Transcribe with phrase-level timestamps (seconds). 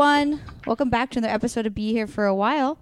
[0.00, 0.40] everyone.
[0.66, 2.78] Welcome back to another episode of Be Here for a While.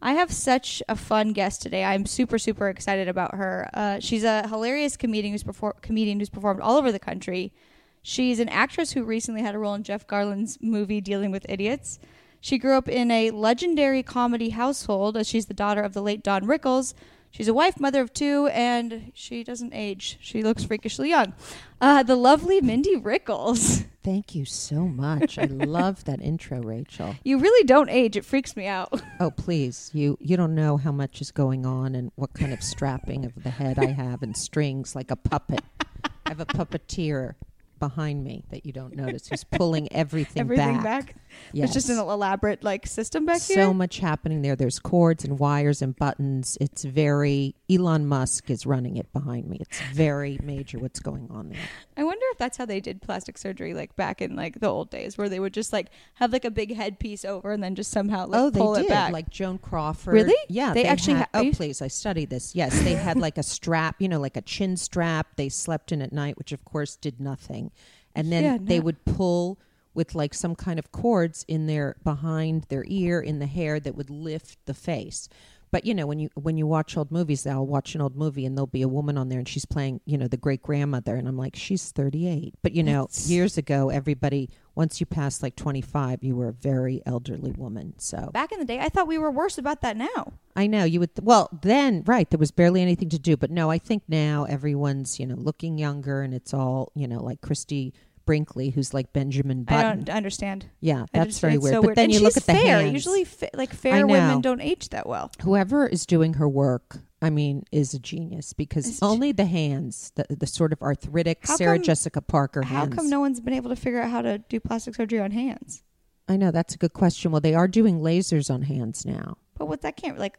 [0.00, 1.84] I have such a fun guest today.
[1.84, 3.68] I'm super, super excited about her.
[3.74, 7.52] Uh, she's a hilarious comedian who's, perfor- comedian who's performed all over the country.
[8.00, 11.98] She's an actress who recently had a role in Jeff Garlin's movie Dealing with Idiots.
[12.40, 16.22] She grew up in a legendary comedy household as she's the daughter of the late
[16.22, 16.94] Don Rickles.
[17.32, 20.18] She's a wife, mother of two, and she doesn't age.
[20.20, 21.32] She looks freakishly young.
[21.80, 23.86] Uh, the lovely Mindy Rickles.
[24.04, 25.38] Thank you so much.
[25.38, 27.16] I love that intro, Rachael.
[27.24, 28.16] You really don't age.
[28.16, 29.00] It freaks me out.
[29.20, 29.90] Oh, please.
[29.94, 33.44] You you don't know how much is going on and what kind of strapping of
[33.44, 35.62] the head I have and strings like a puppet.
[36.02, 37.34] I have a puppeteer
[37.82, 41.06] behind me that you don't notice who's pulling everything, Everything back.
[41.06, 41.16] back.
[41.52, 41.64] Yes.
[41.64, 43.64] It's just an elaborate like system back so here.
[43.64, 44.54] So much happening there.
[44.54, 46.56] There's cords and wires and buttons.
[46.60, 49.58] It's very Elon Musk is running it behind me.
[49.60, 51.58] It's very major what's going on there.
[51.96, 54.90] I wonder if that's how they did plastic surgery like back in like the old
[54.90, 57.90] days where they would just like have like a big headpiece over and then just
[57.90, 58.84] somehow like oh, they pull did.
[58.84, 59.12] it back.
[59.12, 60.14] Like Joan Crawford.
[60.14, 60.36] Really?
[60.48, 60.72] Yeah.
[60.72, 61.82] They actually had, ha- oh, please.
[61.82, 62.54] I studied this.
[62.54, 62.80] Yes.
[62.82, 65.34] They had like a strap, you know, like a chin strap.
[65.34, 67.71] They slept in at night, which of course did nothing.
[68.14, 69.58] And then Yeah, they no- would pull
[69.94, 73.94] with like some kind of cords in their behind their ear in the hair that
[73.94, 75.28] would lift the face.
[75.72, 78.44] But you know when you when you watch old movies, I'll watch an old movie
[78.46, 81.16] and there'll be a woman on there and she's playing you know the great grandmother
[81.16, 82.54] and I'm like she's 38.
[82.62, 86.52] But you know That's- years ago, everybody once you passed like 25, you were a
[86.52, 87.94] very elderly woman.
[87.98, 90.32] So back in the day, I thought we were worse about that now.
[90.54, 91.10] I know you would.
[91.22, 93.36] well, then, right, there was barely anything to do.
[93.36, 97.22] But no, I think now everyone's, you know, looking younger and it's all, you know,
[97.22, 97.92] like Christie
[98.32, 99.78] Brinkley, who's like Benjamin Button.
[99.86, 100.66] I don't understand.
[100.80, 101.74] Yeah, that's just- very weird.
[101.74, 101.96] so but weird.
[101.98, 102.78] then and you look at the fair.
[102.80, 102.92] hands.
[102.92, 105.30] Usually, fa- like fair women don't age that well.
[105.42, 110.24] Whoever is doing her work, I mean, is a genius because only the hands, the,
[110.30, 113.68] the sort of arthritic How Sarah come- Jessica Parker How come no one's been able
[113.70, 115.82] to figure out how to do plastic surgery on hands?
[116.28, 117.32] I know that's a good question.
[117.32, 119.36] Well, they are doing lasers on hands now.
[119.58, 120.38] But what that can't like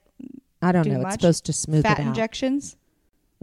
[0.62, 1.02] I don't Do know.
[1.02, 1.16] much?
[1.16, 2.08] It's supposed to smooth fat it out.
[2.08, 2.76] injections.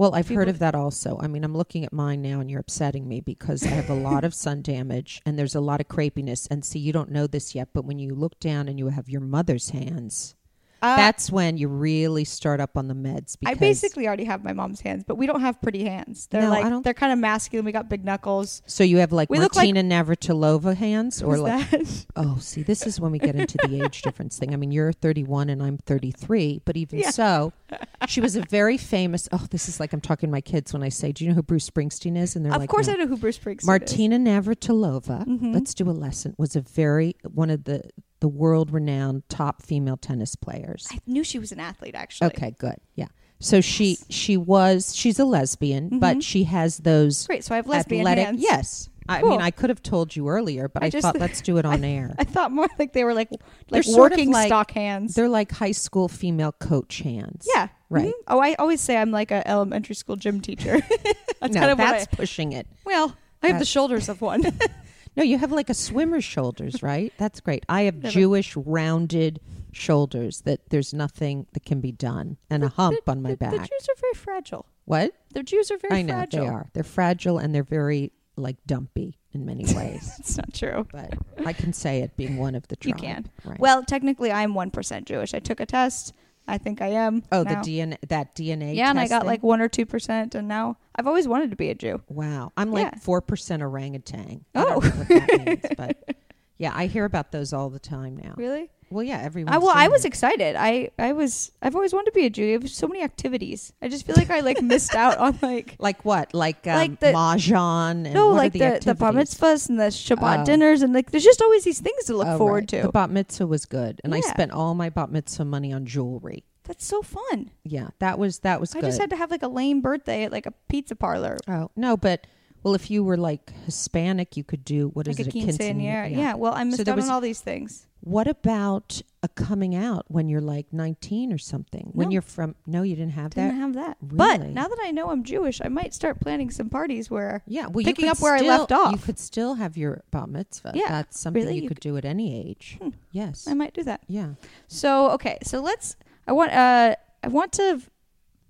[0.00, 1.18] Well, I've heard of that also.
[1.20, 3.94] I mean, I'm looking at mine now and you're upsetting me because I have a
[3.94, 6.48] lot of sun damage and there's a lot of crepiness.
[6.50, 9.10] And see, you don't know this yet, but when you look down and you have
[9.10, 10.36] your mother's hands,
[10.82, 13.38] Uh, that's when you really start up on the meds.
[13.38, 16.26] Because I basically already have my mom's hands, but we don't have pretty hands.
[16.28, 17.64] They're No, I like don't- they're kind of masculine.
[17.64, 18.62] We got big knuckles.
[18.66, 21.70] So you have like We look like- Martina Navratilova hands or like.
[21.70, 22.06] that?
[22.16, 24.52] Oh, see, this is when we get into the age difference thing.
[24.52, 27.10] I mean, you're 31 and I'm 33, but even Yeah.
[27.10, 27.52] so,
[28.08, 29.28] she was a very famous.
[29.32, 31.34] Oh, this is like I'm talking to my kids when I say, "Do you know
[31.34, 33.38] who Bruce Springsteen is?" And they're of like, "Of course, "No." I know who Bruce
[33.38, 33.66] Springsteen is.
[33.66, 35.54] Martina Navratilova, Mhm.
[35.54, 37.82] let's do a lesson, was a very one of the
[38.20, 40.86] the world renowned top female tennis players.
[40.90, 41.94] I knew she was an athlete.
[41.94, 42.76] Actually, Okay, good.
[42.94, 43.08] Yeah.
[43.40, 46.00] So she she was she's a lesbian, Mhm.
[46.00, 47.42] but she has those great.
[47.44, 48.42] So I have lesbian athletic hands.
[48.42, 48.88] Yes.
[49.08, 49.30] I Cool.
[49.30, 51.82] mean, I could have told you earlier, but I I, thought let's do it on
[51.82, 52.14] air.
[52.18, 53.30] I thought more like they were like
[53.70, 55.14] They're like working like- stock hands.
[55.14, 57.48] They're like high school female coach hands.
[57.54, 57.68] Yeah.
[57.88, 58.08] Right.
[58.08, 58.12] Mhm.
[58.28, 60.78] Oh, I always say I'm like an elementary school gym teacher.
[61.40, 62.66] that's no, kind of that's I, pushing it.
[62.84, 64.42] well, I have the shoulders of one.
[65.16, 67.12] No, you have like a swimmer's shoulders, right?
[67.18, 67.64] That's great.
[67.68, 68.12] I have Never.
[68.12, 69.40] Jewish rounded
[69.72, 73.52] shoulders that there's nothing that can be done, and a hump on my the, back.
[73.52, 74.66] The Jews are very fragile.
[74.84, 75.12] What?
[75.34, 76.40] The Jews are very I know fragile.
[76.44, 76.70] they are.
[76.72, 80.12] They're fragile and they're very like dumpy in many ways.
[80.18, 80.86] It's not true.
[80.90, 81.14] but
[81.46, 83.30] I can say it being one of the You can.
[83.44, 83.58] Right.
[83.60, 85.34] Well, technically, I'm one percent Jewish.
[85.34, 86.12] I took a test.
[86.48, 87.22] I think I am.
[87.30, 87.62] oh, now.
[87.62, 88.74] the DNA that DNA.
[88.74, 91.56] Yeah, and I got like one or two percent, and now I've always wanted to
[91.56, 92.02] be a Jew.
[92.08, 92.52] wow.
[92.58, 92.98] I'm like Yeah.
[92.98, 94.44] four percent orangutan.
[94.54, 94.80] I Oh.
[94.80, 96.16] don't know what that means, but
[96.58, 98.34] yeah, I hear about those all the time now.
[98.36, 98.68] Really?
[98.90, 99.54] Well, yeah, everyone.
[99.54, 100.56] I, well, I was excited.
[100.58, 101.52] I, I was.
[101.62, 102.44] I've always wanted to be a Jew.
[102.48, 103.72] There was so many activities.
[103.80, 106.98] I just feel like I like missed out on like like what, like um, Like
[107.00, 109.38] the- mahjong and no, what like are the the, the bar activities?
[109.38, 110.44] mitzvahs and the Shabbat Oh.
[110.44, 112.68] dinners and like there's just always these things to look Oh, forward right.
[112.68, 112.82] to.
[112.82, 114.30] The bat mitzvah was good, and I Yeah.
[114.32, 116.42] spent all my bat mitzvah money on jewelry.
[116.70, 117.50] That's so fun.
[117.64, 118.86] Yeah, that was that was I good.
[118.86, 121.36] just had to have like a lame birthday at like a pizza parlor.
[121.48, 122.28] oh no, but
[122.62, 125.46] well, if you were like Hispanic, you could do what is like a it?
[125.46, 126.14] quinceañera.
[126.16, 126.34] Yeah.
[126.34, 127.88] Well, I missed So out was- on all these things.
[128.02, 131.90] What about a coming out when you're like 19 or something?
[131.92, 133.40] When you're from no, you didn't have that?
[133.42, 133.96] I Didn't have that.
[134.00, 137.66] But now that I know I'm Jewish, I might start planning some parties where yeah,
[137.66, 138.92] well, picking up where I left off.
[138.92, 140.72] You could still have your bat mitzvah.
[140.74, 142.78] Yeah, that's something really, you, you could do at any age.
[142.80, 142.90] Hmm.
[143.10, 143.46] Yes.
[143.48, 144.02] I might do that.
[144.06, 144.30] yeah.
[144.68, 145.96] So okay, so let's.
[146.30, 146.52] I want.
[146.52, 146.94] Uh,
[147.24, 147.80] I want to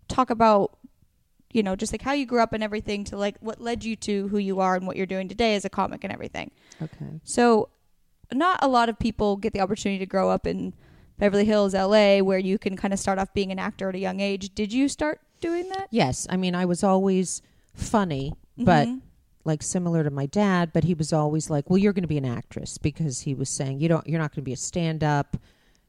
[0.06, 0.77] talk about,
[1.53, 3.97] you know, just like how you grew up and everything to like what led you
[3.97, 6.50] to who you are and what you're doing today as a comic and everything.
[6.82, 7.21] Okay.
[7.25, 7.71] So,
[8.32, 10.75] not a lot of people get the opportunity to grow up in
[11.19, 13.99] Beverly Hills, LA, where you can kind of start off being an actor at a
[13.99, 14.55] young age.
[14.55, 15.88] Did you start doing that?
[15.91, 17.41] Yes, I mean I was always
[17.75, 19.00] funny, but Mhm.
[19.44, 22.19] like similar to my dad, but he was always like, "Well, you're going to be
[22.19, 25.38] an actress," because he was saying, "You don't, you're not going to be a stand-up."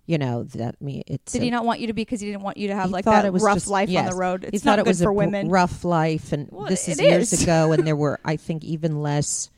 [0.07, 1.03] You know that me.
[1.07, 2.75] It's Did a- he not want you to be because he didn't want you to
[2.75, 4.49] have like that it was rough just- life on the road?
[4.51, 5.47] he thought not it was for a women.
[5.49, 7.43] rough life, and Well, this is years is.
[7.43, 9.49] ago, and there were, I think, even less.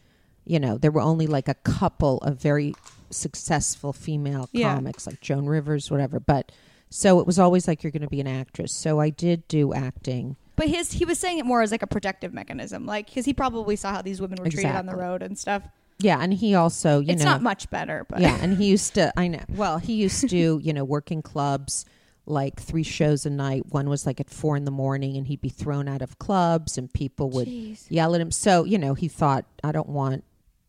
[0.46, 2.76] You know, there were only like a couple of very
[3.10, 4.76] successful female Yeah.
[4.76, 6.20] comics, like Joan Rivers, whatever.
[6.20, 6.52] But
[6.90, 8.74] so it was always like you're going to be an actress.
[8.74, 10.36] So I did do acting.
[10.58, 13.34] But his he was saying it more as like a protective mechanism, like because he
[13.34, 15.64] probably saw how these women were treated on the road and stuff.
[16.04, 18.68] Yeah, and he also, you know it's know, not much better, but yeah, and he
[18.68, 19.12] used to.
[19.18, 19.40] I know.
[19.50, 21.86] Well, he used to, you know, work in clubs
[22.26, 23.66] like three shows a night.
[23.74, 26.78] One was like at four in the morning, and he'd be thrown out of clubs,
[26.78, 27.86] and people would Jeez.
[27.90, 28.32] yell at him.
[28.32, 30.24] So, you know, he thought, I don't want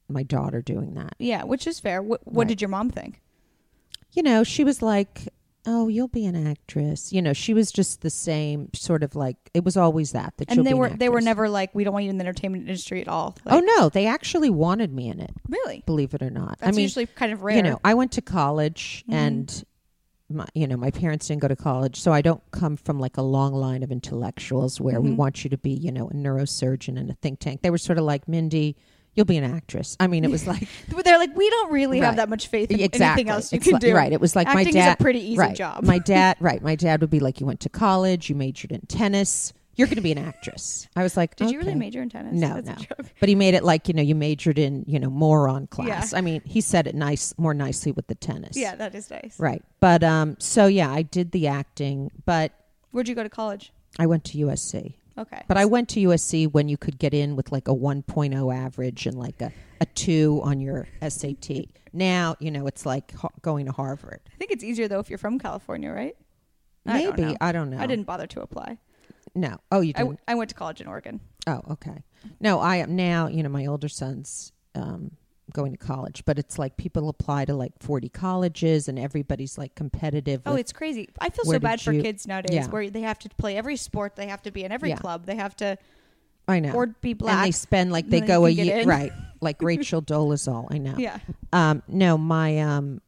[0.08, 1.14] my daughter doing that.
[1.18, 2.02] yeah, which is fair.
[2.02, 2.48] What, what Right.
[2.48, 3.20] did your mom think?
[4.12, 5.28] You know, she was like,
[5.66, 9.36] "Oh, you'll be an actress." You know, she was just the same sort of like
[9.54, 12.04] it was always that that And they were they were never like, we don't want
[12.04, 13.36] you in the entertainment industry at all.
[13.46, 15.30] oh no, they actually wanted me in it.
[15.48, 15.82] really?
[15.86, 16.58] Believe it or not.
[16.60, 17.56] That's I mean, usually kind of rare.
[17.56, 19.14] you know, I went to college Mhm.
[19.14, 19.64] and
[20.30, 23.16] my, you know, my parents didn't go to college, so I don't come from like
[23.18, 25.16] a long line of intellectuals where we Mhm.
[25.16, 27.60] want you to be, you know, a neurosurgeon and a think tank.
[27.62, 28.74] They were sort of like, Mindy,
[29.14, 29.96] you'll be an actress.
[30.00, 30.68] I mean, it was like
[31.04, 33.64] they're like, we don't really have that much faith in exactly anything else you It's
[33.64, 33.94] can like- do.
[33.94, 34.12] Right.
[34.12, 34.88] It was like Acting my dad.
[34.88, 35.56] is a pretty easy right.
[35.56, 35.84] job.
[35.84, 36.62] My dad, right.
[36.62, 39.96] My dad would be like, you went to college, you majored in tennis, you're going
[39.96, 40.88] to be an actress.
[40.94, 42.32] I was like, Did you really major in tennis?
[42.34, 43.08] No, That's a no.
[43.18, 46.12] But he made it like, you know, you majored in, you know, moron class.
[46.12, 46.18] Yeah.
[46.18, 48.56] I mean, he said it nice, more nicely with the tennis.
[48.56, 49.38] Yeah, that is nice.
[49.38, 49.62] Right.
[49.80, 52.52] But um so yeah, I did the acting, but
[52.92, 53.72] Where'd you go to college?
[53.98, 54.94] I went to USC.
[55.16, 55.42] Okay.
[55.46, 59.06] But I went to USC when you could get in with like a 1.0 average
[59.06, 61.50] and like a, a 2 on your SAT.
[61.92, 64.20] Now, you know, it's like ha- going to Harvard.
[64.32, 66.16] I think it's easier though if you're from California, right?
[66.86, 67.36] I don't Maybe.
[67.40, 67.78] I don't know.
[67.78, 68.78] I didn't bother to apply.
[69.34, 69.56] No.
[69.70, 70.06] Oh, you didn't.
[70.06, 71.20] w- I went to college in Oregon.
[71.46, 72.02] oh, okay.
[72.40, 75.12] No, I am now, you know, my older son's um
[75.52, 79.74] going to college, but it's like people apply to like 40 colleges and everybody's like
[79.74, 80.40] competitive.
[80.46, 81.08] Oh, it's crazy.
[81.20, 82.66] I feel so bad for you- kids nowadays Yeah.
[82.68, 84.96] where they have to play every sport, they have to be in every Yeah.
[84.96, 85.76] club, they have to
[86.48, 86.72] I know.
[86.72, 87.34] or be black.
[87.36, 88.88] and they spend like they go a you can get year in.
[88.88, 91.18] right like rachel dolezal i know yeah.
[91.54, 93.00] um no my um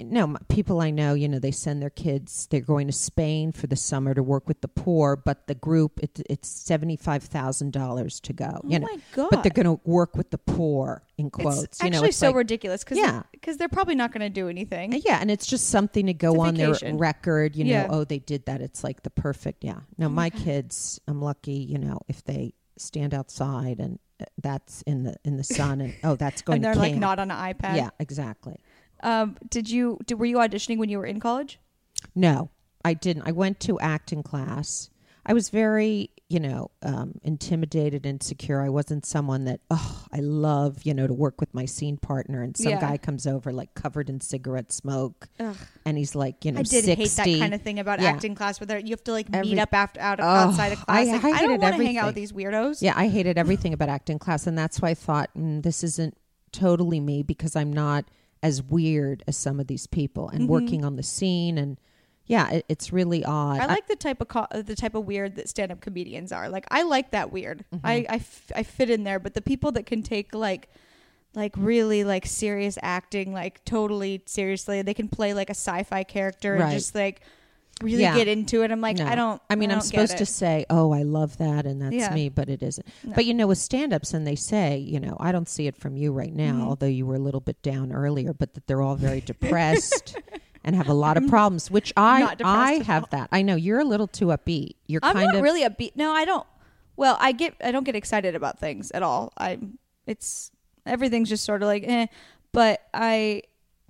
[0.00, 3.66] no people i know you know they send their kids they're going to spain for
[3.68, 8.60] the summer to work with the poor but the group it, it's $75000 to go
[8.64, 9.28] Oh you know my god.
[9.30, 12.18] but they're going to work with the poor in quotes it's you know actually it's
[12.18, 13.22] so like, ridiculous because Yeah.
[13.32, 15.00] because they're probably not going to do anything.
[15.04, 17.86] yeah and it's just something to go on their record you know Yeah.
[17.90, 21.20] oh they did that it's like the perfect yeah no Oh my my kids i'm
[21.20, 25.82] lucky you know if they stand outside and uh, that's in the in the sun
[25.82, 27.76] and oh that's going and they're to like not on an iPad.
[27.76, 28.58] yeah exactly
[29.04, 31.60] Um, did you did, were you auditioning when you were in college?
[32.14, 32.50] no
[32.84, 34.90] i didn't i went to acting class
[35.24, 40.82] i was very you know um, intimidated insecure i wasn't someone that oh i love
[40.84, 42.80] you know to work with my scene partner and some Yeah.
[42.80, 45.56] guy comes over like covered in cigarette smoke Ugh.
[45.86, 48.10] and he's like you know I did 60 hate that kind of thing about Yeah.
[48.10, 50.84] acting class where you have to like Every- meet up after out Oh, outside of
[50.84, 51.08] class.
[51.08, 52.82] I- like, I I, don't want to hang out with these weirdos.
[52.82, 56.16] Yeah, I hated everything about acting class, and that's why I thought mm, this isn't
[56.52, 58.04] totally me because I'm not
[58.44, 60.48] as weird as some of these people, and Mhm.
[60.48, 61.78] working on the scene, and
[62.26, 63.58] yeah, it, it's really odd.
[63.58, 66.48] I like the type of co- the type of weird that stand up comedians are.
[66.48, 67.64] Like I like that weird.
[67.74, 67.80] Mhm.
[67.82, 69.18] I, I, f- I fit in there.
[69.18, 70.68] But the people that can take like
[71.34, 76.54] like really like serious acting like totally seriously, they can play like a sci-fi character
[76.54, 77.22] and just like
[77.82, 78.14] really Yeah.
[78.16, 78.70] get into it.
[78.70, 79.06] I'm like No.
[79.06, 79.42] I don't.
[79.50, 82.14] I mean, I'm don't get supposed to say, "Oh, I love that," and that's Yeah.
[82.14, 82.86] me, but it isn't.
[83.02, 83.12] No.
[83.14, 85.96] But you know, with stand-ups, and they say, you know, I don't see it from
[85.96, 86.62] you right now, Mhm.
[86.64, 90.16] although you were a little bit down earlier, but that they're all very depressed
[90.62, 91.70] and have a lot of problems.
[91.70, 93.08] Which I I have all.
[93.10, 93.28] that.
[93.32, 94.76] I know you're a little too upbeat.
[94.86, 95.92] You're I'm kind not of really upbeat.
[95.96, 96.46] No, I don't.
[96.96, 97.54] Well, I get.
[97.62, 99.32] I don't get excited about things at all.
[99.36, 99.78] I'm.
[100.06, 100.50] It's
[100.86, 102.06] everything's just sort of like eh.
[102.52, 103.42] But I,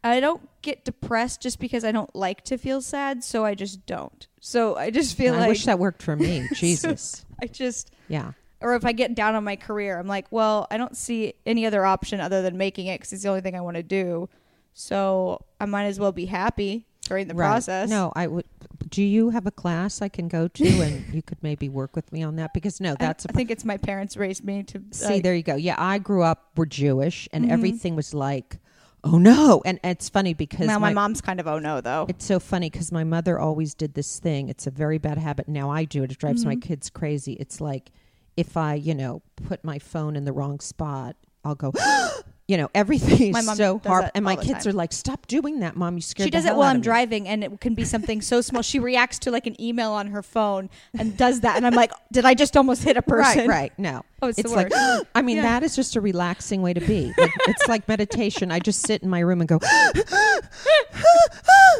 [0.04, 3.25] I don't get depressed just because I don't like to feel sad.
[3.25, 4.26] So I just don't.
[4.40, 6.46] So I just feel I like I wish that worked for me.
[6.54, 7.25] Jesus.
[7.42, 7.90] I just.
[8.08, 8.32] Yeah.
[8.61, 11.66] Or if I get down on my career, I'm like, well, I don't see any
[11.66, 14.28] other option other than making it because it's the only thing I want to do.
[14.75, 17.46] So I might as well be happy during the Right.
[17.49, 17.88] process.
[17.88, 18.44] No, I would.
[18.88, 22.11] Do you have a class I can go to, and you could maybe work with
[22.12, 22.52] me on that?
[22.54, 25.06] Because no, I- that's a I, think it's my parents raised me to see.
[25.06, 25.56] like, there you go.
[25.56, 26.50] Yeah, I grew up.
[26.56, 27.50] We're Jewish, and Mhm.
[27.50, 28.58] everything was like,
[29.04, 29.62] oh no.
[29.64, 32.06] And it's funny because Now my, my, mom's kind of oh no though.
[32.08, 34.49] It's so funny because my mother always did this thing.
[34.49, 35.49] It's a very bad habit.
[35.49, 36.11] Now I do it.
[36.12, 36.62] It drives my Mhm.
[36.62, 37.34] kids crazy.
[37.34, 37.90] It's like
[38.37, 41.73] if I, you know, put my phone in the wrong spot, I'll go,
[42.46, 44.10] You know, everything My mom so hard.
[44.14, 44.70] And my kids time.
[44.70, 45.94] are like, "Stop doing that, mom!
[45.96, 48.42] You scared." She does it while I'm me." driving, and it can be something so
[48.42, 48.60] small.
[48.60, 51.90] She reacts to like an email on her phone and does that, and I'm like,
[52.12, 53.72] "Did I just almost hit a person?" Right, right.
[53.78, 55.06] No, Oh, it's the like, worst.
[55.14, 55.44] I mean, Yeah.
[55.44, 57.14] that is just a relaxing way to be.
[57.16, 58.52] Like, it's like meditation.
[58.52, 59.58] I just sit in my room and go,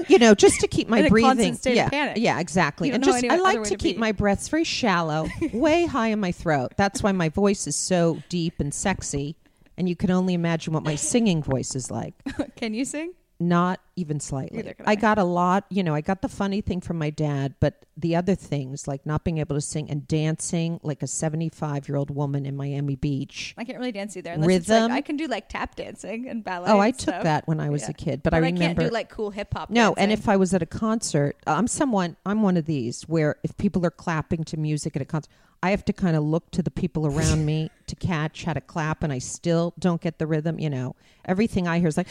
[0.09, 1.31] you know, just to keep my In breathing.
[1.31, 2.17] constant state of yeah, panic.
[2.19, 2.91] yeah, exactly.
[2.91, 6.73] And just, I like to keep my breaths very shallow, way high in my throat.
[6.77, 9.37] That's why my voice is so deep and sexy.
[9.77, 12.15] And you can only imagine what my singing voice is like.
[12.57, 13.13] can you sing?
[13.41, 14.65] Not even slightly.
[14.87, 14.95] I I.
[14.95, 18.15] got a lot, you know, I got the funny thing from my dad, but the
[18.15, 22.11] other things like not being able to sing and dancing like a 75 year old
[22.11, 23.53] woman in Miami Beach.
[23.59, 24.31] I can't really dance either.
[24.31, 24.93] Unless it's like, Rhythm.
[24.93, 26.71] I can do like tap dancing and ballet.
[26.71, 27.23] Oh, I and took stuff.
[27.25, 27.91] that when I was Yeah.
[27.91, 28.65] a kid, but, But, I I, remember.
[28.67, 29.69] can't do like cool hip hop.
[29.69, 32.17] no, and if I was at a concert, I'm someone.
[32.25, 35.31] I'm one of these where if people are clapping to music at a concert,
[35.65, 38.61] I have to kind of look to the people around me to catch how to
[38.61, 40.59] clap, and I still don't get the rhythm.
[40.61, 40.95] You know,
[41.25, 42.09] everything I hear is like,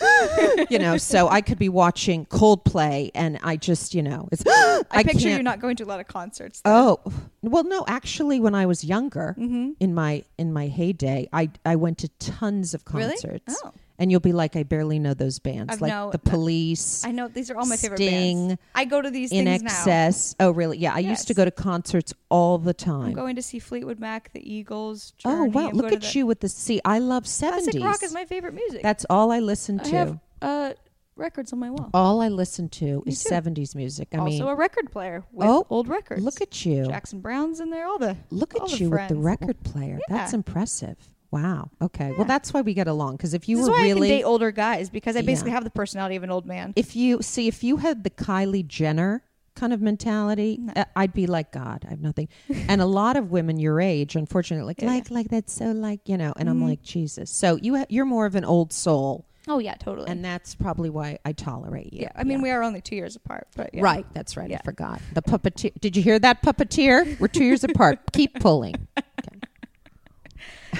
[0.70, 0.96] you know.
[0.96, 4.42] So I could be watching Coldplay, and I just, you know, it's.
[4.46, 6.62] I, picture can't- you not going to a lot of concerts.
[6.62, 6.98] though.
[7.06, 7.84] Oh well, no.
[7.86, 9.72] Actually, when I was younger, Mm-hmm.
[9.78, 13.10] in my in my heyday, I I went to tons of Really?
[13.10, 13.72] concerts, Oh.
[13.98, 17.12] And you'll be like, I barely know those bands, I've like no- the Police, I
[17.12, 18.62] know these are all my favorite Sting, bands.
[18.74, 19.52] I go to these In now.
[19.54, 20.34] Excess.
[20.38, 20.76] Oh, really?
[20.78, 23.06] Yeah, I used to go to concerts all the time.
[23.06, 25.14] I'm going to see Fleetwood Mac, the Eagles.
[25.24, 25.50] oh Journey.
[25.50, 25.68] wow!
[25.68, 26.80] I'm Look at you with the see.
[26.84, 27.82] I love Classic seventies.
[27.82, 28.82] rock is my favorite music.
[28.82, 29.86] That's all I listen to.
[29.96, 30.72] I have uh,
[31.16, 31.88] records on my wall.
[31.94, 34.08] all I listen to Me is seventies music.
[34.12, 36.22] I also mean, also a record player with Oh, old records.
[36.22, 36.84] look at you.
[36.86, 37.86] Jackson Browne's in there.
[37.86, 39.98] All the Look all at the you with the record player.
[40.08, 40.96] That's impressive.
[41.30, 41.70] Wow.
[41.82, 42.10] Okay.
[42.10, 42.14] Yeah.
[42.16, 43.16] Well, that's why we get along.
[43.16, 45.56] Because if you this is were really date older guys because I basically Yeah.
[45.56, 46.72] have the personality of an old man.
[46.76, 49.22] if you see if you had the Kylie Jenner
[49.54, 50.72] kind of mentality, No.
[50.76, 51.84] uh, I'd be like God.
[51.86, 52.28] I have nothing.
[52.68, 56.08] and a lot of women your age, unfortunately, like Yeah, like like that's so like
[56.08, 56.32] you know.
[56.36, 56.68] And I'm Mhm.
[56.68, 57.30] like Jesus.
[57.30, 60.08] So you ha- you're more of an old soul, oh yeah, totally.
[60.10, 62.02] and that's probably why I tolerate you.
[62.02, 63.80] yeah, I mean we are only two years apart, but yeah.
[63.82, 64.52] Right, that's right.
[64.52, 65.00] I forgot.
[65.14, 65.72] The puppeteer.
[65.80, 67.18] Did you hear that puppeteer?
[67.18, 67.98] We're two years apart.
[68.12, 68.74] Keep pulling.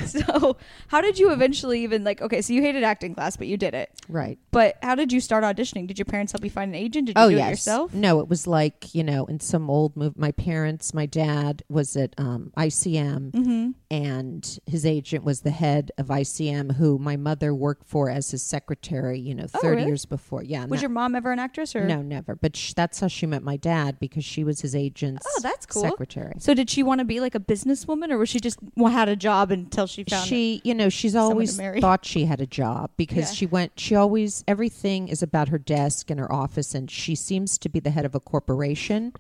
[0.07, 0.57] So
[0.89, 2.21] how did you eventually even like?
[2.23, 3.91] Okay, so you hated acting class, but you did it.
[4.09, 4.39] Right.
[4.51, 5.87] But how did you start auditioning?
[5.87, 7.07] Did your parents help you find an agent?
[7.07, 7.47] Did you oh do yes.
[7.47, 7.95] it yourself?
[7.95, 10.15] No, it was like you know in some old movie.
[10.19, 13.71] My parents, my dad was at um, ICM, Mm-hmm.
[13.91, 18.43] and his agent was the head of ICM, who my mother worked for as his
[18.43, 19.19] secretary.
[19.19, 19.89] You know, Oh, thirty really?
[19.89, 20.43] years before.
[20.43, 20.65] Yeah.
[20.67, 22.35] Was that- your mom ever an actress or no, never.
[22.37, 25.67] But sh- that's how she met my dad because she was his agent's Oh, that's
[25.67, 25.83] cool.
[25.83, 26.35] secretary.
[26.39, 29.17] So did she want to be like a businesswoman, or was she just had a
[29.17, 30.27] job until she found?
[30.29, 33.35] she you know she's always thought she had a job because Yeah.
[33.35, 37.59] she went she always everything is about her desk and her office and she seems
[37.59, 39.13] to be the head of a corporation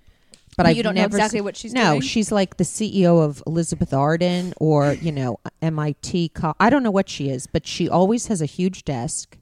[0.57, 2.01] but you don't know exactly se- what she's no doing?
[2.01, 6.91] she's like the ceo of elizabeth arden or you know mit co- i don't know
[6.91, 9.37] what she is but she always has a huge desk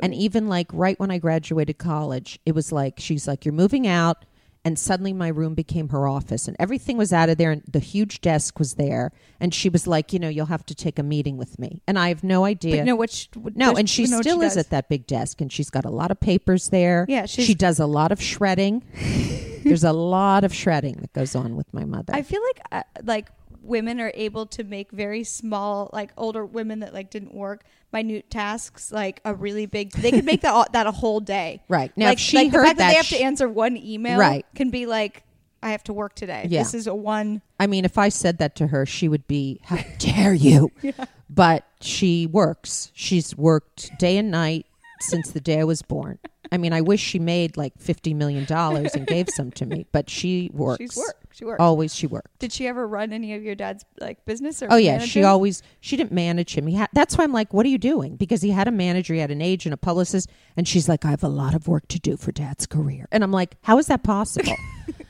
[0.00, 3.86] and even like right when i graduated college it was like she's like you're moving
[3.86, 4.24] out
[4.64, 7.78] and suddenly my room became her office and everything was out of there and the
[7.78, 11.02] huge desk was there and she was like you know you'll have to take a
[11.02, 11.82] meeting with me.
[11.86, 13.10] And i have no idea But no, what?
[13.10, 15.52] She, what no and she you know what still is at that big desk and
[15.52, 17.06] she's got a lot of papers there.
[17.08, 18.82] Yeah, she's- she does a lot of shredding.
[19.64, 22.14] There's a lot of shredding that goes on with my mother.
[22.14, 23.28] I feel like uh, like
[23.64, 28.28] women are able to make very small, like older women that like didn't work minute
[28.28, 29.92] tasks like a really big.
[29.92, 31.62] They could make that all, that a whole day.
[31.68, 33.22] right now like, if she like the heard fact that, that, they have sh- to
[33.22, 34.44] answer one email, Right.
[34.54, 35.22] can be like,
[35.62, 36.46] I have to work today.
[36.50, 36.60] Yeah.
[36.62, 37.40] This is a one.
[37.58, 40.70] I mean, if I said that to her, she would be, "How dare you?"
[41.30, 42.92] But she works.
[42.94, 44.66] She's worked day and night
[45.00, 46.18] since the day I was born.
[46.52, 49.86] I mean, I wish she made like fifty million dollars and gave some to me,
[49.90, 50.78] but she works.
[50.82, 51.16] She's work.
[51.34, 51.60] She works.
[51.60, 52.38] Always, she worked.
[52.38, 54.68] Did she ever run any of your dad's like business or?
[54.70, 55.62] Oh yeah, she always.
[55.80, 56.68] She didn't manage him.
[56.68, 56.88] He had.
[56.92, 58.14] That's why I'm like, what are you doing?
[58.14, 61.10] Because he had a manager, he had an agent, a publicist, and she's like, I
[61.10, 63.88] have a lot of work to do for Dad's career, and I'm like, how is
[63.88, 64.54] that possible?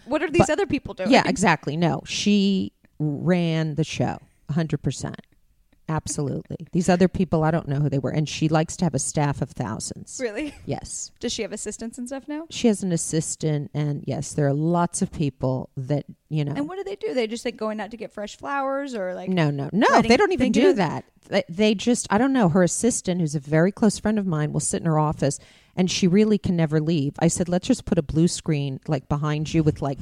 [0.07, 1.11] What are these but- other people doing?
[1.11, 1.77] Yeah, exactly.
[1.79, 4.19] No, she ran the show
[4.53, 5.15] 100%.
[5.89, 6.67] Absolutely.
[6.73, 8.11] These other people, I don't know who they were.
[8.11, 10.19] And she likes to have a staff of thousands.
[10.23, 10.55] Really?
[10.67, 11.13] Yes.
[11.21, 12.47] Does she have assistants and stuff now?
[12.49, 13.71] She has an assistant.
[13.75, 16.55] And yes, there are lots of people that, you know.
[16.57, 17.13] And what do they do?
[17.13, 20.01] They just like going out to get fresh flowers or like no, no, no.
[20.01, 21.05] They don't even do that.
[21.29, 22.49] They, they just, I don't know.
[22.49, 25.39] Her assistant, who's a very close friend of mine, will sit in her office
[25.77, 27.15] and she really can never leave.
[27.19, 29.99] I said, let's just put a blue screen like behind you with like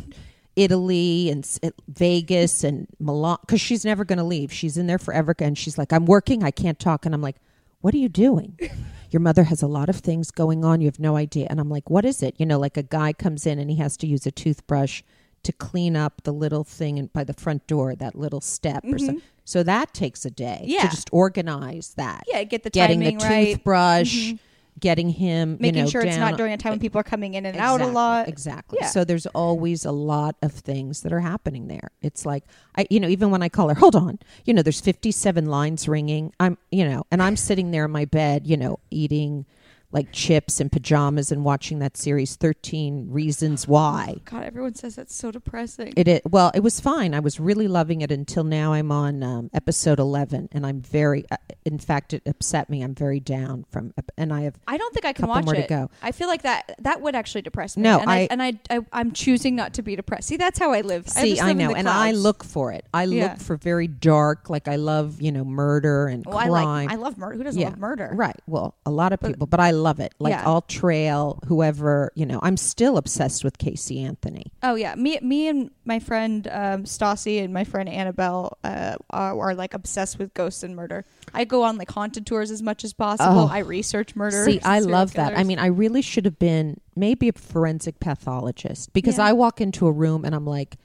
[0.57, 1.49] Italy and
[1.89, 4.53] Vegas and Milan because she's never going to leave.
[4.53, 5.35] She's in there forever.
[5.39, 6.43] And she's like, I'm working.
[6.45, 7.07] I can't talk.
[7.07, 7.37] And I'm like,
[7.81, 8.59] what are you doing?
[9.11, 10.81] Your mother has a lot of things going on.
[10.81, 11.47] You have no idea.
[11.51, 12.35] And I'm like, what is it?
[12.39, 15.03] You know, like a guy comes in and he has to use a toothbrush
[15.43, 18.91] to clean up the little thing in, by the front door, that little step or
[18.97, 19.01] Mhm.
[19.07, 19.23] something.
[19.45, 20.83] So that takes a day Yeah.
[20.83, 22.25] to just organize that.
[22.29, 23.55] Yeah, get the Getting the right.
[23.55, 24.39] toothbrush, Mhm.
[24.81, 27.35] Getting him, Making you know, sure it's not during a time when people are coming
[27.35, 28.29] in and out a lot.
[28.29, 28.79] Exactly.
[28.81, 28.89] Yeah.
[28.89, 31.91] So there's always a lot of things that are happening there.
[32.01, 32.45] It's like
[32.77, 35.89] I you know, even when I call her, hold on, you know, there's 57 lines
[35.89, 36.33] ringing.
[36.41, 39.47] I'm, you know, and I'm sitting there in my bed, you know, eating
[39.93, 44.17] like chips and pajamas and watching that series 13 Reasons Why.
[44.25, 45.93] God, everyone says that's so depressing.
[45.97, 47.15] It, it well, it was fine.
[47.15, 48.73] I was really loving it until now.
[48.73, 51.25] I'm on um, episode 11, and I'm very.
[51.31, 52.83] Uh, in fact, it upset me.
[52.83, 55.63] I'm very down from, and I have I don't think I can watch more it.
[55.63, 55.91] to go.
[56.03, 57.83] I feel like that that would actually depress me.
[57.85, 60.29] No, and I, I- and I, I I'm choosing not to be depressed.
[60.29, 61.09] See, that's how I live.
[61.09, 62.87] See, I, live in know, and I look for it.
[62.95, 63.25] I Yeah.
[63.33, 64.49] look for very dark.
[64.49, 66.87] Like I love, you know, murder and Well, I crime.
[66.87, 67.37] like I love murder.
[67.37, 68.11] Who doesn't Yeah, love murder?
[68.15, 68.37] Right.
[68.47, 70.15] Well, a lot of But- people, but I love it.
[70.19, 70.45] Like Yeah.
[70.45, 74.53] all trail, whoever, you know, I'm still obsessed with Casey Anthony.
[74.63, 79.39] Oh yeah, me me and my friend um, Stassi and my friend Annabelle uh, are,
[79.39, 81.05] are like obsessed with ghosts and murder.
[81.35, 83.41] I go on like haunted tours as much as possible.
[83.41, 83.49] Oh.
[83.51, 84.45] I research murder.
[84.45, 85.37] See, I love that.
[85.37, 89.27] I mean, I really should have been maybe a forensic pathologist because Yeah.
[89.27, 90.77] I walk into a room and I'm like,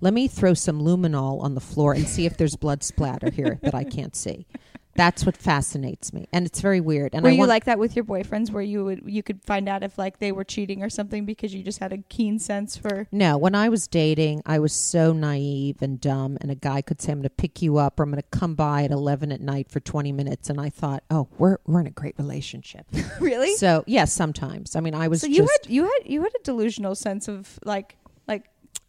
[0.00, 3.58] let me throw some luminol on the floor and see if there's blood splatter here
[3.62, 4.46] that I can't see.
[4.94, 7.14] That's what fascinates me, and it's very weird.
[7.14, 9.42] And were I you want, like that with your boyfriends, where you would you could
[9.44, 12.38] find out if like they were cheating or something because you just had a keen
[12.38, 16.54] sense for No, when I was dating, I was so naive and dumb, and a
[16.54, 18.84] guy could say, "I'm going to pick you up," or "I'm going to come by
[18.84, 21.90] at 11 at night for 20 minutes," and I thought, "Oh, we're we're in a
[21.90, 22.86] great relationship."
[23.20, 23.54] really.
[23.56, 24.76] So, yes, sometimes.
[24.76, 27.28] I mean, I was So just you had you had you had a delusional sense
[27.28, 27.96] of like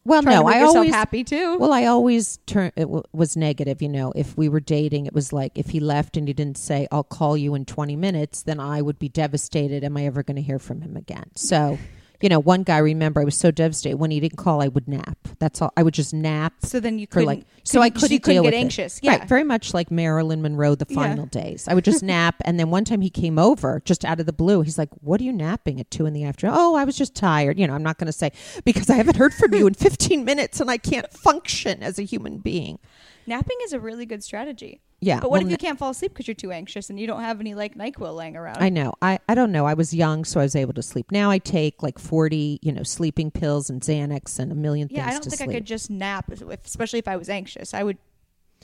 [0.06, 1.58] well, no, I always happy too.
[1.58, 3.82] well, I always turn it w- was negative.
[3.82, 6.58] You know, if we were dating, it was like if he left and he didn't
[6.58, 9.84] say, "I'll call you in 20 minutes," then I would be devastated.
[9.84, 11.32] Am I ever going to hear from him again?
[11.36, 11.78] So.
[12.22, 12.77] You know, one guy.
[12.77, 14.62] Remember, I was so devastated when he didn't call.
[14.62, 15.17] I would nap.
[15.39, 15.74] That's all.
[15.75, 18.53] I would just nap so then you couldn't like so I couldn't you couldn't get
[18.53, 18.58] it.
[18.58, 19.00] anxious.
[19.03, 19.17] Yeah.
[19.17, 20.96] Right, very much like Marilyn Monroe, the Yeah.
[20.96, 21.67] final days.
[21.67, 24.32] I would just nap, and then one time he came over just out of the
[24.34, 24.62] blue.
[24.62, 27.13] He's like, "What are you napping at two in the afternoon?" Oh, I was just
[27.13, 27.60] tired.
[27.60, 28.32] You know, I'm not going to say
[28.63, 32.04] because I haven't heard from you in 15 minutes, and I can't function as a
[32.04, 32.80] human being.
[33.28, 34.82] Napping is a really good strategy.
[35.04, 37.08] Yeah, But what well, if you can't fall asleep because you're too anxious and you
[37.08, 38.58] don't have any like Nyquil laying around?
[38.62, 38.94] I know.
[39.02, 39.66] I, I don't know.
[39.66, 41.12] I was young, so I was able to sleep.
[41.12, 45.04] Now I take like 40, you know, sleeping pills and Xanax and a million yeah,
[45.04, 45.50] things I don't think sleep.
[45.50, 47.74] I could just nap, if, especially if I was anxious.
[47.74, 47.98] I would.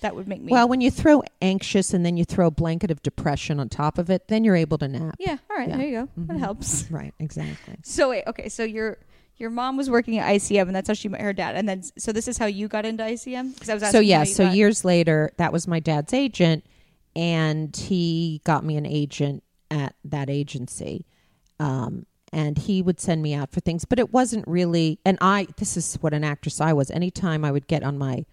[0.01, 0.49] That would make me.
[0.53, 3.97] Well, when you throw anxious and then you throw a blanket of depression on top
[3.97, 5.15] of it, then you're able to nap.
[5.19, 5.35] yeah.
[5.51, 5.67] All right.
[5.67, 5.75] Yeah.
[5.77, 6.09] There you go.
[6.27, 6.39] That Mhm.
[6.39, 6.89] helps.
[6.89, 7.75] Right, exactly.
[7.83, 8.23] So wait.
[8.25, 8.47] Okay.
[8.47, 8.97] So your
[9.39, 11.55] your mom was working at ICM, and that's how she met her dad.
[11.55, 13.97] And then so this is how you got into ICM because I was asking.
[13.97, 16.65] so yeah you so got- years later that was my dad's agent
[17.15, 21.05] and he got me an agent at that agency
[21.59, 25.47] um, and he would send me out for things but it wasn't really and i
[25.57, 28.23] this is what an actress i was anytime i would get on my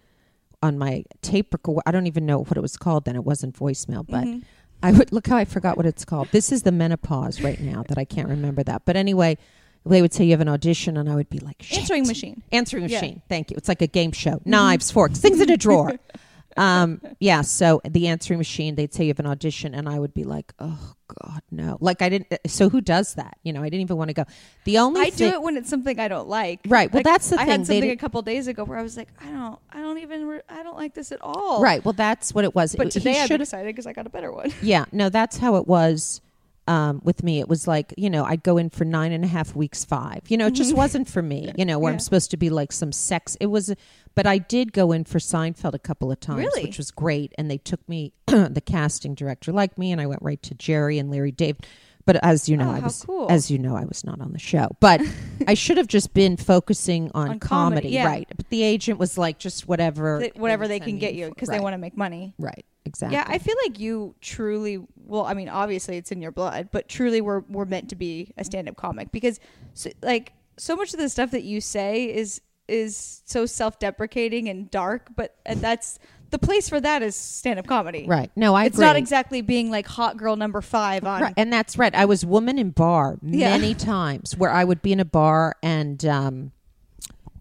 [0.61, 3.53] on my tape recorder i don't even know what it was called then it wasn't
[3.57, 4.43] voicemail but Mhm.
[4.83, 6.27] I would look how I forgot what it's called.
[6.31, 8.83] This is the menopause right now that I can't remember that.
[8.85, 9.39] But anyway,
[9.87, 11.79] they would say you have an audition, and I would be like, Shit.
[11.79, 12.43] answering machine.
[12.51, 12.99] Answering Yeah.
[13.01, 13.21] machine.
[13.29, 13.57] Thank you.
[13.57, 14.41] It's like a game show.
[14.45, 15.93] Knives, forks, things in a drawer.
[16.57, 17.41] um, yeah.
[17.41, 20.53] So the answering machine, they'd say you have an audition, and I would be like,
[20.59, 21.77] oh God, no.
[21.79, 22.27] Like I didn't.
[22.47, 23.37] So who does that?
[23.43, 24.23] You know, I didn't even want to go.
[24.65, 26.61] The only I thing, do it when it's something I don't like.
[26.67, 27.47] Right, well, Like, that's the I thing.
[27.51, 29.99] had They something a couple days ago where I was like, I don't, I don't
[29.99, 31.61] even, re- I don't like this at all.
[31.61, 31.83] right.
[31.85, 32.75] Well, that's what it was.
[32.75, 34.51] But It- today I'm should've- excited because I got a better one.
[34.61, 36.21] Yeah, no, that's how it was
[36.67, 37.39] um, with me.
[37.39, 40.21] It was like, you know, I'd go in for nine and a half weeks, five.
[40.27, 40.77] You know, it just Mhm.
[40.77, 41.95] wasn't for me, you know, where Yeah.
[41.95, 43.37] I'm supposed to be like some sex.
[43.39, 43.73] It was,
[44.15, 46.63] but I did go in for Seinfeld a couple of times, Really?
[46.63, 47.33] which was great.
[47.37, 50.99] And they took me, the casting director liked me, and I went right to Jerry
[50.99, 51.65] and Larry David.
[52.05, 53.27] But as you know, Oh, I was, cool.
[53.29, 54.69] as you know, I was not on the show.
[54.79, 55.01] But
[55.45, 58.05] I should have just been focusing on, On comedy, comedy, yeah.
[58.05, 58.27] right?
[58.33, 61.57] But the agent was like, just whatever, Th- whatever they can get you because right.
[61.57, 62.33] they want to make money.
[62.39, 63.15] right, exactly.
[63.17, 64.79] Yeah, I feel like you truly.
[65.05, 68.33] Well, I mean, obviously it's in your blood, but truly, we're we're meant to be
[68.37, 69.39] a stand-up comic because,
[69.73, 74.69] so, like, so much of the stuff that you say is is so self-deprecating and
[74.71, 75.99] dark, but and that's
[76.31, 78.05] the place for that is stand-up comedy.
[78.05, 78.29] right.
[78.35, 78.85] No, I it's agree.
[78.85, 81.21] not exactly being like hot girl number five on.
[81.21, 81.95] Right, and that's right.
[81.95, 83.51] I was woman in bar Yeah.
[83.51, 86.51] many times where I would be in a bar and um,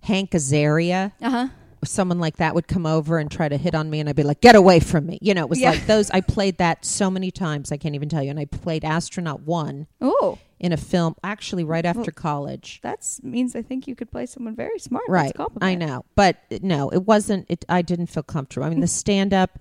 [0.02, 1.48] Hank Azaria, Uh huh.
[1.84, 4.22] Someone like that would come over and try to hit on me, and I'd be
[4.22, 5.70] like, "Get away from me!" You know, it was Yeah.
[5.70, 6.10] like those.
[6.10, 8.30] I played that so many times I can't even tell you.
[8.30, 12.80] And I played astronaut one Oh, in a film, actually right after college.
[12.82, 15.04] that means I think you could play someone very smart.
[15.08, 15.32] Right.
[15.60, 17.46] I know, but no, it wasn't.
[17.48, 18.66] It I didn't feel comfortable.
[18.66, 19.58] I mean, the stand up.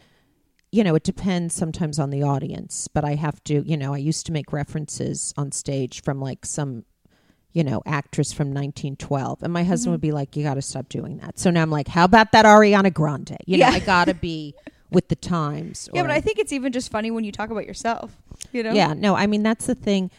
[0.72, 3.98] You know, it depends sometimes on the audience, but I have to, you know, I
[3.98, 6.84] used to make references on stage from like some,
[7.56, 9.42] you know, actress from 1912.
[9.42, 9.94] And my husband Mhm.
[9.94, 11.40] would be like, you got to stop doing that.
[11.40, 13.38] So now I'm like, how about that Ariana Grande?
[13.48, 13.74] You know, Yeah.
[13.74, 14.54] I got to be
[14.92, 15.90] with the times.
[15.94, 18.16] Yeah, but I think it's even just funny when you talk about yourself.
[18.52, 18.74] You know?
[18.74, 20.12] Yeah, no, I mean that's the thing.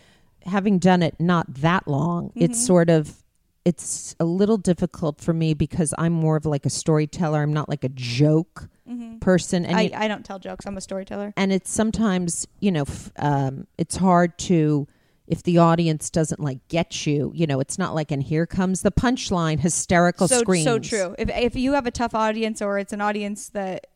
[0.46, 2.66] Having done it not that long, it's Mhm.
[2.66, 3.22] sort of
[3.66, 7.42] it's a little difficult for me because I'm more of like a storyteller.
[7.42, 10.64] I'm not like a joke hmm person, and I, you- I don't tell jokes.
[10.66, 11.34] I'm a storyteller.
[11.36, 14.86] and it's sometimes you know f- um, it's hard to
[15.26, 17.32] if the audience doesn't like get you.
[17.34, 20.64] You know, it's not like and here comes the punchline, hysterical so screams.
[20.64, 21.14] so true.
[21.18, 23.86] If if you have a tough audience or it's an audience that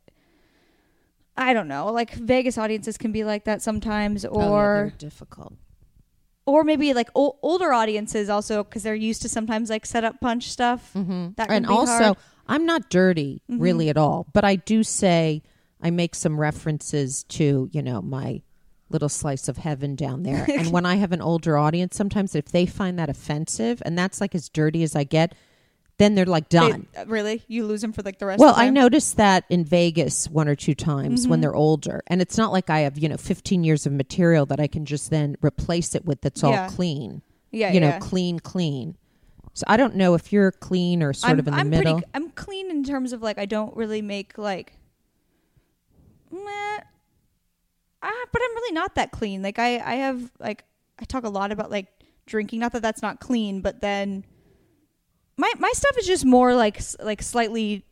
[1.36, 4.98] I don't know, like Vegas audiences can be like that sometimes, Oh, yeah, or they're
[4.98, 5.54] difficult.
[6.44, 10.20] or maybe like o- older audiences also because they're used to sometimes like set up
[10.20, 10.92] punch stuff.
[10.92, 12.16] hmm That and also, hard.
[12.46, 13.60] I'm not dirty Mhm.
[13.60, 15.42] really at all, but I do say
[15.80, 18.42] I make some references to you know my
[18.90, 20.46] little slice of heaven down there.
[20.48, 24.20] and when I have an older audience, sometimes if they find that offensive, and that's
[24.20, 25.34] like as dirty as I get,
[25.98, 26.86] then they're like done.
[26.94, 28.40] They- uh, really, you lose them for like the rest.
[28.40, 31.42] well, of the Well, I noticed that in Vegas one or two times when Mhm.
[31.42, 34.60] they're older, and it's not like I have you know 15 years of material that
[34.60, 36.68] I can just then replace it with that's all Yeah.
[36.68, 38.96] clean, Yeah, you know, clean, clean.
[39.52, 41.94] So I don't know if you're clean or sort I'm, of in the I'm middle.
[41.94, 44.72] Pretty, I'm clean in terms of like I don't really make like,
[46.30, 46.78] meh,
[48.02, 49.42] ah, but I'm really not that clean.
[49.42, 50.64] Like I, I have like
[50.98, 51.86] I talk a lot about like
[52.26, 52.60] drinking.
[52.60, 54.24] Not that that's not clean, but then
[55.36, 57.84] my my stuff is just more like like slightly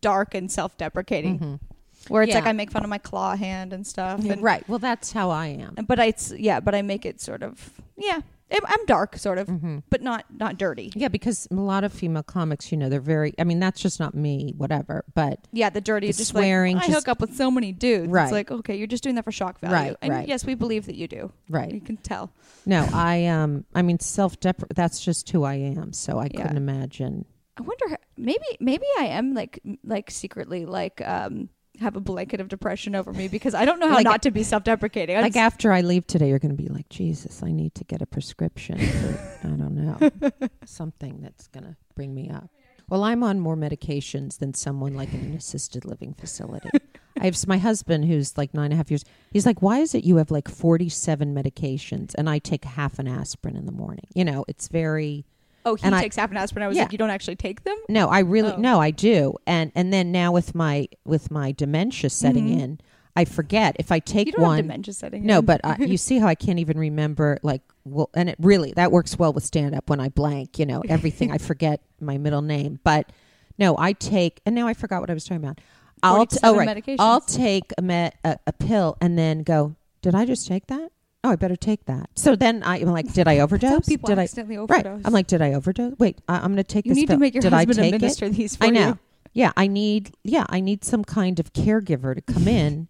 [0.00, 1.60] dark and self deprecating, Mhm.
[2.08, 4.20] where it's like I make fun of my claw hand and stuff.
[4.24, 4.66] And, right.
[4.68, 5.74] Well, that's how I am.
[5.86, 8.20] But I, it's yeah, but I make it sort of yeah.
[8.64, 10.92] I'm- dark, sort of, hmm but not not dirty.
[10.94, 13.32] Yeah, because a lot of female comics, you know, they're very.
[13.38, 15.04] I mean, that's just not me, whatever.
[15.14, 17.72] But Yeah, the dirty The just swearing, Like, I just- hook up with so many
[17.72, 18.08] dudes.
[18.08, 18.24] Right.
[18.24, 19.74] It's like okay, you're just doing that for shock value.
[19.74, 20.28] Right, and right.
[20.28, 21.32] yes, we believe that you do.
[21.48, 21.72] Right.
[21.72, 22.32] You can tell.
[22.66, 24.62] no, I um, I mean, self dep.
[24.74, 25.92] That's just who I am.
[25.92, 26.42] So I Yeah.
[26.42, 27.24] couldn't imagine.
[27.56, 27.96] I wonder.
[28.16, 31.48] Maybe maybe I am like like secretly like um
[31.80, 34.30] have a blanket of depression over me because I don't know how Like- not to
[34.30, 35.20] be self deprecating.
[35.20, 38.00] Like after I leave today, you're going to be like, Jesus, I need to get
[38.02, 40.30] a prescription for I don't know
[40.64, 42.48] something that's going to bring me up.
[42.88, 46.68] Well, I'm on more medications than someone like in an assisted living facility.
[47.20, 49.04] I have my husband who's like nine and a half years.
[49.30, 53.08] He's like, why is it you have like 47 medications and I take half an
[53.08, 54.06] aspirin in the morning?
[54.14, 55.24] You know, it's very.
[55.64, 56.62] Oh, he and I- takes half an aspirin.
[56.62, 56.82] I was Yeah.
[56.84, 57.76] like, you don't actually take them.
[57.88, 58.56] No, I really Oh.
[58.56, 59.34] no, I do.
[59.46, 62.60] And and then now with my with my dementia setting Mhm.
[62.60, 62.80] in,
[63.16, 64.56] I forget if I take you don't one.
[64.56, 65.24] have dementia setting.
[65.24, 65.44] No, in.
[65.44, 68.90] but I, you see how I can't even remember like well, and it really that
[68.92, 70.58] works well with stand up when I blank.
[70.58, 71.30] You know everything.
[71.30, 73.10] I forget my middle name, but
[73.58, 75.60] no, I take and now I forgot what I was talking about.
[76.02, 77.00] I'll t- oh 47 right.
[77.00, 79.74] I'll take a, me- a a pill and then go.
[80.02, 80.90] Did I just take that?
[81.24, 82.10] Oh, I better take that.
[82.14, 83.86] So then I'm like, did I overdose?
[83.88, 84.24] people Did I?
[84.24, 84.86] accidentally Right.
[84.86, 85.02] overdose.
[85.06, 85.94] I'm like, did I overdose?
[85.98, 87.16] Wait, I, I'm going to take you this need pill.
[87.16, 87.94] to make your did husband I take it?
[87.96, 88.88] administer these for I know.
[88.88, 88.98] you.
[89.32, 90.14] Yeah, I need.
[90.22, 92.86] Yeah, I need some kind of caregiver to come in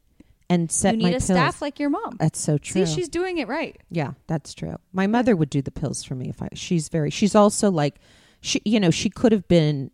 [0.50, 1.24] and set You my a pills.
[1.24, 2.16] staff like your mom.
[2.18, 2.84] That's so true.
[2.84, 3.80] See, she's doing it right.
[3.90, 4.76] yeah, that's true.
[4.92, 6.48] My mother would do the pills for me if I.
[6.54, 7.08] She's very.
[7.10, 7.94] She's also like,
[8.42, 8.60] she.
[8.66, 9.90] You know, she could have been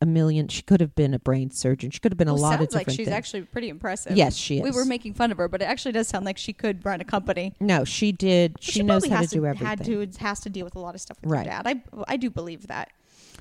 [0.00, 0.48] a million.
[0.48, 1.90] She could have been a brain surgeon.
[1.90, 3.14] She could have been a Well, lot of sounds different like she's things.
[3.16, 4.16] actually pretty impressive.
[4.16, 4.62] yes, she is.
[4.64, 7.00] We were making fun of her, but it actually does sound like she could run
[7.00, 7.54] a company.
[7.60, 8.54] no, she did.
[8.54, 10.10] But She, knows how to do Had everything.
[10.12, 11.46] to has to deal with a lot of stuff with Right.
[11.46, 11.66] her dad.
[11.66, 12.90] I I do believe that.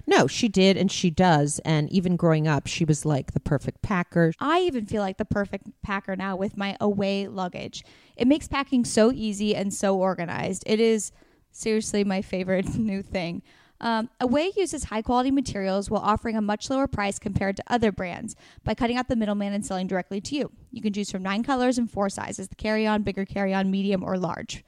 [0.07, 1.59] No, she did, and she does.
[1.63, 4.33] And even growing up, she was like the perfect packer.
[4.39, 7.83] I even feel like the perfect packer now with my away luggage.
[8.17, 10.63] It makes packing so easy and so organized.
[10.65, 11.11] It is
[11.51, 13.43] seriously my favorite new thing.
[13.81, 17.91] Um, Away uses high quality materials while offering a much lower price compared to other
[17.91, 20.51] brands by cutting out the middleman and selling directly to you.
[20.71, 23.69] You can choose from nine colors and four sizes the carry on, bigger carry on,
[23.69, 24.63] medium, or large.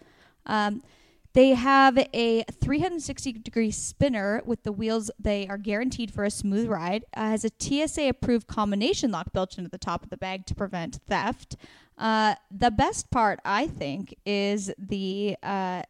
[0.45, 0.83] Um,
[1.35, 5.11] they have a 360 degree spinner with the wheels.
[5.19, 7.03] They are guaranteed for a smooth ride.
[7.13, 10.55] Uh, has a TSA approved combination lock built into the top of the bag to
[10.55, 11.57] prevent theft.
[11.97, 15.83] Uh, the best part, I think, is the uh,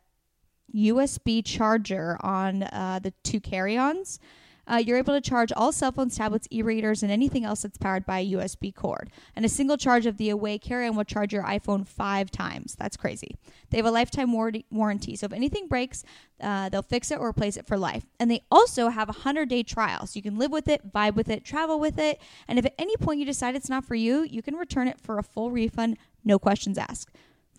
[0.73, 4.19] USB charger on uh, the two carry ons.
[4.67, 8.05] Uh, you're able to charge all cell phones, tablets, e-readers, and anything else that's powered
[8.05, 9.11] by a USB cord.
[9.35, 12.75] And a single charge of the Away carry-on will charge your iPhone five times.
[12.75, 13.35] That's crazy.
[13.69, 16.03] They have a lifetime warranty, warranty so if anything breaks,
[16.41, 18.05] uh, they'll fix it or replace it for life.
[18.19, 21.29] And they also have a hundred-day trial, so you can live with it, vibe with
[21.29, 22.19] it, travel with it.
[22.47, 24.99] And if at any point you decide it's not for you, you can return it
[24.99, 27.11] for a full refund, no questions asked.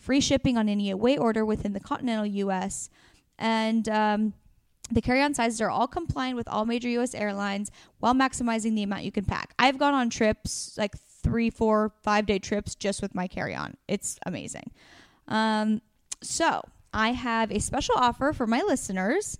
[0.06, 2.90] Free shipping on any Away order within the continental U.S.
[3.40, 4.34] And um,
[4.88, 7.12] the carry on sizes are all compliant with all major U.S.
[7.12, 9.52] airlines while maximizing the amount you can pack.
[9.58, 13.76] I've gone on trips, like three, four, five day trips just with my carry on.
[13.88, 14.70] It's amazing.
[15.26, 15.82] Um,
[16.22, 16.62] so
[16.94, 19.38] I have a special offer for my listeners.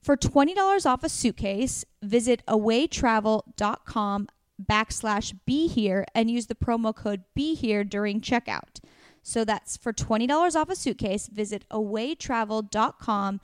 [0.00, 4.28] For $20 off a suitcase, visit awaytravel.com
[4.64, 8.80] backslash be here and use the promo code be here during checkout.
[9.28, 13.40] So that's for $20 off a suitcase, visit awaytravel.com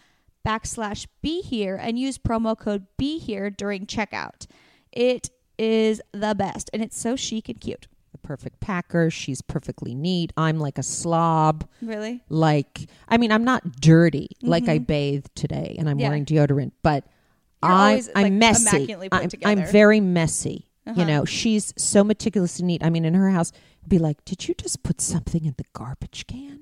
[0.46, 4.46] backslash be here and use promo code be here during checkout.
[4.92, 7.86] It is the best and it's so chic and cute.
[8.12, 9.10] The perfect packer.
[9.10, 10.32] She's perfectly neat.
[10.38, 11.68] I'm like a slob.
[11.82, 12.22] Really?
[12.30, 14.28] Like, I mean, I'm not dirty.
[14.40, 16.00] Like I bathed today and I'm Mm-hmm.
[16.00, 16.08] Yeah.
[16.08, 17.04] wearing deodorant, but
[17.62, 18.96] You're I, always, I'm like, messy.
[19.12, 19.28] I'm.
[19.44, 20.70] I'm very messy.
[20.86, 21.04] You Uh-huh.
[21.04, 22.82] know, she's so meticulous and neat.
[22.84, 23.52] I mean, in her house,
[23.88, 26.60] be like, did you just put something in the garbage can?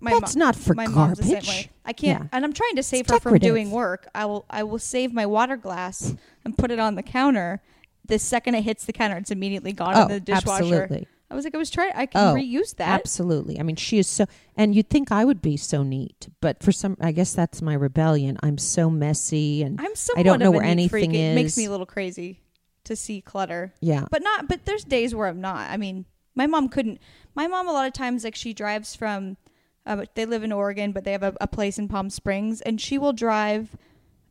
[0.00, 1.48] My That's mo- not for my mom's the same garbage.
[1.48, 1.70] way.
[1.84, 2.28] I can't, Yeah.
[2.32, 4.08] and I'm trying to save It's her from doing work.
[4.14, 7.60] I will, I will save my water glass and put it on the counter.
[8.06, 10.62] The second it hits the counter, it's immediately gone Oh, in the dishwasher.
[10.62, 11.08] absolutely.
[11.30, 11.92] I was like, I was trying.
[11.94, 12.88] I can Oh, reuse that.
[12.88, 13.60] Absolutely.
[13.60, 14.24] I mean, she is so,
[14.56, 17.74] and you'd think I would be so neat, but for some, I guess that's my
[17.74, 18.38] rebellion.
[18.42, 21.12] I'm so messy, and I'm somewhat I don't know where anything freak.
[21.12, 22.40] It makes me a little crazy
[22.84, 24.48] to see clutter, yeah, but not.
[24.48, 25.68] But there's days where I'm not.
[25.70, 26.06] I mean,
[26.38, 27.00] my mom couldn't.
[27.34, 29.36] My mom a lot of times like she drives from.
[29.84, 32.80] Uh, they live in Oregon, but they have a, a place in Palm Springs, and
[32.80, 33.76] she will drive.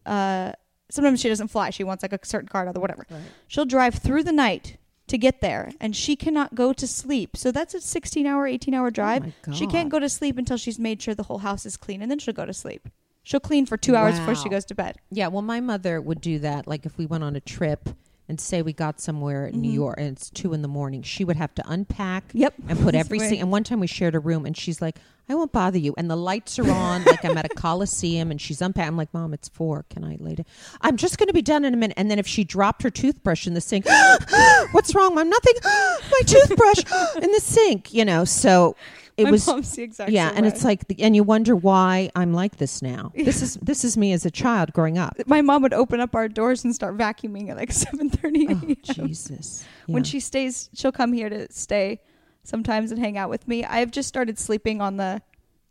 [0.06, 0.54] Uh,
[0.90, 1.70] sometimes she doesn't fly.
[1.70, 3.06] She wants like a certain car, or whatever.
[3.48, 7.36] She'll drive through the night to get there, and she cannot go to sleep.
[7.36, 9.34] So that's a 16 hour, 18 hour drive.
[9.48, 12.02] Oh She can't go to sleep until she's made sure the whole house is clean,
[12.02, 12.88] and then she'll go to sleep.
[13.24, 14.96] She'll clean for two hours before she goes to bed.
[15.12, 16.66] Yeah, well, my mother would do that.
[16.66, 17.90] Like if we went on a trip
[18.30, 19.74] and say we got somewhere in New Mhm.
[19.76, 22.54] York and it's two in the morning, she would have to unpack Yep.
[22.68, 23.40] and put every single.
[23.40, 24.98] And one time we shared a room, and she's like,
[25.30, 28.40] "I won't bother you." And the lights are on, like I'm at a coliseum, and
[28.42, 28.90] she's unpacking.
[28.90, 29.86] I'm like, "Mom, it's four.
[29.90, 30.46] Can I lay down?"
[30.82, 31.96] I'm just going to be done in a minute.
[31.98, 33.86] And then if she dropped her toothbrush in the sink,
[34.72, 35.16] what's wrong?
[35.16, 35.54] Mom, nothing.
[35.64, 36.84] My toothbrush
[37.22, 37.94] in the sink.
[37.94, 38.76] You know, so
[39.18, 39.48] it My was.
[39.48, 40.48] mom's the exact Yeah, and way.
[40.52, 43.12] it's like, the, and you wonder why I'm like this now.
[43.28, 45.16] This is this is me as a child growing up.
[45.26, 48.76] my mom would open up our doors and start vacuuming at like 7:30 Oh, a.m.
[49.08, 49.66] Jesus.
[49.88, 52.00] When she stays, she'll come here to stay
[52.44, 53.66] sometimes and hang out with me.
[53.66, 55.22] I've just started sleeping on the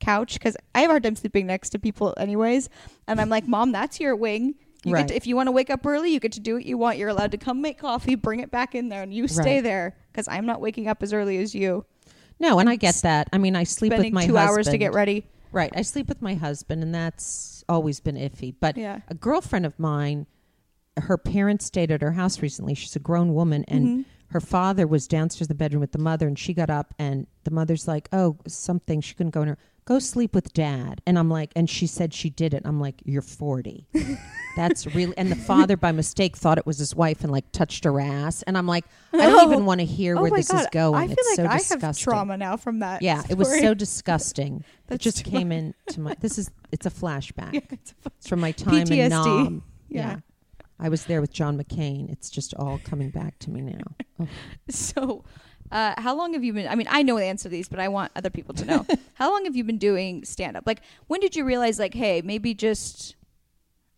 [0.00, 2.68] couch because I have a hard time sleeping next to people, anyways.
[3.06, 4.56] And I'm like, Mom, that's your wing.
[4.84, 5.00] You Right.
[5.00, 6.76] get to, if you want to wake up early, you get to do what you
[6.78, 6.98] want.
[6.98, 9.62] You're allowed to come make coffee, bring it back in there, and you stay Right.
[9.64, 11.84] there because I'm not waking up as early as you.
[12.38, 13.28] No, and I get that.
[13.32, 14.56] I mean, I sleep Spending with my two husband.
[14.58, 15.26] hours to get ready.
[15.52, 15.72] Right.
[15.74, 18.54] I sleep with my husband, and that's always been iffy.
[18.60, 19.00] But Yeah.
[19.08, 20.26] a girlfriend of mine,
[20.98, 22.74] her parents stayed at her house recently.
[22.74, 24.04] She's a grown woman, and Mhm.
[24.28, 27.26] her father was downstairs in the bedroom with the mother, and she got up, and
[27.44, 29.58] the mother's like, "Oh, something." She couldn't go in her.
[29.86, 31.00] Go sleep with dad.
[31.06, 32.62] And I'm like, and she said she did it.
[32.64, 33.86] I'm like, you're 40.
[34.56, 35.14] That's really.
[35.16, 38.42] And the father, by mistake, thought it was his wife and like touched her ass.
[38.42, 39.52] And I'm like, I don't Oh.
[39.52, 40.60] even want to hear oh where this God.
[40.62, 40.94] is going.
[40.96, 41.80] I feel it's like so I disgusting.
[41.86, 43.00] have trauma now from that.
[43.02, 44.64] Yeah, it was so disgusting.
[44.90, 46.16] it just came in to my.
[46.20, 47.52] This is it's a flashback.
[47.54, 48.98] Yeah, it's a- It's from my time PTSD.
[49.04, 49.62] in Nam.
[49.88, 50.16] Yeah.
[50.80, 52.10] I was there with John McCain.
[52.10, 53.84] It's just all coming back to me now.
[54.18, 54.26] Oh.
[54.70, 55.24] So,
[55.72, 56.68] uh, how long have you been?
[56.68, 58.86] I mean, I know the answer to these, but I want other people to know.
[59.14, 60.64] how long have you been doing stand up?
[60.66, 63.16] Like, when did you realize, like, hey, maybe just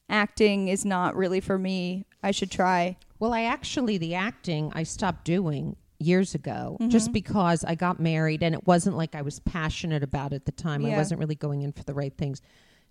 [0.09, 2.05] acting is not really for me?
[2.23, 2.97] I should try.
[3.19, 6.91] Well, I actually the acting I stopped doing years ago Mm-hmm.
[6.91, 10.47] just because I got married and it wasn't like I was passionate about it at
[10.47, 10.85] the time.
[10.87, 12.41] I wasn't really going in for the right things.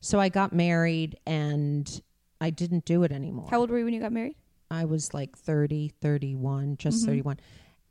[0.01, 2.01] So I got married and
[2.41, 3.47] I didn't do it anymore.
[3.49, 4.35] How old were you when you got married?
[4.69, 7.07] I was like 30, 31, just Mhm.
[7.07, 7.39] 31.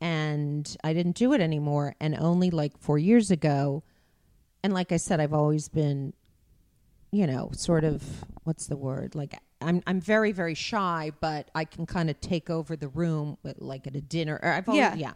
[0.00, 1.94] And I didn't do it anymore.
[2.00, 3.82] And only like four years ago,
[4.62, 6.12] and like I said, I've always been,
[7.12, 8.02] you know, sort of,
[8.44, 9.14] what's the word?
[9.14, 13.38] Like, I'm, I'm very, very shy, but I can kind of take over the room,
[13.42, 14.38] with, like at a dinner.
[14.42, 14.94] Or I've always, Yeah.
[14.96, 15.12] yeah.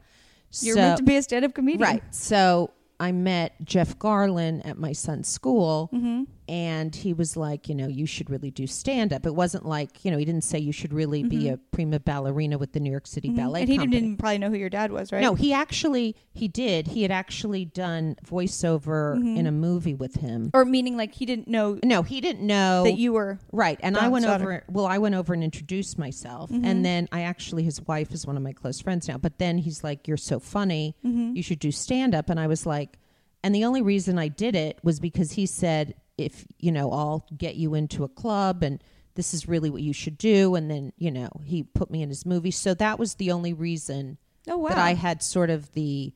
[0.62, 1.80] You're So- meant to be a stand up comedian.
[1.82, 2.14] Right.
[2.14, 6.24] So I met Jeff Garlin at my son's school, Mm-hmm.
[6.50, 9.24] And he was like, you know, you should really do stand up.
[9.24, 11.52] It wasn't like, you know, he didn't say you should really be Mhm.
[11.52, 14.00] a prima ballerina with the New York City Ballet And he Company.
[14.00, 15.22] didn't probably know who your dad was, right?
[15.22, 16.88] No, he actually he did.
[16.88, 19.36] He had actually done voiceover Mhm.
[19.36, 20.50] in a movie with him.
[20.52, 23.38] Or meaning like he didn't know No, he didn't know that you were.
[23.52, 23.78] Right.
[23.82, 24.44] And I went daughter.
[24.44, 26.50] over well, I went over and introduced myself.
[26.50, 26.64] Mhm.
[26.64, 29.18] And then I actually his wife is one of my close friends now.
[29.18, 30.96] But then he's like, You're so funny.
[31.06, 31.36] Mm-hmm.
[31.36, 32.28] You should do stand up.
[32.28, 32.98] And I was like
[33.42, 37.26] and the only reason I did it was because he said, if you know, I'll
[37.36, 38.82] get you into a club and
[39.14, 40.54] this is really what you should do.
[40.54, 42.50] And then, you know, he put me in his movie.
[42.52, 44.68] So that was the only reason Oh wow.
[44.70, 46.12] that I had sort of the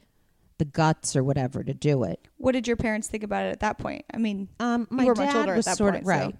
[0.59, 2.29] the guts or whatever to do it.
[2.37, 4.05] what did your parents think about it at that point?
[4.15, 6.37] I mean, Um, my dad much older at was that sort point, of so- right.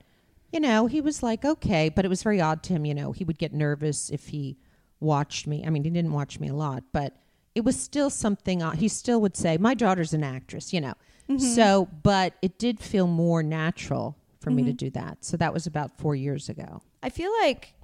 [0.53, 2.85] You know, he was like, okay, but it was very odd to him.
[2.85, 4.57] You know, he would get nervous if he
[5.01, 5.65] watched me.
[5.67, 7.17] I mean, he didn't watch me a lot, but
[7.57, 8.63] it was still something.
[8.63, 10.95] Uh, he still would say, "My daughter's an actress," you know.
[11.29, 11.39] Mm-hmm.
[11.39, 14.77] So, but it did feel more natural for me to Mhm.
[14.77, 15.25] do that.
[15.25, 16.83] So that was about four years ago.
[17.03, 17.75] I feel like,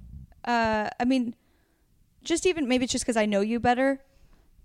[0.45, 1.35] uh, I mean,
[2.23, 3.99] just even maybe it's just because I know you better.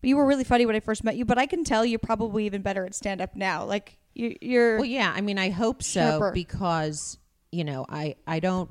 [0.02, 1.98] But you were really funny when I first met you, but I can tell you're
[1.98, 3.64] probably even better at stand up now.
[3.64, 4.76] Like you, you're.
[4.76, 6.32] Well, yeah, I mean, I hope so Sharper.
[6.32, 7.18] because
[7.50, 8.70] you know, I I don't,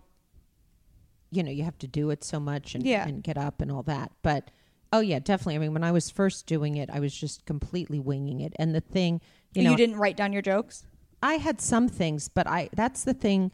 [1.31, 3.07] you know, you have to do it so much and Yeah.
[3.07, 4.11] and get up and all that.
[4.21, 4.51] But
[4.93, 5.55] oh yeah, definitely.
[5.55, 8.53] I mean, when I was first doing it, I was just completely winging it.
[8.59, 9.19] And the thing,
[9.63, 10.85] you you, didn't write down your jokes.
[11.23, 13.51] I had some things, but I that's the thing.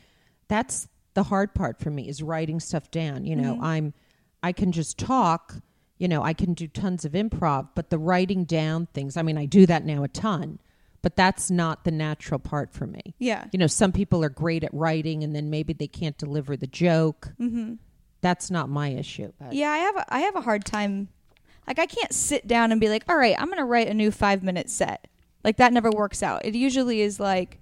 [0.47, 3.25] That's the hard part for me is writing stuff down.
[3.25, 3.63] You know, Mhm.
[3.63, 3.93] I'm
[4.43, 5.55] I can just talk.
[5.97, 9.15] You know, I can do tons of improv, but the writing down things.
[9.17, 10.59] I mean, I do that now a ton,
[11.03, 13.13] but that's not the natural part for me.
[13.19, 13.45] Yeah.
[13.51, 16.65] You know, some people are great at writing, and then maybe they can't deliver the
[16.65, 17.33] joke.
[17.39, 17.75] Mm-hmm.
[18.21, 19.31] That's not my issue.
[19.39, 21.09] But Yeah, I have a, I have a hard time.
[21.67, 24.09] Like I can't sit down and be like, all right, I'm gonna write a new
[24.09, 25.05] five minute set.
[25.43, 26.45] Like that never works out.
[26.45, 27.59] It usually is like,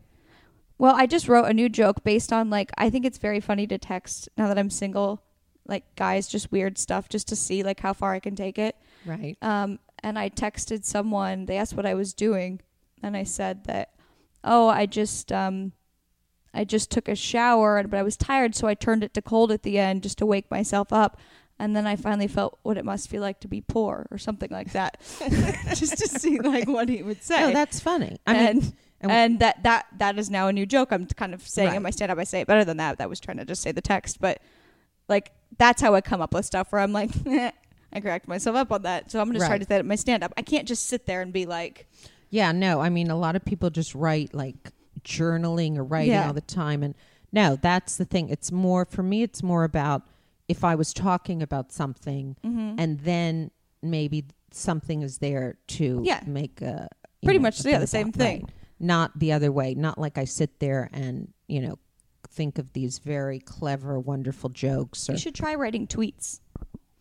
[0.77, 3.67] well, I just wrote a new joke based on like I think it's very funny
[3.67, 5.21] to text now that I'm single,
[5.67, 8.75] like guys just weird stuff just to see like how far I can take it.
[9.05, 9.37] right.
[9.41, 11.45] Um, and I texted someone.
[11.45, 12.61] They asked what I was doing,
[13.03, 13.93] and I said that,
[14.43, 15.73] oh, I just um,
[16.53, 19.51] I just took a shower, but I was tired, so I turned it to cold
[19.51, 21.19] at the end just to wake myself up.
[21.59, 24.49] And then I finally felt what it must feel like to be poor, or something
[24.49, 24.97] like that,
[25.75, 27.43] just to see like what he would say.
[27.43, 28.17] Oh, that's funny.
[28.25, 30.91] I mean, and and- and, that that that is now a new joke.
[30.91, 32.17] I'm kind of saying in my stand up.
[32.17, 32.97] I say it better than that.
[32.97, 34.41] That was trying to just say the text, but
[35.07, 37.11] like that's how I come up with stuff where I'm like,
[37.93, 39.11] I cracked myself up on that.
[39.11, 40.33] So I'm gonna try to say that in my stand up.
[40.37, 41.87] I can't just sit there and be like,
[42.29, 42.79] Yeah, no.
[42.81, 44.55] I mean, a lot of people just write like
[45.03, 46.27] journaling or writing Yeah.
[46.27, 46.93] all the time, and
[47.31, 48.29] no, that's the thing.
[48.29, 49.23] It's more for me.
[49.23, 50.03] It's more about
[50.49, 52.75] if I was talking about something, mm-hmm.
[52.77, 56.21] and then maybe something is there to Yeah.
[56.25, 56.89] make a
[57.23, 58.41] Pretty know, much, a yeah, the same thing.
[58.41, 58.51] right.
[58.79, 59.75] Not the other way.
[59.75, 61.77] Not like I sit there and you know
[62.29, 65.09] think of these very clever, wonderful jokes.
[65.09, 66.39] Or, you should try writing tweets.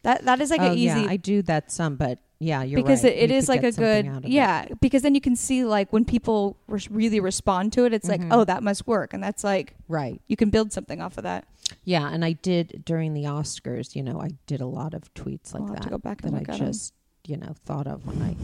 [0.03, 2.81] That that is like oh an easy yeah, I do that some, but yeah, you're
[2.81, 3.13] because right.
[3.13, 4.31] it, it is like a good of it.
[4.31, 6.57] yeah because then you can see like when people
[6.91, 8.29] really respond to it it's like Mhm.
[8.31, 10.21] oh that must work and that's like right.
[10.29, 11.47] you can build something off of that
[11.85, 13.95] Yeah, and I did during the Oscars.
[13.95, 16.23] You know, I did a lot of tweets like I'll have that to go back
[16.23, 16.67] that I look at 'em.
[16.67, 16.95] just
[17.27, 18.37] you know thought of when I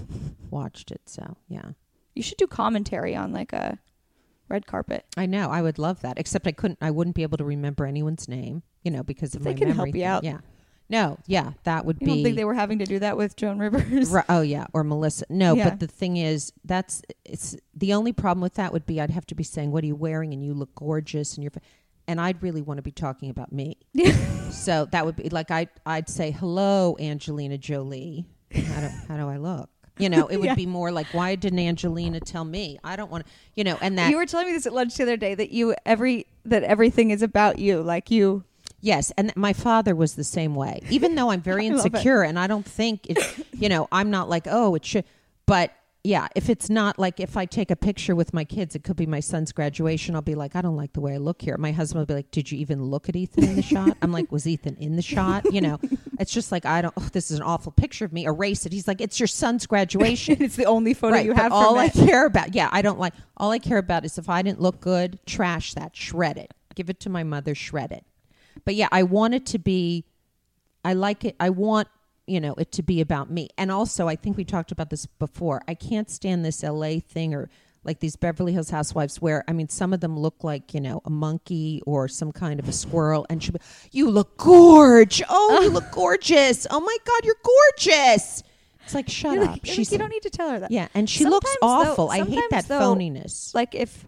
[0.50, 1.00] watched it.
[1.06, 1.70] So yeah,
[2.14, 3.78] you should do commentary on like a
[4.50, 6.18] red carpet I know I would love that.
[6.18, 6.78] Except I couldn't.
[6.82, 8.62] I wouldn't be able to remember anyone's name.
[8.82, 10.04] You know, because of They my can help you thing.
[10.04, 10.24] out.
[10.24, 10.38] Yeah.
[10.88, 11.18] No.
[11.26, 12.12] Yeah, that would you be.
[12.14, 14.84] don't think they were having to do that with joan rivers Ri- oh yeah, or
[14.84, 15.24] Melissa.
[15.30, 15.70] No, Yeah.
[15.70, 19.26] but the thing is, that's it's the only problem with that would be I'd have
[19.26, 21.52] to be saying, "What are you wearing?" and you look gorgeous, and you're,
[22.06, 23.78] and I'd really want to be talking about me.
[24.50, 28.26] so that would be like I I'd say, "Hello, Angelina Jolie.
[28.52, 30.54] How do how do I look?" You know, it would Yeah.
[30.54, 33.96] be more like, "Why didn't Angelina tell me?" I don't want to, you know, and
[33.98, 36.62] that you were telling me this at lunch the other day that you every that
[36.62, 38.44] everything is about you like you
[38.84, 40.80] Yes, and th- my father was the same way.
[40.90, 43.18] Even though I'm very insecure and I don't think it,
[43.54, 45.06] you know, I'm not like, oh, it should.
[45.46, 45.72] But
[46.06, 48.96] yeah, if it's not like if I take a picture with my kids, it could
[48.96, 50.14] be my son's graduation.
[50.14, 51.56] I'll be like, I don't like the way I look here.
[51.56, 53.96] My husband will be like, Did you even look at Ethan in the shot?
[54.02, 55.50] I'm like, Was Ethan in the shot?
[55.50, 55.80] You know,
[56.20, 56.92] it's just like I don't.
[56.98, 58.26] Oh, this is an awful picture of me.
[58.26, 58.74] Erase it.
[58.74, 60.36] He's like, It's your son's graduation.
[60.42, 61.94] it's the only photo right, you have all I it.
[61.94, 63.14] care about, yeah, I don't like.
[63.38, 66.90] All I care about is if I didn't look good, trash that, shred it, give
[66.90, 68.04] it to my mother, shred it.
[68.64, 70.04] But yeah, I want it to be.
[70.84, 71.36] I like it.
[71.40, 71.88] I want
[72.26, 75.06] you know it to be about me, and also I think we talked about this
[75.06, 75.62] before.
[75.68, 77.00] I can't stand this L.A.
[77.00, 77.48] thing or
[77.84, 81.02] like these Beverly Hills housewives where I mean some of them look like you know
[81.04, 83.58] a monkey or some kind of a squirrel, and she'll be,
[83.92, 85.22] you look gorge.
[85.28, 86.66] Oh, you look gorgeous.
[86.70, 88.42] Oh my God, you're gorgeous.
[88.84, 89.50] It's like shut You're up.
[89.52, 91.50] like, you're like, She's you don't need to tell her that yeah, and she looks
[91.60, 92.10] Sometimes, though- awful.
[92.10, 93.54] I hate that though, phoniness.
[93.54, 94.06] like if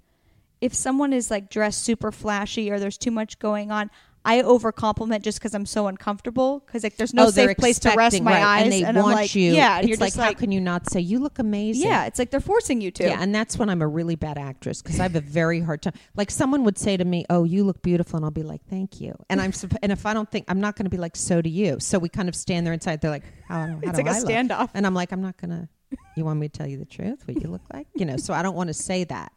[0.60, 3.90] if someone is like dressed super flashy or there's too much going on
[4.26, 7.78] I over compliment just because I'm so uncomfortable because like there's no oh, safe place
[7.78, 9.52] to rest my right, eyes and they I'm want like, you.
[9.52, 11.86] yeah and it's you're like, just how can you not say you look amazing?
[11.88, 14.36] yeah it's like they're forcing you to Yeah, and that's when I'm a really bad
[14.36, 15.94] actress because I have a very hard time.
[16.16, 19.00] Like someone would say to me, "Oh, you look beautiful," and I'll be like, "Thank
[19.00, 21.40] you." And I'm and if I don't think I'm not going to be like, "So
[21.40, 23.00] do you." So we kind of stand there inside.
[23.00, 25.22] They're like, "How, how it's do like a I look?" standoff And I'm like, "I'm
[25.22, 25.68] not gonna."
[26.16, 27.22] You want me to tell you the truth?
[27.26, 27.86] What you look like?
[27.94, 28.16] You know.
[28.16, 29.32] So I don't want to say that.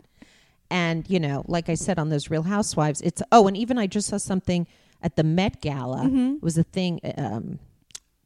[0.71, 3.87] And you know, like I said on those Real Housewives, it's oh, and even I
[3.87, 4.67] just saw something
[5.01, 6.01] at the Met Gala.
[6.05, 6.41] Mhm.
[6.41, 6.99] Was a thing.
[7.17, 7.59] Um,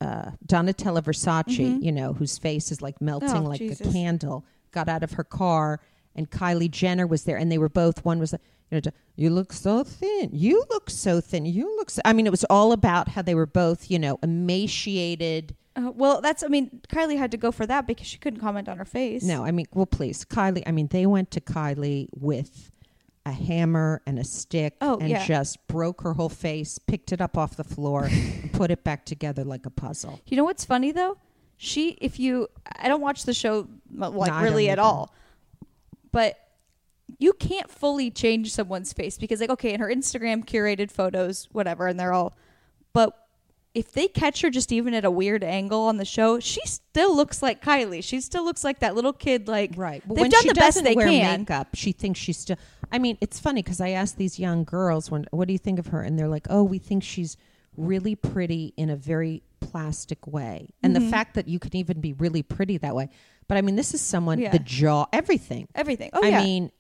[0.02, 1.84] uh, Donatella Versace, Mhm.
[1.84, 3.88] you know, whose face is like melting Oh, like Jesus.
[3.88, 5.80] a candle, got out of her car,
[6.16, 8.04] and Kylie Jenner was there, and they were both.
[8.04, 10.32] One was like, you know, you look so thin.
[10.34, 11.46] You look so thin.
[11.46, 11.90] You look.
[11.92, 15.56] So, I mean, it was all about how they were both, you know, emaciated.
[15.76, 18.70] Uh, well that's I mean Kylie had to go for that because she couldn't comment
[18.70, 20.62] on her face No, I mean, well, please, Kylie.
[20.68, 22.72] I mean, they went to Kylie with
[23.26, 25.26] a hammer and a stick Oh, and yeah.
[25.26, 29.06] just broke her whole face, picked it up off the floor, and put it back
[29.06, 30.20] together like a puzzle.
[30.28, 31.18] You know what's funny though?
[31.56, 32.50] She, if you,
[32.80, 33.68] I don't watch the show
[34.02, 34.82] uh, like No, really at either.
[34.82, 35.14] all,
[36.12, 36.38] but
[37.20, 41.88] you can't fully change someone's face because like okay, in her Instagram curated photos, whatever,
[41.88, 42.36] and they're all,
[42.92, 43.18] but
[43.76, 47.16] if they catch her just even at a weird angle on the show, she still
[47.16, 48.04] looks like Kylie.
[48.04, 49.48] She still looks like that little kid.
[49.48, 50.04] Like Right.
[50.06, 51.42] But they've when done she the best doesn't they wear can.
[51.42, 52.58] makeup, she thinks she's still.
[52.92, 55.80] I mean, it's funny because I ask these young girls, "When what do you think
[55.80, 57.36] of her?" And they're like, "Oh, we think she's
[57.76, 61.06] really pretty in a very plastic way." And Mm-hmm.
[61.06, 63.10] the fact that you can even be really pretty that way.
[63.48, 64.52] But I mean, this is someone Yeah.
[64.52, 65.68] the jaw, everything.
[65.74, 66.12] Everything.
[66.14, 66.44] Oh I yeah.
[66.44, 66.72] mean,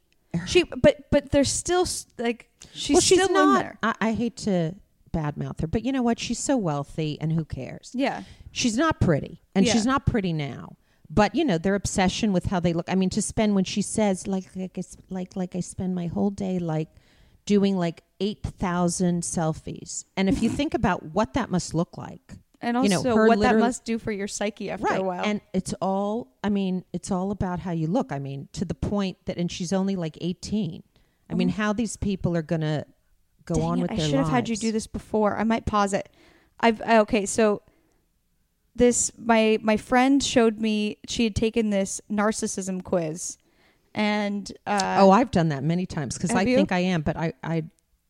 [0.46, 1.88] she, but but there's still
[2.20, 3.78] like she's, well, she's still not.
[3.82, 4.76] I, I hate to
[5.14, 6.20] badmouth her, but you know what?
[6.20, 7.92] She's so wealthy, and who cares?
[7.94, 8.24] Yeah.
[8.52, 9.72] she's not pretty and Yeah.
[9.74, 10.76] she's not pretty now
[11.10, 13.82] but you know their obsession with how they look i mean to spend when she
[13.82, 16.90] says like like I, s- like like I spend my whole day like
[17.46, 22.78] doing like 8000 selfies and if you think about what that must look like And
[22.78, 25.04] You also know, her what that literally- must do for your psyche after right a
[25.04, 25.24] while.
[25.26, 28.76] and it's all i mean it's all about how you look i mean to the
[28.76, 30.84] point that and she's only like 18
[31.30, 31.62] i mean mm-hmm.
[31.62, 32.86] how these people are gonna
[33.46, 33.58] go Oh.
[33.60, 35.38] Dang on it, with I their should have had you do this before.
[35.38, 36.10] I might pause it.
[36.60, 37.26] I've I- okay.
[37.26, 37.62] So
[38.76, 43.38] this my my friend showed me she had taken this narcissism quiz,
[43.94, 46.56] and uh, oh i've done that many times because i you?
[46.56, 47.64] think i am but i i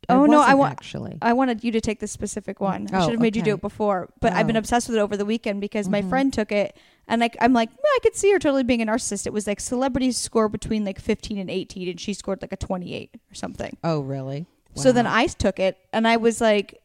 [0.10, 2.90] Oh, no, I wasn't actually I wanted you to take this specific one.
[2.92, 4.60] I Oh, should have made you do it before, but I've been Oh.
[4.60, 6.10] obsessed with it over the weekend because my Mhm.
[6.10, 6.76] friend took it,
[7.08, 9.26] and like I'm like, "Yeah, I could see her totally being a narcissist.
[9.26, 12.58] It was like celebrities score between like 15 and 18, and she scored like a
[12.58, 13.78] 28 or something.
[13.82, 16.82] oh really So then I took it, and I was like,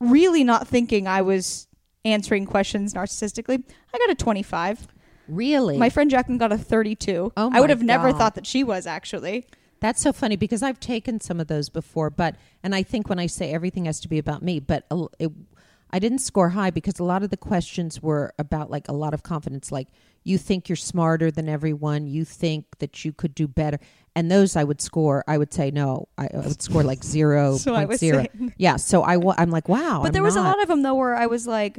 [0.00, 1.66] really not thinking I was
[2.04, 3.62] answering questions narcissistically.
[3.92, 4.88] I got a 25.
[5.28, 5.78] Really?
[5.78, 7.32] My friend Jacqueline got a 32.
[7.36, 9.46] Oh I would have never thought that she was actually.
[9.80, 13.18] That's so funny because I've taken some of those before, but and I think when
[13.18, 14.86] I say everything has to be about me, but
[15.18, 15.30] it,
[15.90, 19.14] I didn't score high because a lot of the questions were about like a lot
[19.14, 19.88] of confidence, like
[20.24, 23.78] you think you're smarter than everyone, you think that you could do better,
[24.16, 25.24] and those I would score.
[25.26, 28.24] I would say no, I, I would score like zero So point zero.
[28.34, 28.54] saying.
[28.58, 30.82] Yeah, so I, I'm like wow, But I'm there was not- a lot of them
[30.82, 31.78] though where I was like,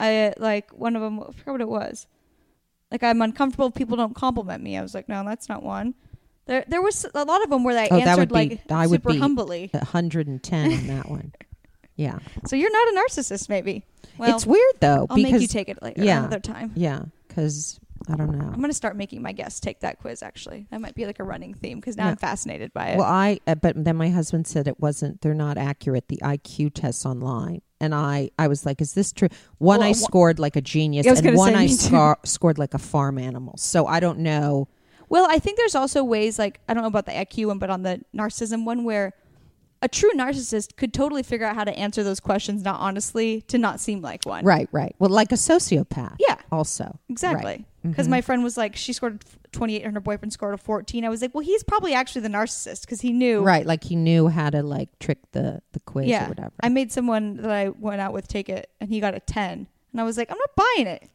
[0.00, 1.20] I like one of them.
[1.20, 2.06] I forgot what it was.
[2.90, 4.76] Like I'm uncomfortable if people don't compliment me.
[4.78, 5.94] I was like, no, that's not one.
[6.46, 8.60] There, there was a lot of them where I Oh, that answered would be- like
[8.72, 9.68] I would be- humbly.
[9.72, 11.32] 110 on that one.
[11.96, 13.82] Yeah, So you're not a narcissist, maybe.
[14.18, 16.20] Well, it's weird though I'll because make you take it later, yeah.
[16.20, 16.70] another time.
[16.76, 17.80] yeah, because
[18.10, 18.46] I don't know.
[18.52, 20.22] I'm gonna start making my guests take that quiz.
[20.22, 22.10] Actually, that might be like a running theme because now Yeah.
[22.12, 22.98] I'm fascinated by it.
[22.98, 25.20] Well, I uh, but then my husband said it wasn't.
[25.20, 26.08] They're not accurate.
[26.08, 29.28] The IQ tests online, and I I was like, is this true?
[29.58, 33.18] One Well, I scored like a genius, and one I scar- scored like a farm
[33.18, 33.56] animal.
[33.58, 34.68] So I don't know.
[35.10, 37.70] Well, I think there's also ways like I don't know about the IQ one, but
[37.70, 39.12] on the narcissism one, where
[39.80, 43.58] a true narcissist could totally figure out how to answer those questions not honestly to
[43.58, 44.44] not seem like one.
[44.44, 44.92] Right, right.
[44.98, 46.16] Well, like a sociopath.
[46.18, 47.64] Yeah, Also, exactly.
[47.90, 48.10] Because Mhm.
[48.10, 51.04] my friend was like, she scored 28 and her boyfriend scored a 14.
[51.04, 53.40] I was like, well, he's probably actually the narcissist because he knew.
[53.42, 56.26] right, like he knew how to like trick the the quiz Yeah.
[56.26, 56.52] or whatever.
[56.60, 59.66] I made someone that I went out with take it, and he got a 10,
[59.92, 61.08] and I was like, I'm not buying it.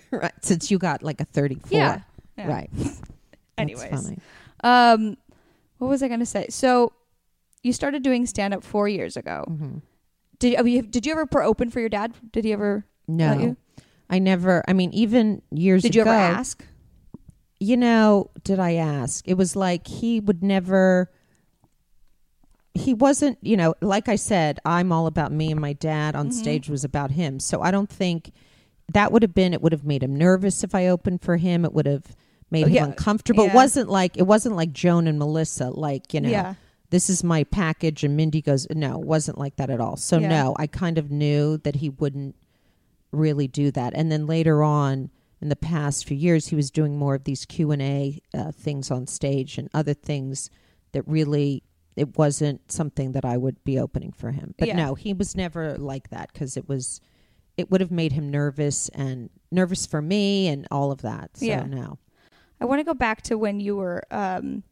[0.10, 1.76] right, since you got like a thirty-four.
[1.76, 2.00] Yeah.
[2.38, 2.46] Yeah.
[2.48, 2.70] Right.
[3.58, 4.12] Anyways.
[4.62, 5.16] Um,
[5.78, 6.46] what was I going to say?
[6.50, 6.92] So,
[7.62, 9.44] you started doing stand up four years ago.
[9.48, 9.82] Mhm.
[10.38, 12.12] Did you, did you ever open for your dad?
[12.32, 12.84] Did he ever?
[13.08, 13.56] No?
[14.08, 14.62] I never.
[14.68, 15.88] I mean, even years ago.
[15.88, 16.10] Did you ago.
[16.12, 16.64] ever ask?
[17.58, 19.26] you know, did I ask?
[19.26, 21.10] It was like he would never.
[22.74, 26.28] He wasn't, you know, like I said, I'm all about me and my dad on
[26.28, 26.32] Mhm.
[26.34, 27.40] stage was about him.
[27.40, 28.32] So I don't think
[28.92, 31.64] that would have been, it would have made him nervous if I opened for him.
[31.64, 32.14] It would have
[32.50, 32.84] made Oh, him yeah.
[32.84, 33.44] uncomfortable.
[33.44, 36.54] It wasn't like, it wasn't like Joan and Melissa, like, you know, yeah.
[36.90, 39.96] this is my package and Mindy goes, no, it wasn't like that at all.
[39.96, 40.28] So Yeah.
[40.28, 42.36] no, I kind of knew that he wouldn't
[43.12, 43.92] really do that.
[43.94, 47.44] And then later on in the past few years, he was doing more of these
[47.44, 50.50] Q and A uh, things on stage and other things
[50.92, 51.62] that really
[51.94, 54.54] it wasn't something that I would be opening for him.
[54.58, 54.76] But Yeah.
[54.76, 57.00] no, he was never like that because it was
[57.56, 61.36] it would have made him nervous and nervous for me and all of that.
[61.38, 61.64] So Yeah.
[61.64, 61.98] no.
[62.60, 64.62] I want to go back to when you were um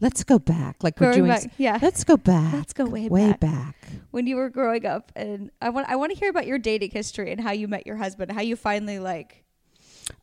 [0.00, 0.82] Let's go back.
[0.82, 1.28] Like we're doing.
[1.28, 1.44] back.
[1.56, 1.78] Yeah.
[1.80, 2.52] Let's go back.
[2.52, 3.40] Let's go way, way back.
[3.40, 3.76] back.
[4.10, 6.90] When you were growing up and I want I want to hear about your dating
[6.90, 9.44] history and how you met your husband, how you finally like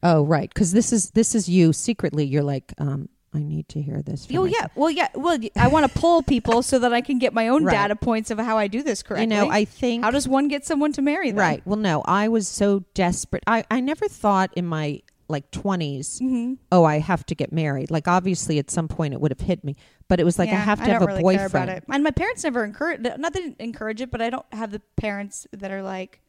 [0.04, 0.50] Oh, right.
[0.54, 2.26] Because this is this is you secretly.
[2.26, 4.28] You're like, um, I need to hear this.
[4.34, 4.68] Oh yeah.
[4.76, 5.08] Well yeah.
[5.16, 7.72] Well I want to pull people so that I can get my own Right.
[7.74, 9.24] data points of how I do this correctly.
[9.36, 11.40] You know, I think how does one get someone to marry them?
[11.40, 11.62] right.
[11.66, 13.44] Well, no, I was so desperate.
[13.48, 15.02] I I never thought in my
[15.32, 16.54] like 20s, Mm-hmm.
[16.72, 17.90] oh, I have to get married.
[17.90, 19.76] Like obviously at some point it would have hit me,
[20.08, 21.82] but it was like I have to I have a really boyfriend.
[21.90, 23.00] And my parents never encourage.
[23.02, 26.20] Not that encourage it, but I don't have the parents that are like,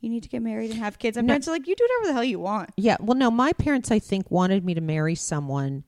[0.00, 1.16] you need to get married and have kids.
[1.16, 1.28] My No.
[1.28, 2.70] parents are like, you do whatever the hell you want.
[2.76, 5.84] Yeah, well no, my parents I think wanted me to marry someone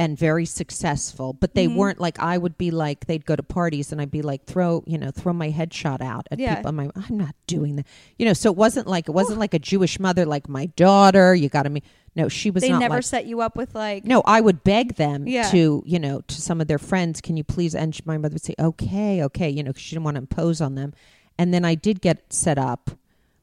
[0.00, 1.76] and very successful, but they Mhm.
[1.76, 4.82] weren't like I would be like they'd go to parties and I'd be like throw,
[4.86, 6.54] you know, throw my headshot out at Yeah.
[6.54, 6.70] people.
[6.70, 7.84] I'm, like, I'm not doing that.
[8.18, 11.34] You know, so it wasn't like it wasn't like a Jewish mother like my daughter,
[11.34, 11.82] you got to me.
[12.16, 14.94] No, she was They never like set you up with like, No, I would beg
[14.94, 15.50] them Yeah.
[15.50, 17.74] to, you know, to some of their friends, can you please?
[17.74, 20.76] And my mother would say, okay, okay, you know, she didn't want to impose on
[20.76, 20.94] them.
[21.38, 22.90] And then I did get set up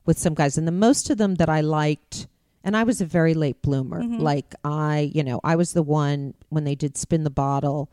[0.07, 2.25] with some guys, and the most of them that I liked,
[2.67, 4.03] and I was a very late bloomer.
[4.03, 4.19] Mhm.
[4.19, 7.89] Like I, you know, I was the one when they did spin the bottle.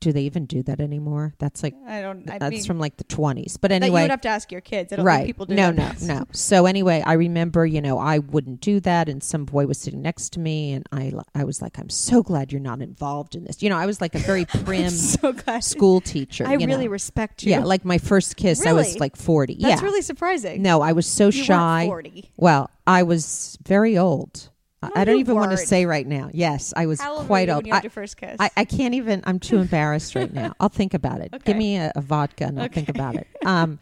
[0.00, 1.34] Do they even do that anymore?
[1.38, 2.28] That's like I don't.
[2.30, 3.56] I that's mean, from like the twenties.
[3.56, 4.92] But anyway, you would have to ask your kids.
[4.92, 7.98] I don't right think people do no no no so anyway i remember you know
[7.98, 11.44] i wouldn't do that and some boy was sitting next to me and i i
[11.44, 14.14] was like i'm so glad you're not involved in this you know i was like
[14.14, 16.90] a very prim so school teacher I really know.
[16.92, 17.50] respect you.
[17.50, 20.62] yeah like my first kiss i was like 40 That's yeah really surprising.
[20.62, 22.30] no i was so you shy 40.
[22.36, 24.50] well i was very old
[24.94, 27.58] No, i don't even want to say right now yes i was How quite old
[27.64, 28.36] when you had I, your first kiss?
[28.40, 29.22] I, I can't even.
[29.24, 30.54] I'm too embarrassed right now.
[30.60, 31.30] I'll think about it.
[31.34, 31.42] Okay.
[31.44, 33.26] Give me a, a vodka and I'll think about it.
[33.46, 33.78] Um,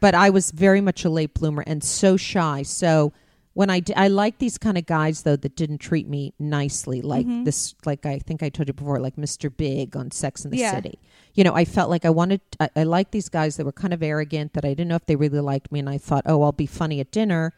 [0.00, 2.62] but I was very much a late bloomer and so shy.
[2.62, 3.12] So
[3.54, 7.02] when I d- I like these kind of guys though that didn't treat me nicely,
[7.02, 7.44] like Mhm.
[7.44, 9.54] this, like I think I told you before, like Mr.
[9.54, 10.74] Big on Sex and the Yeah.
[10.74, 10.98] City.
[11.34, 12.40] You know, I felt like I wanted.
[12.58, 14.54] I, I liked these guys that were kind of arrogant.
[14.54, 16.66] That I didn't know if they really liked me, and I thought, oh, I'll be
[16.66, 17.52] funny at dinner,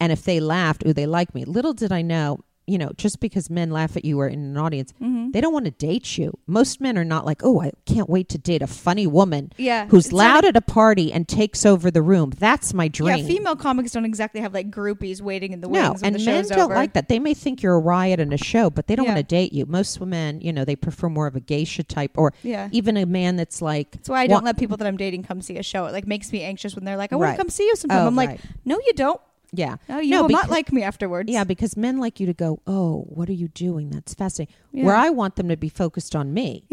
[0.00, 1.44] and if they laughed, oh, they like me.
[1.44, 2.40] Little did I know.
[2.66, 5.32] You know, just because men laugh at you or in an audience, Mhm.
[5.32, 6.38] they don't want to date you.
[6.46, 9.86] Most men are not like, oh, I can't wait to date a funny woman yeah.
[9.88, 12.32] who's loud not at a party and takes over the room.
[12.38, 13.16] That's my dream.
[13.16, 16.24] Yeah, female comics don't exactly have like groupies waiting in the wings no, and the
[16.24, 16.74] men don't over.
[16.76, 17.08] like that.
[17.08, 19.14] They may think you're a riot in a show, but they don't Yeah.
[19.14, 19.66] want to date you.
[19.66, 22.68] Most women, you know, they prefer more of a geisha type, or Yeah.
[22.70, 25.24] even a man that's like, That's why I don't Wa- let people that I'm dating
[25.24, 25.86] come see a show.
[25.86, 27.36] It like makes me anxious when they're like, "I want Right.
[27.36, 28.40] to come see you sometime." oh, I'm like, right.
[28.64, 29.20] "No, you don't.
[29.52, 32.32] Yeah, No, you No, will not like me afterwards." yeah, because men like you to
[32.34, 33.90] go, oh, what are you doing?
[33.90, 34.54] That's fascinating.
[34.72, 34.84] Yeah.
[34.84, 36.64] Where I want them to be focused on me,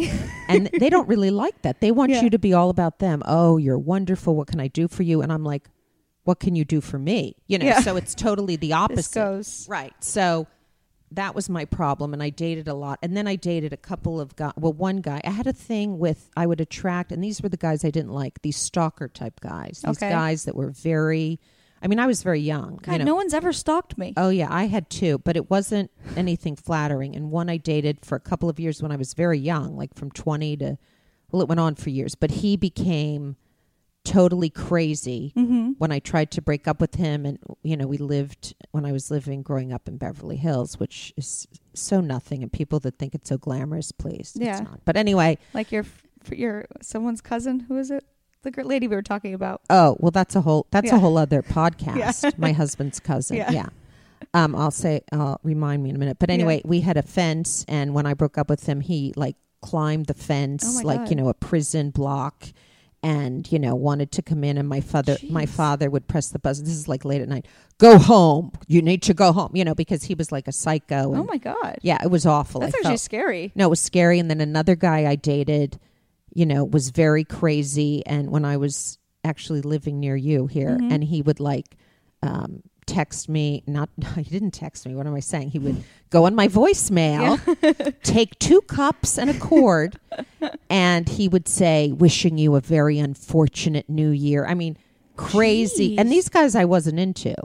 [0.47, 1.81] and they don't really like that.
[1.81, 2.21] They want Yeah.
[2.23, 3.21] you to be all about them.
[3.25, 4.35] Oh, you're wonderful.
[4.35, 5.21] What can I do for you?
[5.21, 5.69] And I'm like,
[6.23, 7.35] what can you do for me?
[7.47, 7.65] You know.
[7.65, 7.79] Yeah.
[7.81, 9.13] So it's totally the opposite.
[9.13, 9.65] goes.
[9.69, 9.93] Right.
[9.99, 10.45] So
[11.11, 12.99] that was my problem and I dated a lot.
[13.01, 14.51] And then I dated a couple of guys.
[14.57, 17.55] Well, one guy, I had a thing with I would attract and these were the
[17.55, 19.81] guys I didn't like, these stalker type guys.
[19.85, 20.09] These Okay.
[20.09, 21.39] guys that were very
[21.81, 23.05] I mean, I was very young, God, you know.
[23.05, 24.13] no one's ever stalked me.
[24.17, 27.15] Oh yeah, I had two, but it wasn't anything flattering.
[27.15, 29.93] And one I dated for a couple of years when I was very young, like
[29.93, 30.77] from 20 to
[31.31, 33.35] well, it went on for years, but he became
[34.07, 35.71] totally crazy mm-hmm.
[35.77, 38.91] when I tried to break up with him, and you know, we lived when I
[38.91, 43.13] was living growing up in Beverly Hills, which is so nothing, and people that think
[43.13, 44.51] it's so glamorous, please, Yeah.
[44.53, 44.85] it's not.
[44.85, 45.85] But anyway, Like your
[46.31, 47.61] your someone's cousin.
[47.61, 48.05] Who is it?
[48.47, 49.59] The girl, lady we were talking about.
[49.69, 50.95] oh well, that's a whole that's Yeah.
[50.95, 52.23] a whole other podcast.
[52.23, 52.31] Yeah.
[52.37, 53.51] My husband's cousin, Yeah.
[53.51, 53.65] yeah.
[54.33, 56.17] Um, I'll say, uh, remind me in a minute.
[56.17, 59.35] But anyway, we had a fence, and when I broke up with him, he like
[59.61, 61.09] climbed the fence, Oh like God.
[61.09, 62.47] you know, a prison block,
[63.03, 64.57] and you know, wanted to come in.
[64.57, 66.63] And my father, my father would press the buzzer.
[66.63, 67.47] This is like late at night.
[67.79, 68.53] Go home.
[68.67, 69.51] You need to go home.
[69.55, 71.11] You know, because he was like a psycho.
[71.11, 72.61] And, Oh my god, Yeah, it was awful.
[72.61, 73.51] that's I actually felt- scary.
[73.55, 74.19] no, it was scary.
[74.19, 75.79] And then another guy I dated,
[76.37, 78.05] you know, was very crazy.
[78.05, 80.91] And when I was actually living near you here, Mhm.
[80.93, 81.75] and he would like
[82.23, 83.63] um, text me.
[83.67, 84.93] Not he didn't text me.
[84.95, 85.49] What am I saying?
[85.49, 87.37] He would go on my voicemail,
[88.03, 89.99] take two cups and a cord,
[90.69, 94.77] and he would say, "Wishing you a very unfortunate New Year." I mean,
[95.15, 95.97] crazy.
[95.97, 97.35] And these guys I wasn't into.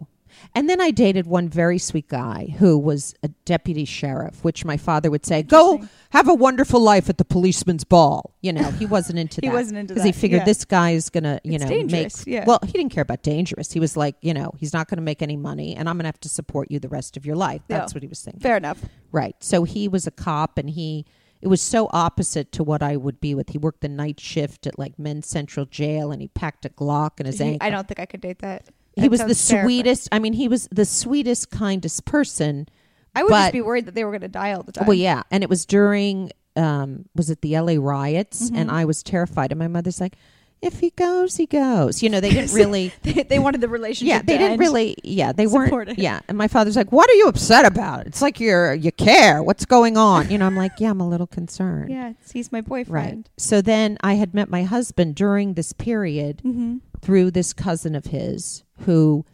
[0.54, 4.76] And then I dated one very sweet guy who was a deputy sheriff, which my
[4.76, 8.84] father would say, "Go have a wonderful life at the policeman's ball." You know, he
[8.84, 9.54] wasn't into He that.
[9.54, 10.44] wasn't into because he figured yeah.
[10.44, 12.34] this guy is gonna, you It's know, dangerous, make.
[12.34, 12.44] yeah.
[12.46, 13.72] Well, he didn't care about dangerous.
[13.72, 16.04] He was like, you know, he's not going to make any money, and I'm going
[16.04, 17.62] to have to support you the rest of your life.
[17.68, 18.40] That's what he was thinking.
[18.40, 18.78] Fair enough.
[19.10, 19.34] Right.
[19.40, 21.06] So he was a cop, and he.
[21.40, 23.48] It was so opposite to what I would be with.
[23.48, 27.18] He worked the night shift at like Men's Central Jail, and he packed a Glock
[27.18, 27.66] in his He- ankle.
[27.66, 28.68] I don't think I could date that.
[28.96, 29.64] He That was the terrifying.
[29.64, 30.08] sweetest.
[30.12, 32.68] I mean, he was the sweetest, kindest person.
[33.14, 34.86] I would but- just be worried that they were going to die all the time.
[34.86, 37.78] Well, yeah, and it was during um, was it the L.A.
[37.78, 38.56] riots, Mhm.
[38.58, 39.52] and I was terrified.
[39.52, 40.16] And my mother's like,
[40.60, 42.92] "If he goes, he goes." You know, they didn't really.
[43.02, 44.08] they, they wanted the relationship.
[44.12, 44.94] yeah, they didn't really.
[45.02, 45.98] Yeah, they weren't.
[45.98, 48.06] Yeah, and my father's like, "What are you upset about?
[48.06, 49.42] It's like you're you care.
[49.42, 52.60] What's going on?" You know, I'm like, "Yeah, I'm a little concerned." Yeah, he's my
[52.60, 53.16] boyfriend.
[53.16, 53.28] Right.
[53.38, 56.76] So then I had met my husband during this period Mm-hmm.
[57.02, 59.24] Through this cousin of his who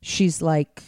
[0.00, 0.82] she's like,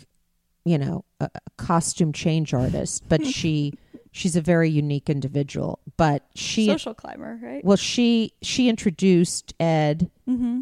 [0.64, 3.72] you know, a costume change artist, but she
[4.12, 5.78] she's a very unique individual.
[5.96, 7.64] But she Social climber, right?
[7.64, 10.60] well she she introduced Ed Mm-hmm.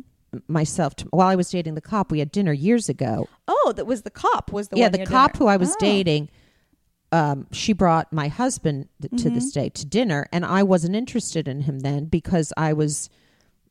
[0.49, 2.11] myself to, while I was dating the cop.
[2.13, 3.29] We had dinner years ago.
[3.49, 4.53] Oh, that was the cop.
[4.53, 4.81] Was the one.
[4.83, 5.77] yeah, the cop dinner- who I was Oh.
[5.81, 6.29] dating.
[7.13, 9.35] Um, she brought my husband th- to Mhm.
[9.35, 13.09] this day to dinner, and I wasn't interested in him then because I was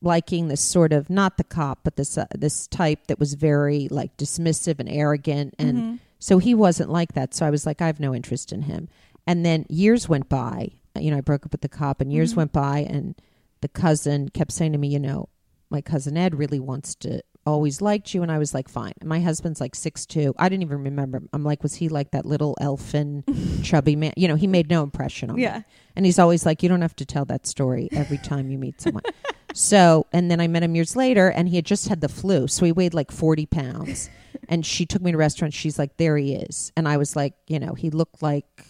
[0.03, 3.87] liking this sort of not the cop, but this uh, this type that was very
[3.89, 5.99] like dismissive and arrogant, and Mhm.
[6.19, 7.33] so he wasn't like that.
[7.33, 8.89] So I was like, I have no interest in him.
[9.25, 10.69] And then years went by.
[10.99, 12.37] You know, I broke up with the cop, and years Mhm.
[12.37, 13.15] went by, and
[13.61, 15.29] the cousin kept saying to me, you know,
[15.69, 18.93] my cousin Ed really wants to always liked you and I was like fine.
[19.01, 20.33] And my husband's like six two.
[20.39, 21.21] I didn't even remember.
[21.33, 23.25] I'm like was he like that little elfin
[23.63, 24.13] chubby man?
[24.15, 25.41] You know, he made no impression on me.
[25.41, 25.63] Yeah.
[25.97, 28.79] And he's always like you don't have to tell that story every time you meet
[28.79, 29.03] someone.
[29.53, 32.47] so, and then I met him years later and he had just had the flu.
[32.47, 34.09] So he weighed like 40 pounds.
[34.49, 35.53] and she took me to a restaurant.
[35.53, 36.71] She's like there he is.
[36.75, 38.65] And I was like, you know, he looked like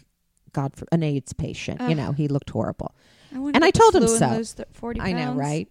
[0.51, 1.81] God for an AIDS patient.
[1.89, 2.93] You know, he looked horrible.
[3.33, 4.43] I And I told him so.
[4.43, 4.99] th- Forty.
[5.01, 5.67] I know, right?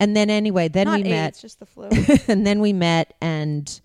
[0.00, 1.88] And then anyway, then Not we met just the flu.
[2.28, 3.80] and then we met and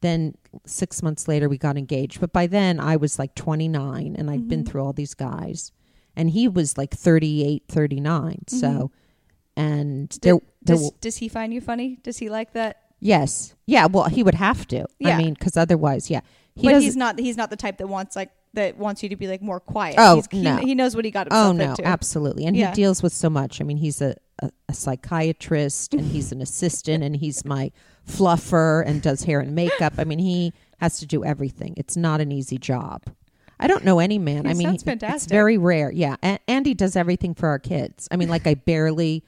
[0.00, 0.34] then
[0.66, 4.34] six months later we got engaged but by then i was like 29 and i
[4.34, 4.68] had been Mhm.
[4.68, 5.72] through all these guys
[6.14, 8.90] and he was like 38 39 so Mhm.
[9.56, 11.98] And Did- there, there does, does he find you funny?
[12.02, 12.80] Does he like that?
[13.00, 15.16] yes yeah well he would have to Yeah.
[15.16, 16.20] i mean because otherwise yeah
[16.54, 17.18] he but he's not.
[17.18, 19.96] He's not the type that wants like that wants you to be like more quiet.
[19.98, 20.56] Oh, he's, he, no.
[20.58, 21.84] he knows what he got oh himself no into.
[21.84, 22.68] absolutely and Yeah.
[22.70, 26.40] he deals with so much i mean he's a, a, a psychiatrist and he's an
[26.40, 27.72] assistant and he's my
[28.08, 32.20] fluffer and does hair and makeup i mean he has to do everything it's not
[32.20, 33.02] an easy job
[33.58, 36.74] i don't know any man He i mean sounds it's very rare yeah a- andy
[36.74, 39.24] does everything for our kids i mean like i barely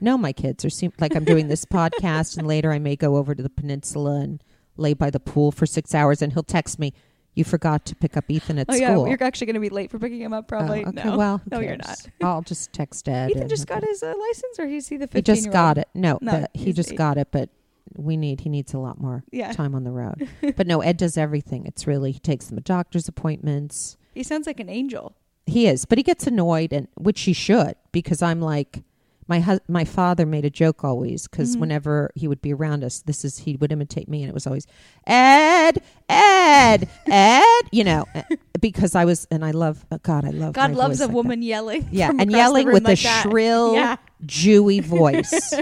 [0.00, 3.16] know my kids are seem like i'm doing this podcast and later i may go
[3.16, 4.42] over to the peninsula and
[4.76, 6.92] lay by the pool for six hours and he'll text me
[7.34, 9.68] you forgot to pick up ethan at Oh yeah, school you're actually going to be
[9.70, 10.48] late for picking him up.
[10.48, 10.84] Probably.
[10.84, 11.16] Oh, okay, no.
[11.16, 11.96] well, no, you're not.
[12.20, 13.30] I'll just text Ed.
[13.30, 15.86] Ethan just got his uh, license, or is he the 15 He just got it.
[15.94, 16.98] No, No, the- he just eight.
[16.98, 17.48] got it, but
[17.96, 20.28] we need he needs a lot more Yeah, time on the road.
[20.56, 21.64] but no, Ed does everything.
[21.66, 23.96] It's really he takes them to doctor's appointments.
[24.14, 25.14] he sounds like an angel.
[25.46, 28.82] He is, but he gets annoyed, and which he should, because I'm like,
[29.28, 31.60] my hus- my father made a joke always, because Mhm.
[31.60, 34.46] whenever he would be around us, this is he would imitate me, and it was
[34.46, 34.66] always
[35.06, 38.22] Ed, Ed, Ed, you know, eh,
[38.60, 41.14] because I was, and I love uh, God, I love God loves a like that.
[41.14, 41.88] woman yelling.
[41.92, 43.22] Yeah, and yelling with like a that.
[43.22, 43.96] shrill, Yeah.
[44.26, 45.54] Jewy voice.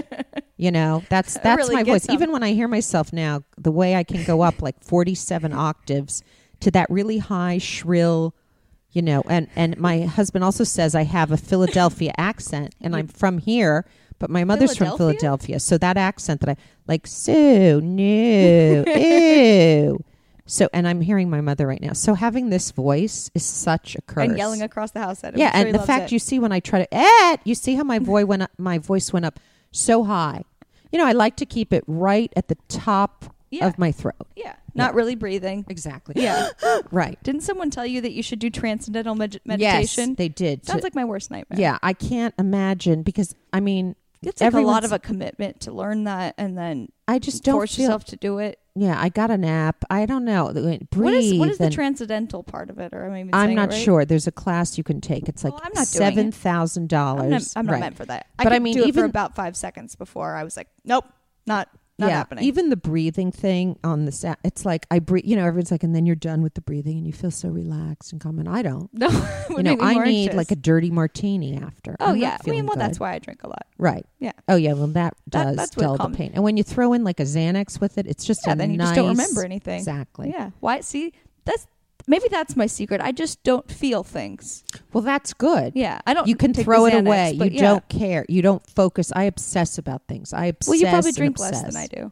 [0.57, 2.03] you know, that's that's really my voice.
[2.05, 2.09] voice.
[2.09, 2.15] 'em.
[2.15, 6.23] Even when I hear myself now, the way I can go up like forty-seven octaves
[6.61, 8.33] to that really high, shrill,
[8.97, 9.21] you know.
[9.29, 13.85] And and my husband also says I have a Philadelphia accent, and I'm from here.
[14.19, 15.59] But my mother's from Philadelphia?
[15.59, 20.03] So that accent that I like, so no, ew.
[20.49, 21.91] So, and I'm hearing my mother right now.
[21.91, 25.41] So, having this voice is such a curse and yelling across the house at him.
[25.41, 26.11] yeah, sure and the fact it.
[26.13, 28.77] you see when I try to Ed, you see how my voice went up, my
[28.77, 29.41] voice went up
[29.71, 30.43] so high.
[30.89, 34.15] You know, I like to keep it right at the top yeah, of my throat.
[34.35, 35.65] yeah, not really breathing.
[35.69, 36.21] Exactly.
[36.21, 36.49] Yeah.
[36.91, 37.21] right.
[37.23, 40.15] Didn't someone tell you that you should do transcendental med- Yes, meditation?
[40.15, 40.65] they did.
[40.65, 41.59] Sounds To- like my worst nightmare.
[41.59, 45.71] yeah, I can't imagine because I mean, It's like a lot of a commitment to
[45.71, 47.83] learn that and then I just don't force feel.
[47.85, 48.59] yourself to do it.
[48.75, 49.83] Yeah, I got a nap.
[49.89, 50.51] I don't know.
[50.53, 50.87] Breathe.
[50.91, 52.93] What is what is the transcendental part of it?
[52.93, 53.81] Or I even I'm not right?
[53.81, 54.05] sure.
[54.05, 55.27] There's a class you can take.
[55.27, 56.15] It's like Well, I'm not doing it.
[56.15, 57.53] seven thousand I'm not, dollars.
[57.55, 57.79] I'm not right.
[57.79, 58.27] meant for that.
[58.37, 60.67] But I, I mean, do it for even- about five seconds before I was like,
[60.85, 61.05] nope,
[61.47, 61.69] not
[61.99, 62.43] not yeah, happening.
[62.45, 65.25] even the breathing thing on the sa- it's like I breathe.
[65.25, 67.49] You know, everyone's like, and then you're done with the breathing, and you feel so
[67.49, 68.37] relaxed and calm.
[68.39, 68.89] And I don't.
[68.93, 69.07] no,
[69.49, 71.95] You know, I need like a dirty martini after.
[71.99, 72.81] Oh I'm yeah, I mean, well, good.
[72.81, 73.65] that's why I drink a lot.
[73.77, 74.05] right.
[74.19, 74.33] Yeah.
[74.47, 74.73] Oh yeah.
[74.73, 76.31] Well, that That- does what dull the pain.
[76.35, 78.71] And when you throw in like a Xanax with it, it's just Yeah, a then
[78.71, 79.79] you nice, just don't remember anything.
[79.79, 80.29] Exactly.
[80.29, 80.51] Yeah.
[80.59, 80.81] Why?
[80.81, 81.13] See,
[81.45, 81.65] that's
[82.07, 83.01] maybe that's my secret.
[83.01, 84.63] I just don't feel things.
[84.93, 85.73] Well, that's good.
[85.75, 86.27] Yeah, I don't.
[86.27, 87.31] You can throw it Xanax, away.
[87.33, 87.61] You yeah.
[87.61, 88.25] don't care.
[88.27, 89.11] You don't focus.
[89.15, 90.33] I obsess about things.
[90.33, 90.69] I obsess.
[90.69, 91.83] Well, you probably drink less than obsess.
[91.83, 92.11] I do.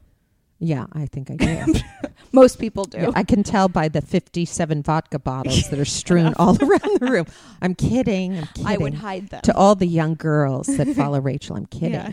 [0.59, 1.73] Yeah, I think I do.
[2.31, 2.99] Most people do.
[2.99, 7.07] Yeah, I can tell by the 57 vodka bottles that are strewn all around the
[7.09, 7.25] room.
[7.61, 8.37] I'm kidding.
[8.37, 8.67] I'm kidding.
[8.67, 9.41] I would hide them.
[9.43, 11.93] to all the young girls that follow Rachael, I'm kidding.
[11.93, 12.11] Yeah.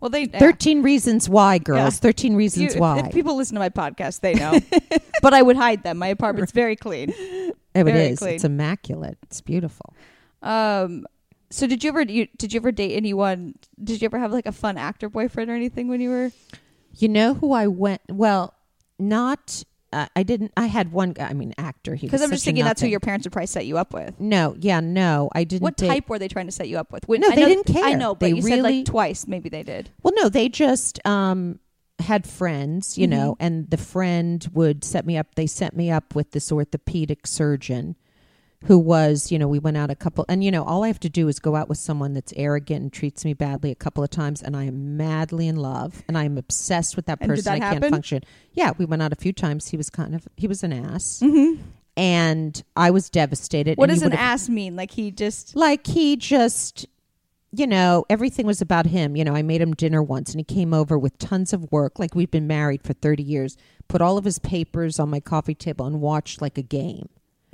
[0.00, 0.38] Well, they yeah.
[0.38, 1.94] 13 reasons why, girls.
[1.94, 2.00] Yeah.
[2.00, 3.00] 13 reasons if- why.
[3.00, 4.58] If people listen to my podcast, they know.
[5.22, 5.98] but I would hide them.
[5.98, 7.12] My apartment's very clean.
[7.16, 8.18] oh, very is.
[8.18, 8.34] clean.
[8.34, 9.18] It's immaculate.
[9.24, 9.94] It's beautiful.
[10.42, 11.06] Um.
[11.48, 13.54] So did you ever you, did you ever date anyone?
[13.82, 16.32] Did you ever have like a fun actor boyfriend or anything when you were?
[16.92, 18.54] You know who I went, well,
[18.98, 19.62] not,
[19.96, 21.94] uh, I didn't, I had one guy, I mean, actor.
[21.94, 24.18] He Because I'm just thinking that's who your parents would probably set you up with.
[24.20, 25.62] No, yeah, no, I didn't.
[25.62, 27.08] What date- type were they trying to set you up with?
[27.08, 27.84] When, No, I they know- didn't care.
[27.84, 29.26] I know, but They you said like twice.
[29.26, 29.90] Maybe they did.
[30.02, 31.60] Well, no, they just, um,
[31.98, 35.34] had friends, you know, and the friend would set me up.
[35.34, 37.96] They set me up with this orthopedic surgeon
[38.64, 41.00] who was, you know, we went out a couple, and you know, all I have
[41.00, 44.02] to do is go out with someone that's arrogant and treats me badly a couple
[44.02, 47.44] of times, and I am madly in love, and I am obsessed with that person.
[47.44, 48.22] that I can't function.
[48.52, 49.68] Yeah, we went out a few times.
[49.68, 51.62] He was kind of, he was an ass, Mm-hmm.
[51.96, 53.78] and I was devastated.
[53.78, 54.74] What does an ass mean?
[54.76, 56.86] Like he just like he just
[57.52, 60.44] you know everything was about him you know i made him dinner once and he
[60.44, 64.18] came over with tons of work like we've been married for 30 years put all
[64.18, 67.08] of his papers on my coffee table and watched like a game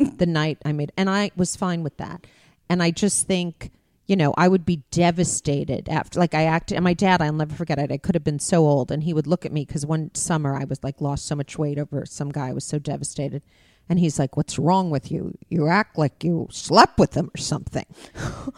[0.04, 2.26] the night i made and i was fine with that
[2.68, 3.70] and i just think
[4.06, 7.54] you know i would be devastated after like i acted and my dad i'll never
[7.54, 9.86] forget it i could have been so old and he would look at me because
[9.86, 12.78] one summer i was like lost so much weight over some guy i was so
[12.78, 13.42] devastated
[13.88, 17.38] and he's like what's wrong with you you act like you slept with him or
[17.38, 17.84] something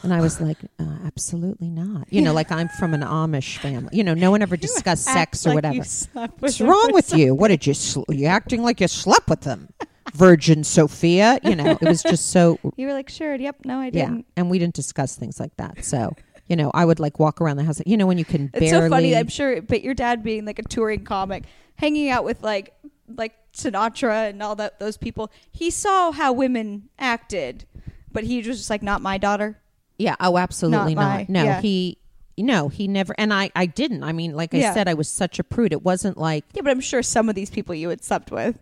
[0.03, 2.07] and I was like, uh, absolutely not.
[2.11, 3.89] You know, like I'm from an Amish family.
[3.97, 5.75] You know, no one ever discussed sex or like whatever.
[5.77, 7.35] you slept with What's wrong with you?
[7.35, 7.73] What did you?
[7.73, 9.69] Sl- you acting like you slept with them,
[10.15, 11.39] Virgin Sophia?
[11.45, 12.59] You know, it was just so.
[12.77, 14.27] You were like, sure, yep, no, I didn't.
[14.37, 15.85] and we didn't discuss things like that.
[15.85, 16.15] So,
[16.49, 17.81] you know, I would like walk around the house.
[17.87, 19.15] You know, when you can It's so funny.
[19.17, 21.45] I'm sure, but your dad being like a touring comic,
[21.77, 22.75] hanging out with like
[23.17, 27.67] like Sinatra and all that those people, he saw how women acted,
[28.11, 29.61] but he was just like, not my daughter.
[29.99, 30.17] Yeah.
[30.21, 31.17] Oh, absolutely Not not.
[31.19, 31.61] my- no, yeah.
[31.61, 31.99] he.
[32.37, 33.15] No, he never.
[33.17, 33.51] And I.
[33.55, 34.03] I didn't.
[34.03, 34.75] I mean, like I Yeah.
[34.75, 35.73] said, I was such a prude.
[35.73, 38.59] It wasn't like Yeah, but I'm sure some of these people you had slept with.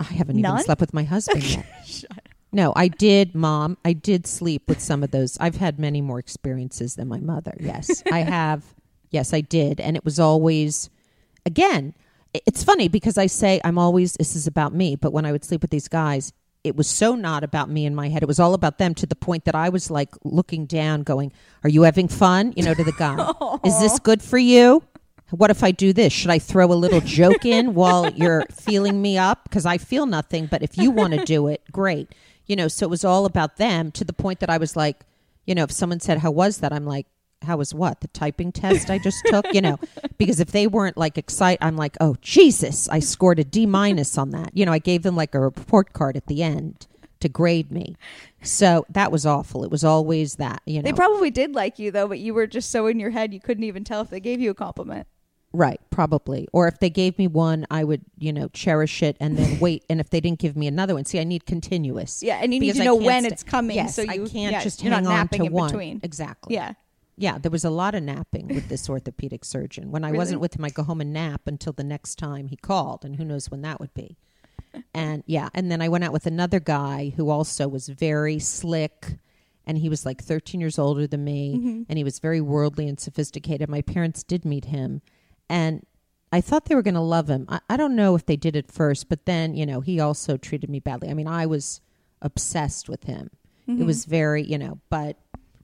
[0.00, 0.54] I haven't None?
[0.54, 1.66] even slept with my husband yet.
[2.52, 3.78] No, I did, Mom.
[3.84, 5.38] I did sleep with some of those.
[5.38, 7.56] I've had many more experiences than my mother.
[7.60, 8.64] Yes, I have.
[9.10, 9.78] Yes, I did.
[9.78, 10.90] And it was always,
[11.46, 11.94] again,
[12.34, 14.96] it's funny because I say I'm always, this is about me.
[14.96, 16.32] But when I would sleep with these guys,
[16.64, 18.22] it was so not about me in my head.
[18.22, 21.32] It was all about them to the point that I was like looking down, going,
[21.62, 22.52] Are you having fun?
[22.56, 23.30] You know, to the guy.
[23.64, 24.82] Is this good for you?
[25.30, 26.12] What if I do this?
[26.12, 29.44] Should I throw a little joke in while you're feeling me up?
[29.44, 32.14] Because I feel nothing, but if you want to do it, great.
[32.46, 35.04] You know, so it was all about them to the point that I was like,
[35.46, 36.72] you know, if someone said, How was that?
[36.72, 37.06] I'm like,
[37.42, 38.00] How was what?
[38.00, 39.46] The typing test I just took?
[39.52, 39.78] You know,
[40.18, 44.18] because if they weren't like excited, I'm like, Oh, Jesus, I scored a D minus
[44.18, 44.50] on that.
[44.54, 46.86] You know, I gave them like a report card at the end
[47.20, 47.96] to grade me.
[48.42, 49.64] So that was awful.
[49.64, 50.82] It was always that, you know.
[50.82, 53.40] They probably did like you though, but you were just so in your head you
[53.40, 55.06] couldn't even tell if they gave you a compliment.
[55.52, 56.46] Right, probably.
[56.52, 59.84] Or if they gave me one, I would, you know, cherish it and then wait.
[59.90, 62.22] And if they didn't give me another one, see, I need continuous.
[62.22, 64.52] Yeah, and you need to know when sta- it's coming, Yes, so you I can't
[64.52, 65.70] yeah, just you're hang not on napping to in one.
[65.70, 66.00] between.
[66.04, 66.54] Exactly.
[66.54, 66.74] Yeah.
[67.16, 69.90] Yeah, there was a lot of napping with this orthopedic surgeon.
[69.90, 70.18] When I Really?
[70.18, 73.16] wasn't with him, I'd go home and nap until the next time he called, and
[73.16, 74.16] who knows when that would be.
[74.94, 79.18] and yeah, and then I went out with another guy who also was very slick,
[79.66, 81.82] and he was like 13 years older than me, Mm-hmm.
[81.88, 83.68] and he was very worldly and sophisticated.
[83.68, 85.02] My parents did meet him,
[85.50, 85.84] and
[86.32, 87.44] I thought they were going to love him.
[87.48, 90.36] I, I don't know if they did at first, but then, you know, he also
[90.36, 91.10] treated me badly.
[91.10, 91.80] I mean, I was
[92.22, 93.30] obsessed with him.
[93.68, 93.82] Mm-hmm.
[93.82, 95.18] It was very, you know, but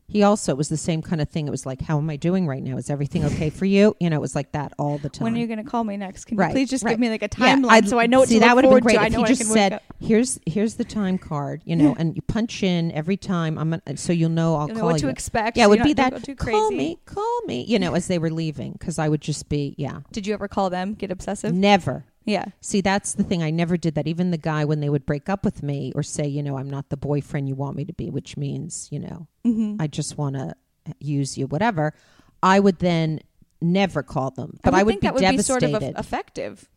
[0.09, 1.47] he also it was the same kind of thing.
[1.47, 2.77] It was like, how am I doing right now?
[2.77, 3.97] Is everything okay for you?
[4.01, 5.25] You know, it was like that all the time.
[5.25, 6.27] When are you going to call me next?
[6.27, 6.93] Can Right, you please just right.
[6.93, 8.73] give me like a timeline I'd- so I know what see, to that would have
[8.73, 12.23] been great if he just said, "Here's here's the time card," you know, and you
[12.23, 13.59] punch in every time.
[13.59, 15.11] I'm gonna, so you'll know I'll You know call what to you.
[15.11, 15.57] expect.
[15.57, 16.23] Yeah, so it would be that.
[16.25, 17.65] to Call me, call me.
[17.65, 20.49] You know, as they were leaving, because I would just be, yeah, Did you ever
[20.49, 20.95] call them?
[20.95, 21.53] Get obsessive?
[21.55, 22.05] never.
[22.27, 22.47] Yeah.
[22.61, 23.43] See, that's the thing.
[23.43, 24.07] I never did that.
[24.07, 26.69] Even the guy when they would break up with me or say, you know, I'm
[26.69, 29.77] not the boyfriend you want me to be, which means, you know, Mm-hmm.
[29.81, 30.55] I just want to
[30.99, 31.95] use you, whatever.
[32.43, 33.21] I would then
[33.63, 35.67] never call them, but I would, think be that would devastated.
[35.67, 36.69] be sort of eff- effective.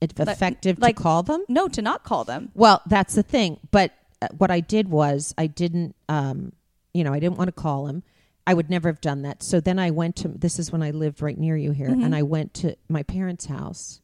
[0.00, 1.44] it's like- effective like- to call them.
[1.48, 2.50] No, to not call them.
[2.54, 3.58] Well, that's the thing.
[3.70, 6.52] But uh, what I did was I didn't, um,
[6.92, 8.02] you know, I didn't want to call him.
[8.46, 9.42] I would never have done that.
[9.42, 10.28] So then I went to.
[10.28, 12.02] This is when I lived right near you here, Mm-hmm.
[12.02, 14.00] and I went to my parents' house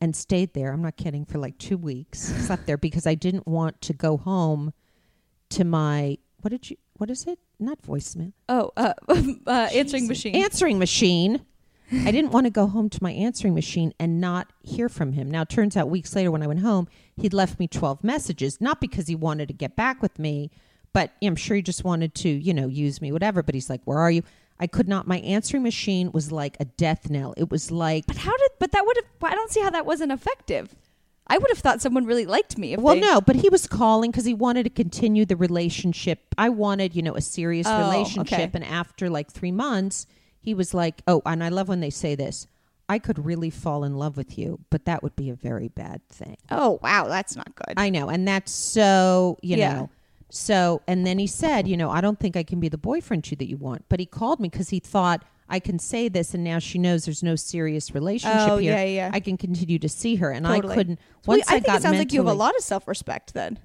[0.00, 0.72] and stayed there.
[0.72, 2.18] I'm not kidding for like two weeks.
[2.46, 4.72] slept there because I didn't want to go home
[5.50, 6.18] to my.
[6.40, 6.76] What did you?
[6.94, 7.38] What is it?
[7.58, 8.32] Not voicemail.
[8.48, 8.94] Oh, uh,
[9.46, 10.34] uh, answering machine.
[10.36, 11.44] Answering machine.
[11.90, 15.30] I didn't want to go home to my answering machine and not hear from him.
[15.30, 16.86] Now, it turns out weeks later when I went home,
[17.16, 20.50] he'd left me 12 messages, not because he wanted to get back with me,
[20.92, 23.42] but I'm sure he just wanted to, you know, use me, whatever.
[23.42, 24.22] But he's like, Where are you?
[24.60, 25.06] I could not.
[25.06, 27.34] My answering machine was like a death knell.
[27.36, 28.50] It was like, but how did?
[28.58, 29.30] But that would have.
[29.30, 30.74] I don't see how that wasn't effective.
[31.30, 32.72] I would have thought someone really liked me.
[32.72, 36.20] If well, they, no, but he was calling because he wanted to continue the relationship.
[36.38, 38.38] I wanted, you know, a serious Oh, relationship.
[38.38, 38.50] okay.
[38.54, 40.06] And after like three months,
[40.40, 42.46] he was like, oh, and I love when they say this
[42.88, 46.00] I could really fall in love with you, but that would be a very bad
[46.08, 46.38] thing.
[46.50, 47.74] Oh wow, that's not good.
[47.76, 48.08] I know.
[48.08, 49.74] And that's so, you Yeah.
[49.74, 49.90] know.
[50.30, 53.24] So, and then he said, you know, I don't think I can be the boyfriend
[53.24, 53.84] to you that you want.
[53.88, 57.06] But he called me because he thought I can say this, and now she knows
[57.06, 58.74] there's no serious relationship Oh, here.
[58.74, 59.10] yeah, yeah.
[59.12, 60.72] I can continue to see her, and Totally.
[60.72, 61.00] I couldn't.
[61.26, 62.86] Well, Once I, I, think got it sounds like you have a lot of self
[62.86, 63.58] respect then.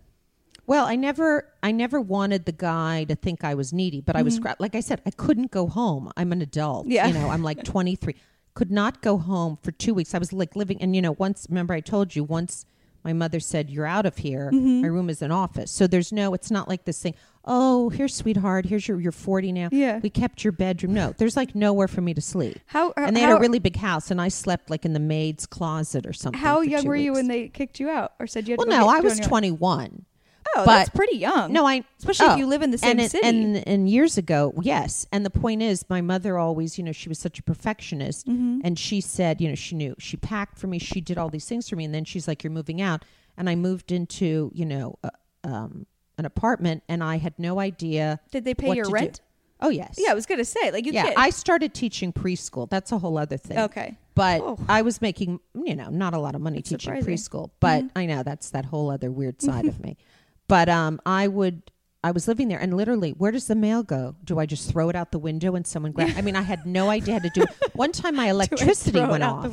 [0.65, 4.21] Well, I never, I never wanted the guy to think I was needy, but I
[4.21, 6.09] was like I said, I couldn't go home.
[6.15, 6.85] I'm an adult.
[6.85, 6.91] Mm-hmm.
[6.93, 7.07] Yeah.
[7.07, 8.15] you know, I'm like 23.
[8.53, 10.15] Could not go home for two weeks.
[10.15, 12.65] I was like living, and you know, once remember I told you once
[13.03, 14.49] my mother said you're out of here.
[14.53, 14.81] Mm-hmm.
[14.81, 16.33] My room is an office, so there's no.
[16.33, 17.15] It's not like this thing.
[17.45, 18.65] Oh, here's sweetheart.
[18.65, 18.99] Here's your.
[19.01, 19.69] You're 40 now.
[19.71, 19.99] Yeah.
[19.99, 20.93] we kept your bedroom.
[20.93, 22.59] No, there's like nowhere for me to sleep.
[22.67, 24.99] How And they how, had a really big house, and I slept like in the
[24.99, 26.39] maid's closet or something.
[26.39, 28.71] how young were you when they kicked you out or said you had Well, to
[28.71, 29.29] go no, I was on your own?
[29.29, 30.05] 21.
[30.55, 31.51] But- that's pretty young.
[31.53, 33.25] No, I especially oh, if you live in the same and it- city.
[33.27, 35.05] And and years ago, yes.
[35.11, 38.61] And the point is, my mother always, you know, she was such a perfectionist, Mm-hmm.
[38.63, 41.45] and she said, you know, she knew she packed for me, she did all these
[41.45, 43.03] things for me, and then she's like, "You're moving out,"
[43.37, 45.09] and I moved into, you know, uh,
[45.43, 45.85] um,
[46.17, 48.19] an apartment, and I had no idea.
[48.31, 48.93] Did they pay your to do.
[48.93, 49.21] rent?
[49.61, 49.95] Oh yes.
[49.97, 51.05] Yeah, I was gonna say like you yeah.
[51.05, 51.17] can't.
[51.17, 52.69] I started teaching preschool.
[52.69, 53.57] That's a whole other thing.
[53.59, 53.97] okay.
[54.15, 54.59] But Oh.
[54.69, 57.13] I was making, you know, not a lot of money That's teaching surprising.
[57.39, 57.49] preschool.
[57.59, 59.97] But I know that's that whole other weird side of me.
[60.53, 61.71] But um, I would,
[62.03, 64.15] I was living there, and literally, where does the mail go?
[64.23, 66.11] Do I just throw it out the window and someone grab?
[66.15, 67.49] I mean, I had no idea how to do it.
[67.73, 69.49] One time, my electricity went off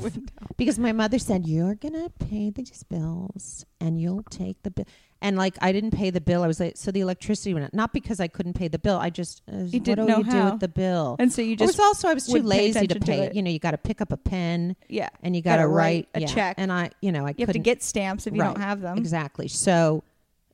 [0.58, 4.84] because my mother said, "You're gonna pay these bills, and you'll take the bill."
[5.22, 6.42] And like, I didn't pay the bill.
[6.42, 7.74] I was like, so the electricity went out.
[7.74, 8.96] Not because I couldn't pay the bill.
[8.98, 10.50] I just, uh, what didn't do know you do how.
[10.52, 11.16] with the bill?
[11.18, 13.18] And so you It just was also I was too lazy to attention to pay
[13.24, 13.32] it.
[13.32, 13.34] it.
[13.36, 15.10] You know, you got to pick up a pen yeah.
[15.22, 16.26] and you got to write write a yeah.
[16.26, 16.54] check.
[16.58, 18.80] And I, you know, I You have to couldn't get stamps if you don't have
[18.80, 18.96] them.
[18.96, 19.48] exactly.
[19.48, 20.02] So,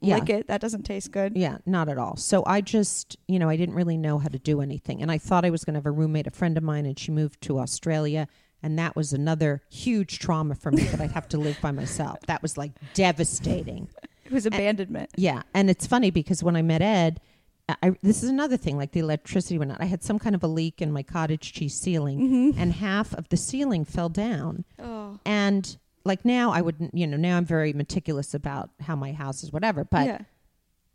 [0.00, 0.48] yeah, Lick it.
[0.48, 1.36] That doesn't taste good.
[1.36, 2.16] yeah, not at all.
[2.16, 5.18] So I just, you know, I didn't really know how to do anything, and I
[5.18, 7.40] thought I was going to have a roommate, a friend of mine, and she moved
[7.42, 8.28] to Australia,
[8.62, 12.20] and that was another huge trauma for me that I'd have to live by myself.
[12.26, 13.88] That was like devastating.
[14.24, 15.10] It was abandonment.
[15.16, 17.20] Yeah, and it's funny because when I met Ed,
[17.68, 18.76] I, this is another thing.
[18.76, 19.80] Like the electricity went out.
[19.80, 22.60] I had some kind of a leak in my cottage cheese ceiling, mm-hmm.
[22.60, 24.64] and half of the ceiling fell down.
[24.78, 25.18] Oh.
[25.24, 25.76] And
[26.06, 26.94] like now, I wouldn't.
[26.94, 29.84] You know, now I'm very meticulous about how my house is, whatever.
[29.84, 30.18] But yeah.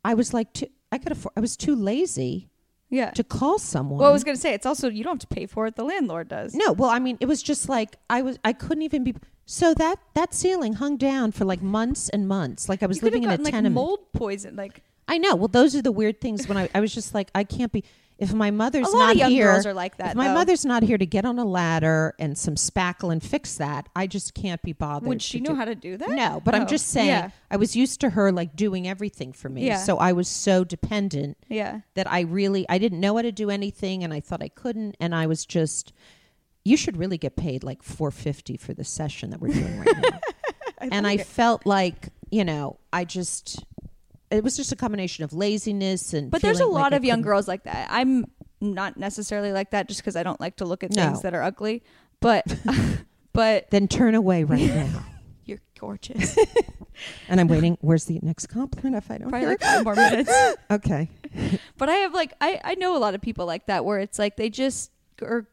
[0.03, 1.33] I was like, too, I could afford.
[1.37, 2.49] I was too lazy
[2.89, 3.11] Yeah.
[3.11, 3.99] to call someone.
[3.99, 5.75] Well, I was gonna say it's also you don't have to pay for it.
[5.75, 6.53] The landlord does.
[6.55, 8.39] no, well, I mean, it was just like I was.
[8.43, 9.13] I couldn't even be.
[9.45, 12.69] So that that ceiling hung down for like months and months.
[12.69, 13.75] Like I was you could have living in a like tenement.
[13.75, 14.55] mold poison.
[14.55, 15.35] Like I know.
[15.35, 17.83] Well, those are the weird things when I, I was just like, I can't be.
[18.21, 20.11] If my mother's a lot not of young here, girls are like that.
[20.11, 20.35] if my though.
[20.35, 24.05] mother's not here to get on a ladder and some spackle and fix that, I
[24.07, 25.09] just can't be bothered.
[25.09, 26.09] would she know do- how to do that?
[26.11, 27.07] No, but Oh, I'm just saying.
[27.07, 27.29] Yeah.
[27.49, 29.77] I was used to her like doing everything for me, Yeah.
[29.77, 31.81] so I was so dependent Yeah.
[31.95, 34.95] that I really I didn't know how to do anything, and I thought I couldn't,
[34.99, 35.91] and I was just.
[36.63, 39.97] You should really get paid like four fifty for the session that we're doing right
[40.11, 40.19] now
[40.77, 41.25] and I it.
[41.25, 43.65] felt like you know I just
[44.31, 47.03] it was just a combination of laziness and But there's a feeling like lot of
[47.03, 47.87] young girls like that.
[47.91, 48.25] I'm
[48.61, 51.07] not necessarily like that just because I don't like to look at No.
[51.07, 51.83] things that are ugly.
[52.19, 52.45] But
[53.33, 55.05] but then turn away right now
[55.45, 56.37] you're gorgeous.
[57.29, 59.95] and I'm waiting where's the next compliment if I don't Probably hear like five more
[59.95, 60.31] minutes.
[60.69, 61.09] okay
[61.77, 64.19] But I have like I I know a lot of people like that where it's
[64.19, 65.47] like they just or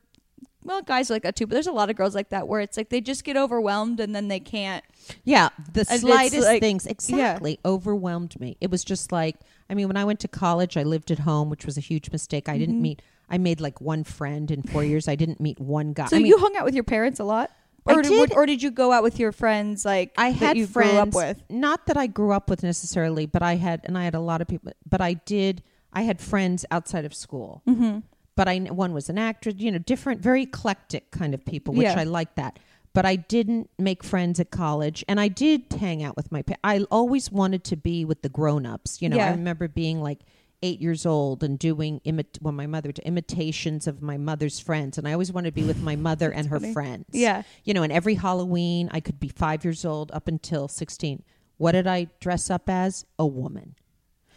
[0.68, 1.46] well guys like that too.
[1.46, 3.98] But there's a lot of girls like that where it's like they just get overwhelmed
[3.98, 4.84] and then they can't.
[5.24, 9.36] yeah the slightest like- things exactly overwhelmed me it was just like
[9.70, 12.10] I mean when I went to college I lived at home which was a huge
[12.12, 12.82] mistake I didn't Mhm.
[12.88, 16.16] meet I made like one friend in four years I didn't meet one guy So
[16.16, 17.50] I mean, you hung out with your parents a lot,
[17.84, 18.32] or did.
[18.34, 21.00] or did you go out with your friends like I that had you friends grew
[21.00, 21.42] up with?
[21.50, 24.40] not that I grew up with necessarily, but I had and I had a lot
[24.42, 24.72] of people.
[24.88, 25.62] But I did.
[25.92, 27.62] I had friends outside of school.
[27.66, 27.98] Mm-hmm.
[28.38, 29.56] But I one was an actress.
[29.58, 31.98] You know, different, very eclectic kind of people, which Yeah.
[31.98, 32.58] I like that.
[32.94, 36.42] But I didn't make friends at college, and I did hang out with my.
[36.42, 39.02] Pa- I always wanted to be with the grown ups.
[39.02, 40.20] You know, I remember being like
[40.62, 44.98] eight years old and doing imit well my mother did imitations of my mother's friends
[44.98, 46.72] and i always wanted to be with my mother and her funny.
[46.72, 47.44] friends Yeah.
[47.62, 51.22] you know, and every Halloween I could be five years old up until 16.
[51.58, 53.04] What did I dress up as?
[53.20, 53.76] A woman.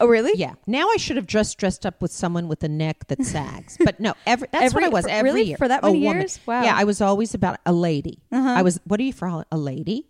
[0.02, 0.32] Oh really?
[0.34, 0.54] Yeah.
[0.66, 3.76] Now I should have just dressed up with someone with a neck that sags.
[3.82, 5.42] But no, every, that's Every- what I was for- every really?
[5.44, 5.56] year.
[5.56, 6.22] For that many woman.
[6.22, 6.40] years?
[6.46, 6.62] Wow.
[6.64, 8.22] Yeah, I was always about a lady.
[8.32, 8.48] Uh-huh.
[8.50, 10.08] I was, what are you for a lady?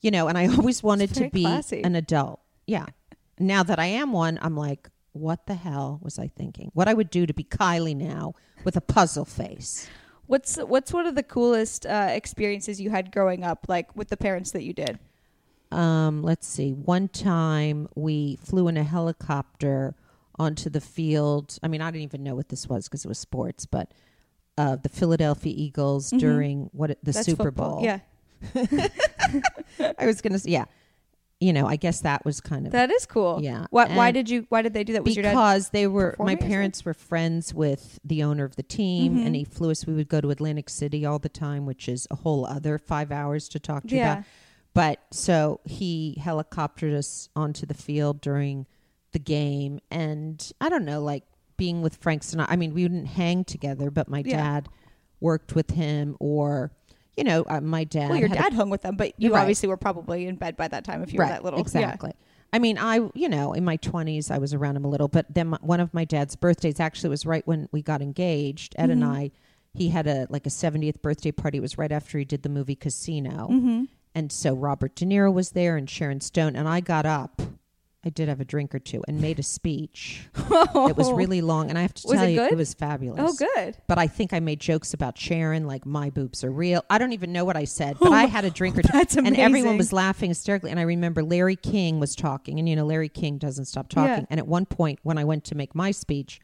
[0.00, 1.82] You know, and I always wanted to be classy.
[1.84, 2.40] an adult.
[2.66, 2.86] Yeah.
[3.38, 6.70] Now that I am one, I'm like, what the hell was I thinking?
[6.74, 9.88] What I would do to be Kylie now with a puzzle face.
[10.26, 14.16] What's what's one of the coolest uh, experiences you had growing up, like with the
[14.16, 14.98] parents that you did?
[15.72, 16.72] Um, let's see.
[16.72, 19.94] One time we flew in a helicopter
[20.38, 21.58] onto the field.
[21.62, 23.92] I mean, I didn't even know what this was because it was sports, but
[24.58, 26.18] uh, the Philadelphia Eagles Mhm.
[26.18, 27.76] during what the That's Super football.
[27.76, 27.84] Bowl.
[27.84, 28.00] Yeah.
[29.98, 30.64] I was going to say, yeah.
[31.40, 33.40] you know, I guess that was kind of That is cool.
[33.42, 34.46] Yeah, Why, why did you?
[34.48, 35.04] Why did they do that?
[35.04, 35.30] Was your dad?
[35.32, 39.26] because they were my parents were friends with the owner of the team Mhm.
[39.26, 42.06] and he flew us we would go to atlantic city all the time which is
[42.10, 44.24] a whole other five hours to talk to you about
[44.74, 48.66] but so he helicoptered us onto the field during
[49.12, 51.24] the game and i don't know like
[51.56, 54.36] being with frank sinatra i mean we wouldn't hang together but my Yeah.
[54.36, 54.68] dad
[55.20, 56.70] worked with him or
[57.16, 59.34] you know uh, my dad Well, your had a dad hung with them, but you
[59.34, 59.40] Right.
[59.42, 61.58] obviously were probably in bed by that time if you were that little.
[61.58, 61.62] Yeah.
[61.62, 62.12] Exactly.
[62.52, 65.26] I mean, I you know in my twenties I was around him a little, but
[65.28, 68.74] then my, one of my dad's birthdays actually was right when we got engaged.
[68.78, 69.08] Ed and Mhm.
[69.14, 69.30] I,
[69.74, 71.58] he had a like a seventieth birthday party.
[71.58, 73.84] It was right after he did the movie Casino, Mm-hmm.
[74.14, 77.40] And so Robert De Niro was there and Sharon Stone, and I got up.
[78.02, 80.26] I did have a drink or two and made a speech.
[80.34, 82.52] It was really long, and I have to Was tell it you, good?
[82.52, 83.20] it was fabulous.
[83.22, 83.76] Oh, good.
[83.88, 86.82] But I think I made jokes about Sharon, like my boobs are real.
[86.88, 89.16] I don't even know what I said, but I had a drink or two That's
[89.18, 89.36] amazing.
[89.36, 90.70] and everyone was laughing hysterically.
[90.70, 94.08] And I remember Larry King was talking, and you know Larry King doesn't stop talking.
[94.10, 94.26] Yeah.
[94.30, 96.40] And at one point, when I went to make my speech,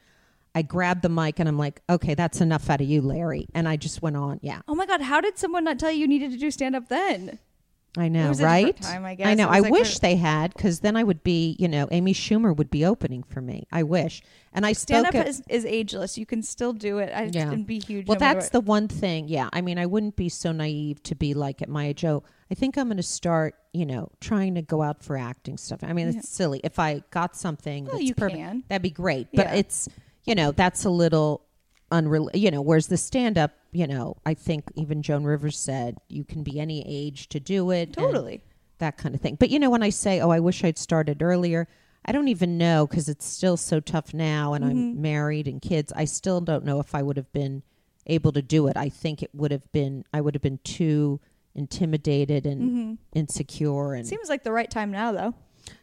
[0.54, 3.66] I grabbed the mic and I'm like, "Okay, that's enough out of you, Larry." And
[3.66, 4.40] I just went on.
[4.42, 5.00] Yeah, Oh my God!
[5.00, 7.38] How did someone not tell you you needed to do stand up then?
[7.96, 8.76] I know, right?
[8.80, 9.16] time, I.
[9.24, 9.48] I know.
[9.48, 12.70] I like wish they had, because then I would be, you know, Amy Schumer would
[12.70, 13.66] be opening for me.
[13.72, 14.22] I wish.
[14.52, 16.18] And I Stand up at, is, is ageless.
[16.18, 17.10] You can still do it.
[17.14, 17.50] I Yeah.
[17.50, 18.06] and be huge.
[18.06, 19.28] Well, no that's the one thing.
[19.28, 19.48] Yeah.
[19.52, 22.04] I mean, I wouldn't be so naive to be like at my age.
[22.04, 25.56] Oh, I think I'm going to start, you know, trying to go out for acting
[25.56, 25.80] stuff.
[25.82, 26.18] I mean, Yeah.
[26.18, 26.60] it's silly.
[26.64, 28.64] If I got something Well, that's you perfect, can.
[28.68, 29.28] that'd be great.
[29.32, 29.54] But Yeah.
[29.54, 29.88] it's,
[30.24, 31.45] you know, that's a little
[31.90, 35.98] unreal, you know, whereas the stand up, you know, I think even Joan Rivers said
[36.08, 37.92] you can be any age to do it.
[37.92, 38.42] Totally.
[38.78, 39.36] That kind of thing.
[39.36, 41.68] But, you know, when I say, oh, I wish I'd started earlier,
[42.04, 44.70] I don't even know because it's still so tough now and Mhm.
[44.70, 45.92] I'm married and kids.
[45.96, 47.62] I still don't know if I would have been
[48.06, 48.76] able to do it.
[48.76, 51.20] I think it would have been, I would have been too
[51.54, 53.94] intimidated and hmm insecure.
[53.94, 55.34] And Seems like the right time now, though.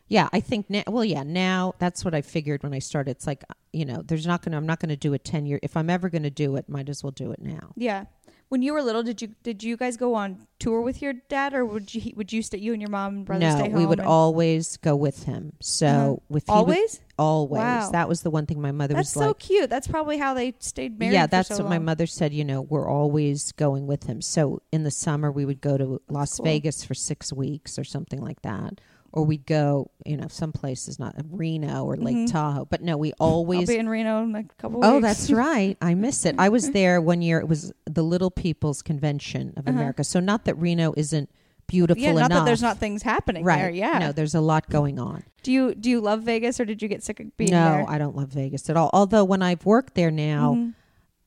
[0.08, 3.12] Yeah, I think now, well, yeah, now that's what I figured when I started.
[3.12, 5.60] It's like, you know, there's not to, I'm not going to do it 10 year.
[5.64, 7.72] If I'm ever going to do it, might as well do it now.
[7.76, 8.06] Yeah.
[8.50, 11.56] When you were little, did you did you guys go on tour with your dad,
[11.56, 13.74] or would you would you stay you and your mom and brother no, stay home?
[13.80, 15.54] we would and- always go with him.
[15.60, 16.16] So Uh-huh.
[16.30, 17.02] with he would- always.
[17.18, 17.60] always.
[17.60, 17.90] Wow.
[17.92, 19.40] That was the one thing my mother That's was so like.
[19.40, 19.72] cute.
[19.72, 21.14] That's probably how they stayed married.
[21.14, 22.32] yeah, that's so what my mother said.
[22.32, 24.22] You know, we're always going with him.
[24.22, 26.44] So in the summer, we would go to Las cool.
[26.46, 28.80] Vegas for six weeks or something like that,
[29.14, 32.32] or we'd go, you know, some places not Reno or Lake Mhm.
[32.32, 32.66] Tahoe.
[32.66, 33.68] But no, we I'll always.
[33.70, 34.82] be in Reno in a couple.
[34.84, 35.78] Oh, that's right.
[35.82, 36.36] I miss it.
[36.38, 37.40] I was there one year.
[37.40, 39.78] It was the Little People's Convention of Uh-huh.
[39.78, 40.04] America.
[40.04, 41.30] So not that Reno isn't
[41.68, 42.10] beautiful yeah.
[42.12, 42.30] enough.
[42.30, 43.58] Not that there's not things happening right.
[43.60, 43.70] there.
[43.70, 43.98] Yeah.
[44.00, 45.24] No, there's a lot going on.
[45.44, 47.80] do you do you love Vegas, or did you get sick of being no, there?
[47.84, 48.90] No, I don't love Vegas at all.
[48.94, 50.74] Although when I've worked there now, Mhm.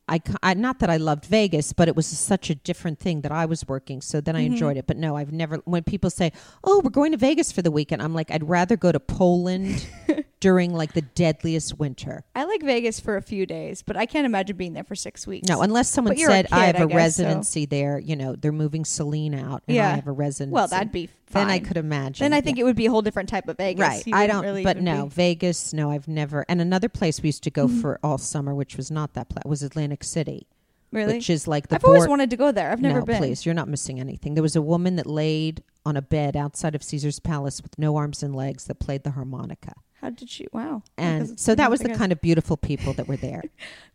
[0.08, 3.32] I, I not that I loved Vegas, but it was such a different thing that
[3.32, 4.00] I was working.
[4.00, 4.46] So then I Mhm.
[4.46, 4.86] enjoyed it.
[4.86, 5.56] But no, I've never.
[5.64, 6.30] When people say,
[6.62, 9.84] "Oh, we're going to Vegas for the weekend," I'm like, I'd rather go to Poland
[10.40, 12.24] during like the deadliest winter.
[12.34, 15.26] I like Vegas for a few days, but I can't imagine being there for six
[15.26, 15.48] weeks.
[15.48, 17.98] No, unless someone said I have I a guess, so- residency there.
[17.98, 19.92] You know, they're moving Celine out, and Yeah.
[19.92, 20.52] I have a residency.
[20.54, 21.46] well, that'd be fine.
[21.46, 22.24] then I could imagine.
[22.24, 23.80] Then I think it would be a whole different type of Vegas.
[23.80, 24.06] right.
[24.06, 24.42] You I don't.
[24.44, 25.72] Really but no, be- Vegas.
[25.72, 26.44] No, I've never.
[26.48, 27.80] And another place we used to go Mhm.
[27.80, 30.46] for all summer, which was not that place, was Atlantic City,
[30.92, 31.14] really.
[31.14, 32.70] which is like the I've always wanted to go there.
[32.72, 33.16] I've never no, been.
[33.18, 34.34] please, you're not missing anything.
[34.34, 37.96] There was a woman that laid on a bed outside of Caesar's Palace with no
[37.96, 39.72] arms and legs that played the harmonica.
[40.06, 40.46] How did she?
[40.52, 40.84] Wow.
[40.96, 43.42] And so that was the kind of beautiful people that were there.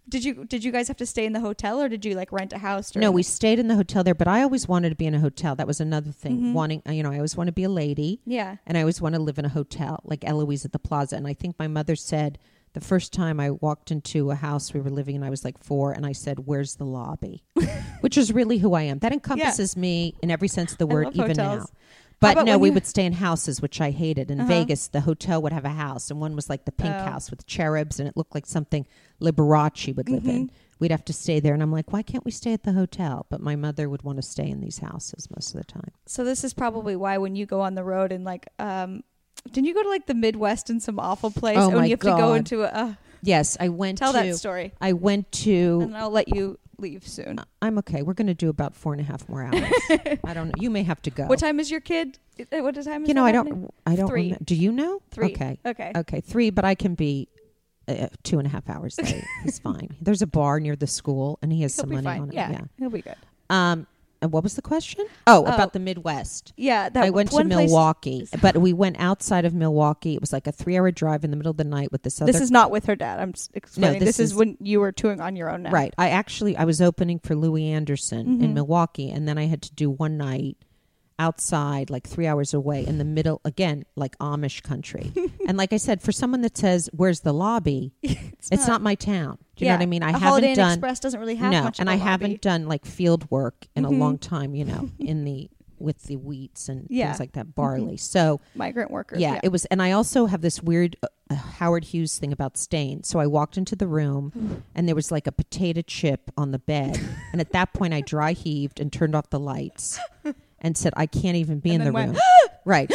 [0.10, 2.32] Did you did you guys have to stay in the hotel or did you like
[2.34, 2.94] rent a house?
[2.96, 5.20] no, we stayed in the hotel there, but I always wanted to be in a
[5.22, 5.56] hotel.
[5.56, 6.40] That was another thing.
[6.42, 6.54] Mhm.
[6.54, 8.58] Wanting, you know, I always want to be a lady Yeah.
[8.66, 11.16] and I always want to live in a hotel like Eloise at the Plaza.
[11.16, 12.40] And I think my mother said
[12.74, 15.58] the first time I walked into a house we were living in, I was like
[15.64, 17.44] four, and I said, "Where's the lobby?"
[18.02, 19.00] Which is really who I am.
[19.00, 21.60] That encompasses me in every sense of the word, even hotels.
[21.60, 21.66] now.
[22.22, 24.32] But no, we you- would stay in houses, which I hated.
[24.32, 24.48] In Uh-huh.
[24.48, 27.04] Vegas, the hotel would have a house, and one was like the pink Oh.
[27.04, 28.86] house with cherubs, and it looked like something
[29.20, 30.48] Liberace would live in.
[30.48, 30.52] Mhm.
[30.80, 33.26] We'd have to stay there, and I'm like, why can't we stay at the hotel?
[33.30, 35.92] But my mother would want to stay in these houses most of the time.
[36.06, 39.04] So this is probably why when you go on the road and like um
[39.52, 42.00] didn't you go to like the Midwest in some awful place Oh, and you have
[42.02, 42.94] to go into a uh,
[43.24, 44.20] Yes, I went tell to.
[44.20, 45.80] that story I went to.
[45.82, 47.40] and I'll let you leave soon.
[47.62, 48.02] I'm okay.
[48.02, 49.72] We're going to do about four and a half more hours.
[50.26, 50.54] I don't know.
[50.58, 51.26] You may have to go.
[51.26, 52.20] What time is your kid?
[52.40, 53.46] Uh, What time is You know, I don't.
[53.48, 53.74] happening?
[53.86, 54.08] I don't.
[54.08, 54.32] Three.
[54.32, 55.02] remem- do you know?
[55.12, 55.32] Three.
[55.32, 55.60] Okay.
[55.66, 55.92] Okay.
[55.96, 56.22] Okay.
[56.22, 57.28] Three, but I can be
[57.88, 59.24] uh, two and a half hours late.
[59.44, 59.96] He's fine.
[60.02, 62.22] There's a bar near the school, and he has He'll some money fine.
[62.22, 62.34] on it.
[62.36, 62.52] Yeah.
[62.52, 62.62] Yeah.
[62.78, 63.16] He'll be good.
[63.50, 63.88] Um.
[64.22, 65.06] And what was the question?
[65.26, 65.54] Oh, Oh.
[65.54, 66.54] about the Midwest.
[66.56, 70.14] Yeah, that I went to one place- Milwaukee, but we went outside of Milwaukee.
[70.14, 72.32] It was like a three-hour drive in the middle of the night with this other.
[72.32, 73.20] This is not with her dad.
[73.20, 74.00] I'm s- explaining.
[74.00, 75.72] this this, is, is- when you were touring on your own now.
[75.72, 75.94] Right.
[75.98, 78.54] I actually I was opening for Louie Anderson in Mhm.
[78.54, 80.58] Milwaukee, and then I had to do one night
[81.20, 85.12] outside, like three hours away, in the middle again, like Amish country.
[85.48, 89.38] and like I said, for someone that says, "Where's the lobby?" it's, not, my town.
[89.62, 89.78] Do you know Yeah.
[89.78, 90.04] what I mean?
[90.04, 91.80] I a haven't Holiday done Express doesn't really have no, much.
[91.80, 92.04] and I lobby.
[92.10, 93.88] haven't done like field work in Mhm.
[93.88, 94.56] a long time.
[94.56, 97.08] You know, in the with the wheats and Yeah.
[97.08, 97.98] things like that, barley.
[97.98, 99.20] So migrant workers.
[99.20, 102.56] yeah, it was, and I also have this weird uh, uh, Howard Hughes thing about
[102.58, 103.04] stain.
[103.04, 106.60] So I walked into the room, and there was like a potato chip on the
[106.60, 107.00] bed,
[107.32, 110.00] and at that point I dry heaved and turned off the lights,
[110.60, 112.18] and said, "I can't even be And in the then room."
[112.66, 112.92] right?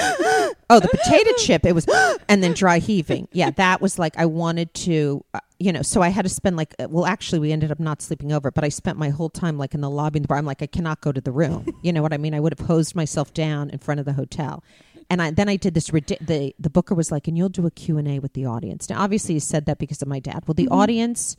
[0.69, 1.65] Oh, the potato chip.
[1.65, 1.87] It was,
[2.29, 3.29] and then dry heaving.
[3.33, 5.83] Yeah, that was like I wanted to, uh, you know.
[5.83, 8.51] So I had to spend like, uh, well, actually, we ended up not sleeping over,
[8.51, 10.39] but I spent my whole time like in the lobby in the bar.
[10.39, 11.67] I'm like, I cannot go to the room.
[11.83, 12.35] You know what I mean?
[12.35, 14.65] I would have hosed myself down in front of the hotel.
[15.09, 15.87] And I, then I did this.
[15.87, 18.91] The the booker was like, and you'll do a Q and A with the audience.
[18.91, 20.43] Now, obviously, he said that because of my dad.
[20.49, 20.73] Well, the Mhm.
[20.77, 21.37] audience,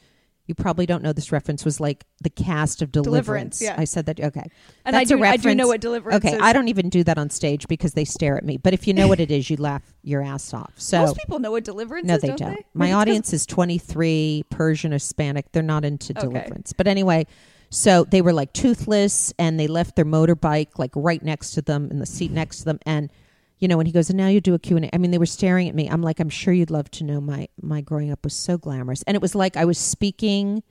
[0.48, 3.60] you probably don't know this reference was like the cast of Deliverance.
[3.60, 3.76] Deliverance, yeah.
[3.78, 4.20] I said that.
[4.20, 4.50] Okay,
[4.86, 5.24] and I That's a do.
[5.24, 6.36] I do know what deliverance okay.
[6.36, 6.42] is.
[6.42, 8.58] I don't even do that on stage because they stare at me.
[8.58, 10.72] But if you know what it is, you laugh your ass off.
[10.78, 12.22] So Most people know what deliverance no, is.
[12.22, 12.38] they don't.
[12.40, 12.50] don't.
[12.56, 12.66] They?
[12.74, 15.52] My Maybe it's 'cause- audience is 23, Persian, Hispanic.
[15.52, 16.28] They're not into Okay.
[16.28, 16.74] deliverance.
[16.74, 17.26] But anyway,
[17.70, 21.90] so they were like toothless and they left their motorbike like right next to them
[21.92, 22.80] in the seat next to them.
[22.86, 23.12] And,
[23.60, 24.90] you know, when he goes, and now you do a Q&A.
[24.94, 25.88] I mean, they were staring at me.
[25.90, 29.04] I'm like, I'm sure you'd love to know my, my growing up was so glamorous.
[29.04, 30.62] And it was like I was speaking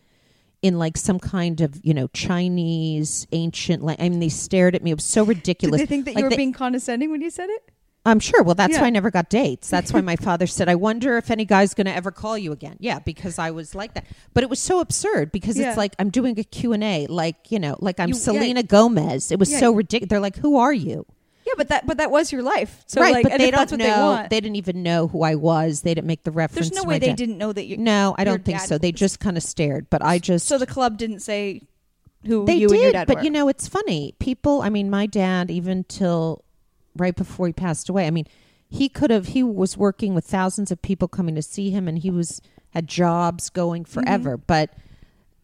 [0.62, 4.82] in like some kind of, you know, Chinese ancient, like, I mean, they stared at
[4.82, 4.91] me.
[4.93, 5.80] It was so ridiculous.
[5.80, 7.70] Did they think that Like you were they- being condescending when you said it?
[8.05, 8.45] I'm sure.
[8.45, 8.82] Well, that's Yeah.
[8.82, 9.68] why I never got dates.
[9.68, 12.53] That's why my father said, "I wonder if any guy's going to ever call you
[12.53, 14.07] again." Yeah, because I was like that.
[14.32, 15.70] But it was so absurd because Yeah.
[15.70, 18.20] it's like I'm doing a Q&A like, you know, like I'm You- yeah.
[18.20, 19.32] Selena Gomez.
[19.32, 19.59] It was Yeah.
[19.59, 20.09] so ridiculous.
[20.11, 21.05] They're like, "Who are you?"
[21.47, 22.82] Yeah, but that but that was your life.
[22.88, 23.76] So right, like, but they don't know.
[23.76, 24.30] they want.
[24.30, 25.82] didn't even know who I was.
[25.82, 26.70] They didn't make the reference.
[26.70, 27.16] There's no way they dad.
[27.16, 27.76] didn't know that you.
[27.76, 28.78] No, I don't think so.
[28.78, 29.88] They just kind of stared.
[29.88, 31.62] But I just So the club didn't say
[32.26, 33.22] who they you did, and your dad but were.
[33.22, 34.14] you know, it's funny.
[34.18, 36.42] People, I mean, my dad, even till
[36.97, 38.26] right before he passed away, I mean,
[38.68, 39.28] he could have.
[39.28, 42.40] He was working with thousands of people coming to see him, and he was
[42.70, 44.01] had jobs going Mm-hmm.
[44.01, 44.36] forever.
[44.36, 44.70] But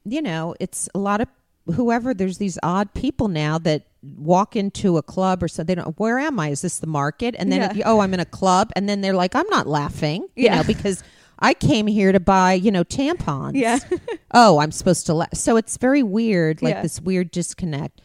[0.05, 1.28] you know, it's a lot of
[1.66, 2.14] whoever.
[2.14, 5.98] There's these odd people now that walk into a club or so they don't.
[5.98, 6.48] Where am I?
[6.48, 7.34] Is this the market?
[7.38, 7.82] And then Yeah.
[7.86, 10.56] oh, I'm in a club, and then they're like, I'm not laughing, you Yeah.
[10.56, 11.02] know, because.
[11.44, 13.80] I came here to buy, you know, tampons yeah,
[14.32, 15.14] oh, I'm supposed to.
[15.14, 16.82] laugh So it's very weird, like Yeah.
[16.82, 18.00] this weird disconnect.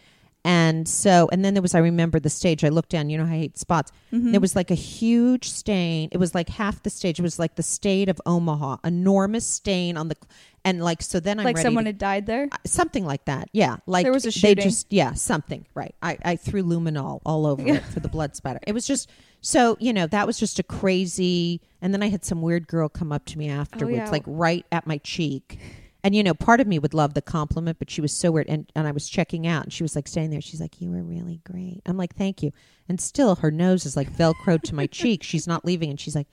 [0.46, 2.64] And so, and then there was, I remember the stage.
[2.64, 3.92] I looked down, you know, I hate spots.
[4.14, 4.32] Mm-hmm.
[4.32, 6.08] There was like a huge stain.
[6.14, 7.20] It was like half the stage.
[7.20, 10.16] It was like the state of Omaha, enormous stain on the,
[10.64, 12.48] and like, so then I'm like someone to- had died there.
[12.66, 13.50] something like that.
[13.52, 13.78] Yeah.
[13.88, 14.56] Like There was a shooting.
[14.56, 15.66] they just, yeah, something.
[15.74, 15.96] Right.
[16.02, 17.76] I, I threw luminol all over Yeah.
[17.76, 18.60] it for the blood spatter.
[18.66, 19.10] It was just,
[19.42, 22.88] so, you know, that was just a crazy, and then I had some weird girl
[22.88, 24.10] come up to me afterwards, Oh, yeah.
[24.10, 25.60] like right at my cheek.
[26.04, 28.48] And you know, part of me would love the compliment, but she was so weird.
[28.48, 30.42] And, and I was checking out, and she was like standing there.
[30.42, 32.52] She's like, "You were really great." I'm like, "Thank you."
[32.88, 35.24] And still, her nose is like velcroed to my cheek.
[35.24, 36.28] She's not leaving, and she's like,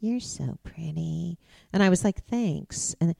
[0.00, 1.38] "You're so pretty."
[1.72, 3.14] And I was like, "Thanks." And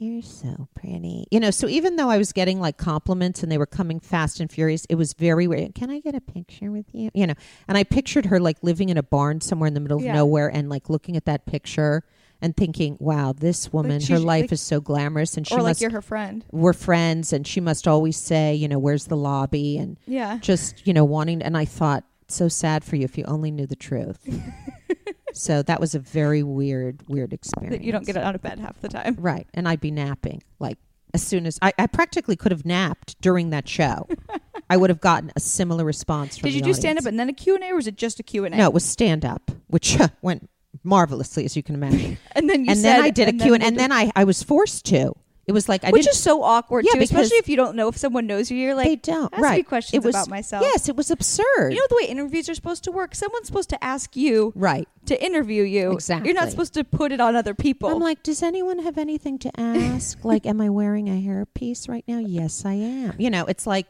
[0.00, 1.26] you're so pretty.
[1.32, 4.38] You know, so even though I was getting like compliments and they were coming fast
[4.38, 5.74] and furious, it was very weird.
[5.74, 7.10] Can I get a picture with you?
[7.14, 7.34] You know,
[7.66, 10.14] and I pictured her like living in a barn somewhere in the middle of Yeah.
[10.14, 12.04] nowhere and like looking at that picture
[12.40, 15.70] and thinking, wow, this woman, her life like- is so glamorous and she or like
[15.70, 16.44] must, you're her friend.
[16.52, 19.76] we're friends and she must always say, you know, where's the lobby?
[19.78, 20.38] And Yeah.
[20.38, 23.66] just, you know, wanting, and I thought, so sad for you if you only knew
[23.66, 24.20] the truth.
[25.32, 27.76] so that was a very weird, weird experience.
[27.76, 29.16] That you don't get out of bed half the time.
[29.18, 29.46] Right.
[29.54, 30.78] And I'd be napping like
[31.14, 34.06] as soon as I, I practically could have napped during that show.
[34.70, 37.30] I would have gotten a similar response from Did you do stand up and then
[37.30, 38.50] a Q&A or was it just a Q&A?
[38.50, 40.50] No, it was stand up, which went
[40.82, 42.18] marvelously as you can imagine.
[42.32, 44.10] And then you and said then I did a and Q and, and then I,
[44.14, 45.14] I was forced to.
[45.48, 47.88] It was like I which is so awkward Yeah, too, especially if you don't know
[47.88, 48.58] if someone knows you.
[48.58, 49.56] You're like they don't ask right.
[49.56, 50.62] me questions it was, about myself.
[50.62, 51.72] Yes, it was absurd.
[51.72, 53.14] You know the way interviews are supposed to work.
[53.14, 54.86] Someone's supposed to ask you right.
[55.06, 55.92] to interview you.
[55.92, 56.28] Exactly.
[56.28, 57.88] You're not supposed to put it on other people.
[57.88, 60.22] I'm like, does anyone have anything to ask?
[60.24, 62.18] like, am I wearing a hairpiece right now?
[62.18, 63.14] Yes, I am.
[63.18, 63.86] You know, it's like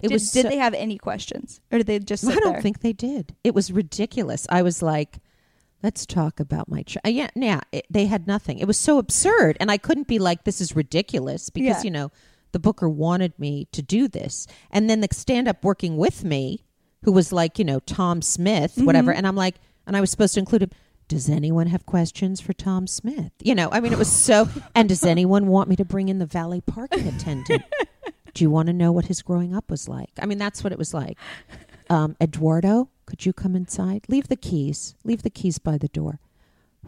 [0.00, 0.30] it did, was.
[0.30, 2.24] did so- they have any questions, or did they just?
[2.24, 2.62] I don't there?
[2.62, 3.34] think they did.
[3.42, 4.46] It was ridiculous.
[4.48, 5.18] I was like,
[5.84, 7.60] let's talk about my yeah, yeah.
[7.70, 8.58] It, they had nothing.
[8.58, 11.82] It was so absurd, and I couldn't be like, this is ridiculous because Yeah.
[11.84, 12.10] you know
[12.52, 16.64] the booker wanted me to do this, and then the stand-up working with me,
[17.04, 19.18] who was like, you know, Tom Smith, whatever, Mhm.
[19.18, 19.56] and I'm like,
[19.86, 20.70] and I was supposed to include him.
[21.06, 23.32] Does anyone have questions for Tom Smith?
[23.42, 24.48] You know, I mean, it was so.
[24.74, 27.62] And does anyone want me to bring in the valet parking attendant?
[28.34, 30.10] Do you want to know what his growing up was like?
[30.18, 31.18] I mean, that's what it was like.
[31.90, 34.04] Um, Eduardo, could you come inside?
[34.08, 34.94] Leave the keys.
[35.04, 36.20] Leave the keys by the door.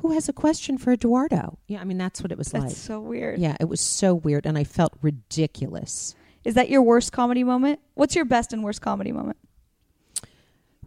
[0.00, 1.58] Who has a question for Eduardo?
[1.68, 2.64] Yeah, I mean, that's what it was like.
[2.64, 2.78] That's like.
[2.80, 3.38] so weird.
[3.40, 6.14] Yeah, it was so weird, and I felt ridiculous.
[6.44, 7.80] Is that your worst comedy moment?
[7.94, 9.38] What's your best and worst comedy moment?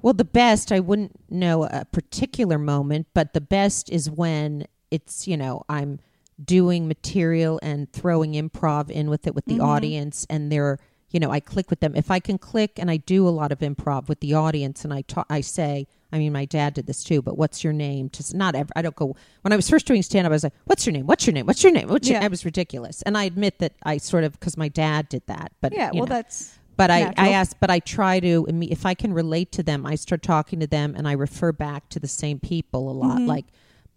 [0.01, 5.27] Well, the best, I wouldn't know a particular moment, but the best is when it's,
[5.27, 5.99] you know, I'm
[6.43, 9.63] doing material and throwing improv in with it with the Mhm.
[9.65, 10.79] audience and they're,
[11.11, 11.95] you know, I click with them.
[11.95, 14.93] If I can click and I do a lot of improv with the audience and
[14.93, 18.09] I talk, I say, I mean, my dad did this too, but what's your name?
[18.11, 20.43] Just not ever, I don't go, when I was first doing stand up, I was
[20.43, 21.05] like, what's your name?
[21.05, 21.45] What's your name?
[21.45, 21.87] What's your name?
[21.87, 22.25] What's your, Yeah.
[22.25, 23.01] it was ridiculous.
[23.03, 26.05] And I admit that I sort of, because my dad did that, but yeah, well,
[26.05, 29.63] know that's but I, I ask but i try to if i can relate to
[29.63, 32.93] them i start talking to them and i refer back to the same people a
[32.93, 33.27] lot Mhm.
[33.27, 33.45] like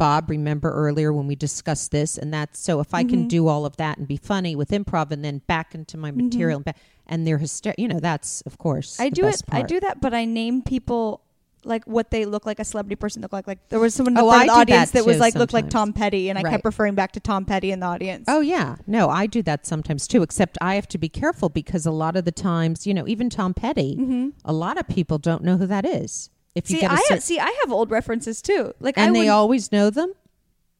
[0.03, 3.29] bob remember earlier when we discussed this and that's so if i can Mhm.
[3.29, 6.16] do all of that and be funny with improv and then back into my Mhm.
[6.24, 6.77] material and, back,
[7.07, 9.31] and they're hysterical you know that's of course I do it.
[9.31, 11.20] best I do that, but I name people
[11.65, 13.47] like what they look like a celebrity person look like.
[13.47, 15.53] Like there was someone in Oh, the of the audience that that, was like looked
[15.53, 15.70] like.
[15.70, 16.51] Tom Petty, and I Right.
[16.51, 18.24] kept referring back to Tom Petty in the audience.
[18.27, 20.23] Oh yeah, no, I do that sometimes too.
[20.23, 23.31] Except I have to be careful because a lot of the times, you know, even
[23.31, 26.31] Tom Petty, hmm a lot of people don't know who that is.
[26.55, 28.74] If you See, get a I cer- have, see, I have old references too.
[28.81, 30.12] Like, I and they would, always know them,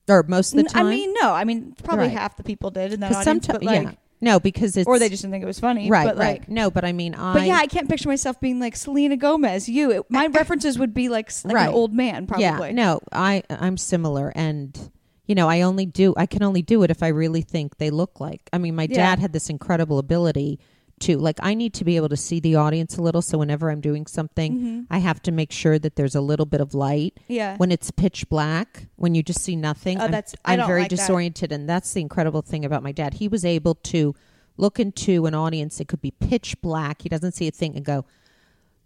[0.09, 0.87] or most of the time.
[0.87, 2.17] I mean, no, I mean, probably Right.
[2.19, 3.91] half the people did in that 'Cause audience, someti- but like, yeah,
[4.21, 6.41] no, because it's or they just didn't think it was funny, right, But right.
[6.41, 9.17] like, no, but I mean, I but yeah, I can't picture myself being like Selena
[9.17, 9.69] Gomez.
[9.69, 11.69] You, it, my references would be like, like Right.
[11.69, 12.45] an old man, probably.
[12.45, 14.79] yeah, no, I I'm similar, and
[15.27, 17.89] you know, I only do I can only do it if I really think they
[17.91, 18.43] look like.
[18.53, 18.97] I mean, my Yeah.
[18.97, 20.59] dad had this incredible ability
[21.01, 23.71] to like I need to be able to see the audience a little, so whenever
[23.71, 24.87] I'm doing something, Mhm.
[24.91, 27.19] I have to make sure that there's a little bit of light.
[27.29, 27.57] Yeah.
[27.57, 30.83] When it's pitch black, when you just see nothing, Oh, I'm, that's- I I'm very
[30.83, 30.97] like that.
[30.97, 33.15] disoriented, and that's the incredible thing about my dad.
[33.15, 34.15] He was able to
[34.57, 37.03] look into an audience that could be pitch black.
[37.03, 38.05] He doesn't see a thing and go,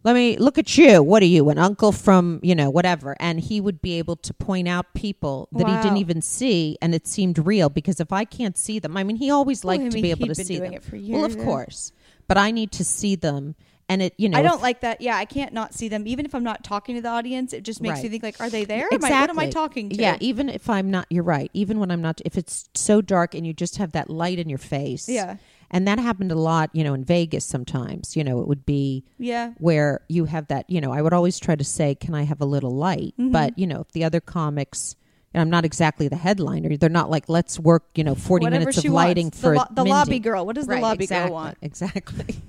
[0.05, 1.03] "Let me look at you.
[1.03, 4.33] What are you, an uncle from you know whatever?" And he would be able to
[4.33, 8.25] point out people that he didn't even see, and it seemed real because if I
[8.25, 10.59] can't see them, I mean, he always Well, liked I to be able to see
[10.61, 10.73] them.
[10.75, 11.45] it well, of yeah.
[11.45, 11.91] course,
[12.29, 13.55] but I need to see them,
[13.89, 15.01] and it you know I don't like that.
[15.01, 16.07] Yeah, I can't not see them.
[16.07, 18.05] Even if I'm not talking to the audience, it just makes Right.
[18.05, 18.89] you think like, are they there?
[18.93, 19.97] Am I, what am I talking to?
[19.97, 21.51] Yeah, even if I'm not, you're right.
[21.55, 24.49] Even when I'm not, if it's so dark and you just have that light in
[24.49, 25.09] your face.
[25.09, 25.37] Yeah.
[25.69, 28.17] And that happened a lot, you know, in Vegas sometimes.
[28.17, 29.53] You know, it would be Yeah.
[29.59, 32.41] where you have that, you know, I would always try to say, can I have
[32.41, 33.15] a little light?
[33.19, 33.33] Mhm.
[33.33, 34.95] But, you know, if the other comics,
[35.37, 38.61] and I'm not exactly the headliner, they're not like, let's work, you know, 40 Whatever
[38.61, 39.39] minutes of lighting wants.
[39.41, 40.47] for the, lo- the lobby girl.
[40.47, 41.59] What does the lobby exactly, girl want?
[41.63, 42.37] Exactly.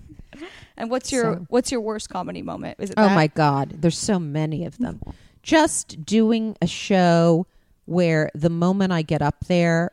[0.80, 2.78] And what's your So- what's your worst comedy moment?
[2.80, 3.16] Is it Oh that?
[3.16, 5.02] my God, there's so many of them.
[5.42, 7.48] Just doing a show
[7.86, 9.92] where the moment I get up there,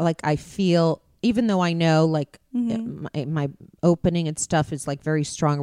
[0.00, 3.06] like I feel, even though I know like Mhm.
[3.14, 3.50] my, my
[3.84, 5.60] opening and stuff is like very strong,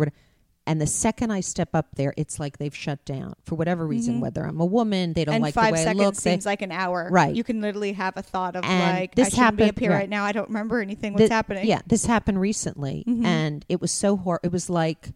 [0.66, 4.16] and the second I step up there, it's like they've shut down for whatever reason.
[4.18, 4.20] Mhm.
[4.22, 6.16] Whether I'm a woman, they don't and like five the way seconds I look.
[6.16, 7.10] they- seems like an hour.
[7.12, 7.36] Right.
[7.36, 9.80] You can literally have a thought of And like, this I shouldn't be happened- up
[9.80, 9.98] here right.
[10.00, 10.10] right.
[10.10, 10.24] now.
[10.24, 11.14] I don't remember anything.
[11.14, 11.66] What's Thi- happening?
[11.68, 13.26] Yeah, this happened recently, Mhm.
[13.26, 14.40] and it was so hor.
[14.44, 15.10] It was like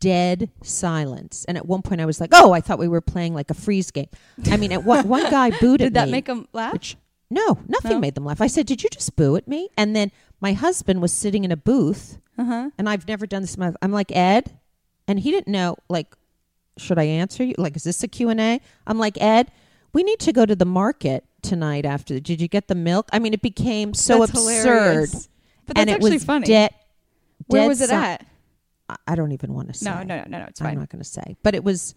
[0.00, 1.44] dead silence.
[1.48, 3.54] And at one point, I was like, "Oh, I thought we were playing like a
[3.54, 4.06] freeze game."
[4.50, 6.72] I mean, at one one guy booed at Did that me, make them laugh?
[6.72, 6.96] which
[7.30, 7.98] no, nothing No?
[7.98, 8.40] made them laugh.
[8.40, 10.10] I said, "Did you just boo at me?" And then
[10.40, 12.70] my husband was sitting in a booth, Uh huh.
[12.78, 13.54] and I've never done this.
[13.54, 14.52] in my- I'm like Ed,
[15.12, 15.76] and he didn't know.
[15.88, 16.14] Like,
[16.78, 17.54] should I answer you?
[17.58, 18.60] Like, is this a Q and A?
[18.86, 19.52] I'm like Ed.
[19.92, 21.84] We need to go to the market tonight.
[21.84, 23.08] After did you get the milk?
[23.12, 25.28] I mean, it became so That's absurd, hilarious.
[25.66, 26.46] But that's and it actually was funny.
[26.46, 26.74] dead.
[27.46, 28.26] Where dead was it at?
[29.06, 29.90] I- don't even want to say.
[29.90, 30.44] No, no, no, no, no.
[30.48, 31.36] It's I'm not going to say.
[31.42, 31.94] But it was,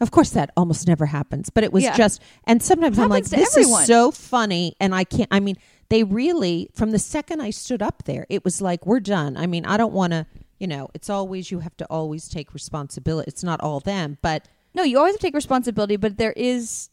[0.00, 1.50] of course, that almost never happens.
[1.50, 1.96] But it was Yeah.
[1.96, 3.82] just, and sometimes I'm like, this everyone.
[3.82, 5.28] is so funny, and I can't.
[5.30, 5.56] I mean,
[5.90, 9.36] they really, from the second I stood up there, it was like, we're done.
[9.36, 10.26] I mean, I don't want to.
[10.60, 13.26] You know, it's always you have to always take responsibility.
[13.28, 16.90] It's not all them, but No, you always have to take responsibility, but there is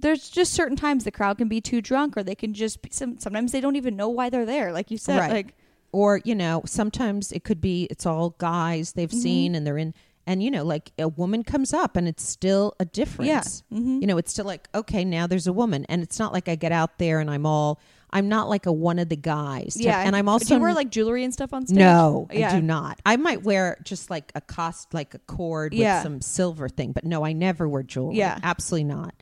[0.00, 2.90] there's just certain times the crowd can be too drunk or they can just be,
[2.92, 5.30] some, sometimes they don't even know why they're there like you said Right.
[5.30, 5.54] like
[5.92, 9.22] or you know sometimes it could be it's all guys they've Mhm.
[9.22, 9.94] seen and they're in
[10.26, 13.40] and you know like a woman comes up and it's still a difference yeah
[13.78, 14.00] mm-hmm.
[14.00, 16.56] you know it's still like okay now there's a woman and it's not like i
[16.56, 17.78] get out there and i'm all
[18.14, 20.60] i'm not like a one of the guys type- yeah and i'm also do you
[20.60, 23.76] wear like jewelry and stuff on stage no yeah i do not i might wear
[23.84, 25.96] just like a cost like a cord Yeah.
[25.98, 28.38] with some silver thing but no i never wear jewelry Yeah.
[28.42, 29.14] absolutely not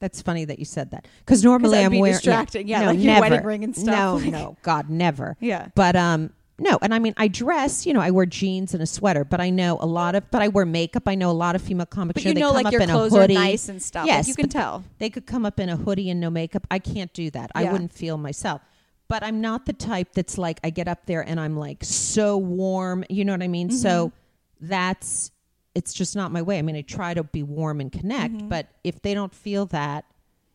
[0.00, 2.68] that's funny that you said that because normally i'm wearing distracting.
[2.68, 3.20] Yeah, no, like your never.
[3.20, 6.98] wedding ring and stuff, no like- no god never yeah but um no, and I
[6.98, 9.86] mean I dress, you know, I wear jeans and a sweater, but I know a
[9.86, 11.04] lot of but I wear makeup.
[11.06, 13.26] I know a lot of female comics but show you know like your clothes are
[13.26, 16.10] nice and stuff Yes, like you can tell They could come up in a hoodie
[16.10, 16.66] and no makeup.
[16.70, 17.50] I can't do that.
[17.54, 18.60] I wouldn't feel myself.
[19.08, 22.36] But I'm not the type that's like I get up there and I'm like so
[22.38, 23.70] warm, you know what I mean?
[23.70, 24.66] So Mm-hmm.
[24.68, 25.30] that's
[25.74, 26.58] it's just not my way.
[26.58, 28.48] I mean, I try to be warm and connect, Mhm.
[28.48, 30.04] but if they don't feel that,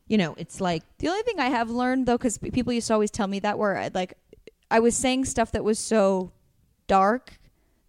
[0.08, 2.94] you know, it's like The only thing I have learned though, because people used to
[2.94, 4.14] always tell me that, where I'd like,
[4.72, 6.32] I was saying stuff that was so
[6.88, 7.40] dark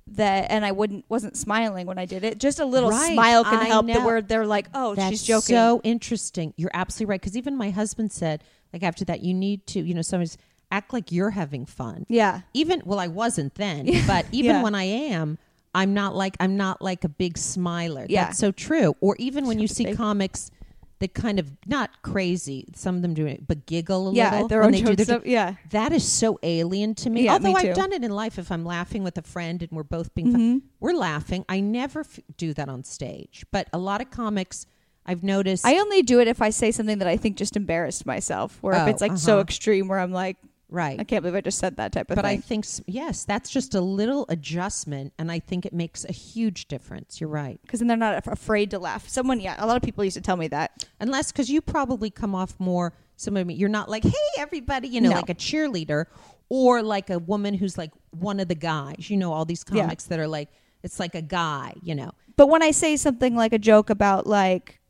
[0.09, 2.39] that and I wouldn't wasn't smiling when I did it.
[2.39, 3.87] Just a little Right, smile can I help.
[3.87, 5.57] The word they're like, oh, That's she's joking.
[5.57, 6.55] so interesting.
[6.57, 7.21] You're absolutely right.
[7.21, 10.39] Because even my husband said, like after that, you need to, you know, sometimes
[10.71, 12.07] act like you're having fun.
[12.09, 14.63] yeah, Even well, I wasn't then, but even Yeah.
[14.63, 15.39] when I am,
[15.75, 18.07] I'm not like I'm not like a big smiler.
[18.09, 18.27] Yeah.
[18.27, 18.95] That's so true.
[19.01, 20.51] Or even when you see comics
[20.99, 24.49] that kind of not crazy, some of them do it, but giggle a yeah, little
[24.49, 25.07] their when own they do jokes.
[25.07, 25.21] their.
[25.27, 27.25] Yeah, that is so alien to me.
[27.25, 29.71] Yeah, Although me I've done it in life, if I'm laughing with a friend and
[29.73, 30.37] we're both being Mm-hmm.
[30.37, 31.45] fun, we're laughing.
[31.49, 33.45] I never f- do that on stage.
[33.51, 34.67] But a lot of comics,
[35.05, 35.67] I've noticed.
[35.67, 38.73] I only do it if I say something that I think just embarrassed myself, or
[38.73, 39.43] if Oh, it's like so uh-huh.
[39.43, 40.37] extreme where I'm like,
[40.69, 40.99] right.
[41.01, 43.75] I can't believe I just said that type of But I think yes, that's just
[43.75, 47.21] a little adjustment, and I think it makes a huge difference.
[47.21, 47.59] You're right.
[47.63, 49.09] Because then they're not af- afraid to laugh.
[49.09, 50.87] Someone, yeah, a lot of people used to tell me that.
[51.01, 52.93] Unless because you probably come off more.
[53.19, 55.17] Somebody you're not like, hey everybody, you know, No.
[55.17, 56.05] like a cheerleader,
[56.51, 59.09] or like a woman who's like one of the guys.
[59.09, 59.83] You know, all these Yeah.
[59.83, 60.49] comics that are like,
[60.83, 61.73] it's like a guy.
[61.83, 64.81] You know, But when I say something like a joke about like,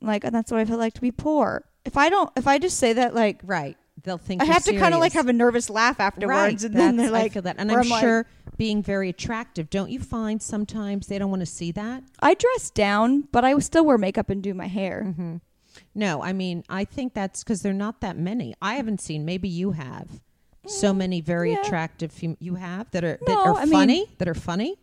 [0.00, 1.64] like, and that's what I feel like to be poor.
[1.84, 3.76] If I don't, if I just say that, like, right?
[4.02, 6.62] They'll think I have to kind of like have a nervous laugh afterwards, Right.
[6.64, 9.68] and then they're like, I feel that, and I'm like- sure being very attractive.
[9.68, 12.04] Don't you find sometimes they don't want to see that?
[12.20, 15.04] I dress down, but I still wear makeup and do my hair.
[15.08, 15.36] Mm-hmm.
[15.94, 18.54] No, I mean I think that's because there are not that many.
[18.62, 19.24] I haven't seen.
[19.24, 20.20] Maybe you have
[20.66, 21.60] so many very Mm, yeah.
[21.62, 22.12] attractive.
[22.12, 24.06] Fem- you have that are that No, are I mean- funny.
[24.18, 24.76] that are funny.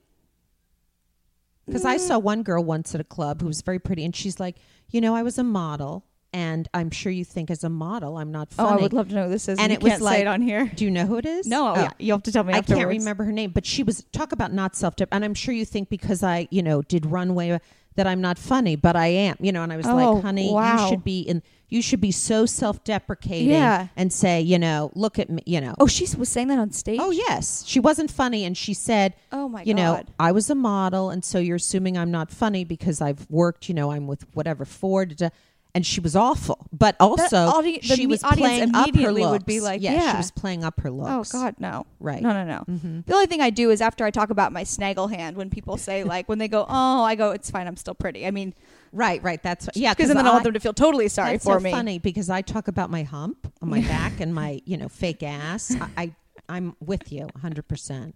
[1.65, 1.99] Because I Mm.
[2.01, 4.57] saw one girl once at a club who was very pretty, and she's like,
[4.89, 6.03] you know, I was a model,
[6.33, 8.69] and I'm sure you think as a model I'm not funny.
[8.69, 9.59] Oh, I would love to know who this is.
[9.59, 10.65] And you it was like- it on here.
[10.75, 11.47] Do you know who it is?
[11.47, 11.75] No, Oh.
[11.75, 12.53] yeah, you have to tell me.
[12.53, 15.33] I can't remember her name, but she was talk about not self dep and I'm
[15.35, 17.59] sure you think because I, you know, did runway
[17.95, 20.51] that I'm not funny, but I am, you know, and I was Oh, like, honey,
[20.51, 20.83] wow.
[20.83, 23.87] you should be in you should be so self deprecating Yeah.
[23.95, 25.73] and say, you know, look at me, you know.
[25.79, 26.99] Oh, she was saying that on stage.
[27.01, 27.63] Oh yes.
[27.67, 30.03] She wasn't funny and she said, Oh my you know.
[30.19, 33.73] I was a model and so you're assuming I'm not funny because I've worked, you
[33.75, 35.29] know, I'm with whatever Ford da-
[35.75, 36.67] and she was awful.
[36.71, 39.43] But also audi- she was playing up her would looks.
[39.45, 40.11] be like, yeah, yeah.
[40.11, 41.33] she was playing up her looks.
[41.33, 41.39] Oh.
[41.39, 41.85] God, no.
[41.99, 42.21] Right.
[42.21, 42.63] No, no, no.
[42.69, 43.01] Mm-hmm.
[43.05, 45.77] The only thing I do is after I talk about my snaggle hand, when people
[45.77, 47.67] say like, when they go, "Oh," I go, "It's fine.
[47.67, 48.53] I'm still pretty." I mean,
[48.93, 49.41] Right, right.
[49.41, 49.93] That's yeah.
[49.93, 51.71] because then I want them to feel totally sorry for so me.
[51.71, 55.23] funny because I talk about my hump on my back and my you know fake
[55.23, 55.75] ass.
[55.81, 56.15] I, I
[56.47, 57.67] I'm with you 100.
[57.67, 58.15] percent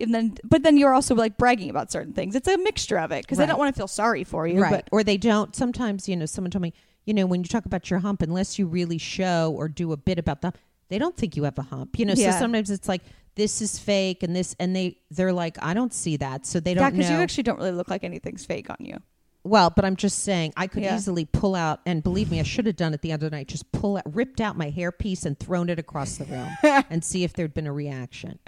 [0.00, 2.34] And then, but then you're also like bragging about certain things.
[2.34, 3.48] It's a mixture of it because they Right.
[3.50, 4.60] don't want to feel sorry for you.
[4.60, 5.54] Right, But or they don't.
[5.54, 6.72] Sometimes you know someone told me
[7.04, 9.96] you know when you talk about your hump, unless you really show or do a
[9.96, 10.52] bit about them,
[10.88, 11.98] they don't think you have a hump.
[11.98, 12.30] You know, Yeah.
[12.32, 13.02] so sometimes it's like
[13.34, 16.74] this is fake and this and they they're like I don't see that, so they
[16.74, 17.16] don't because know.
[17.16, 18.96] you actually don't really look like anything's fake on you.
[19.44, 20.94] Well, but I'm just saying I could Yeah.
[20.96, 23.48] easily pull out, and believe me, I should have done it the other night.
[23.48, 26.48] Just pull out, ripped out my hairpiece and thrown it across the room,
[26.90, 28.38] and see if there'd been a reaction.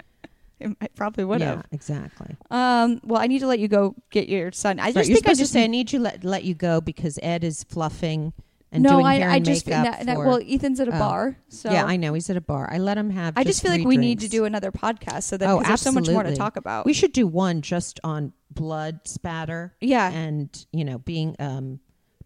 [0.59, 1.65] It might- probably would yeah, have.
[1.71, 2.35] exactly.
[2.49, 3.01] Um.
[3.03, 4.79] Well, I need to let you go get your son.
[4.79, 7.19] I just Right, think I just say, "I need- you let let you go because
[7.21, 8.31] Ed is fluffing
[8.71, 10.95] and no, doing I, hair I and just makeup." no, for- well, Ethan's at a
[10.95, 10.99] Oh.
[10.99, 12.69] bar, so yeah, I know he's at a bar.
[12.71, 13.33] I let him have.
[13.37, 15.91] I just feel like we need to do another podcast so that Oh, there's so
[15.91, 16.85] much more to talk about.
[16.85, 21.79] We should do one just on blood spatter yeah, and you know being um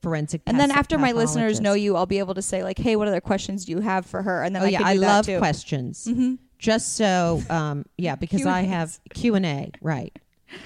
[0.04, 0.42] forensic.
[0.46, 3.08] and then after my listeners know you, I'll be able to say like, "Hey, what
[3.08, 5.38] other questions do you have for her?" And then oh I yeah, I that love
[5.40, 6.06] questions.
[6.06, 8.70] hmm just so um yeah because i Q&As.
[8.70, 10.16] have q&a right.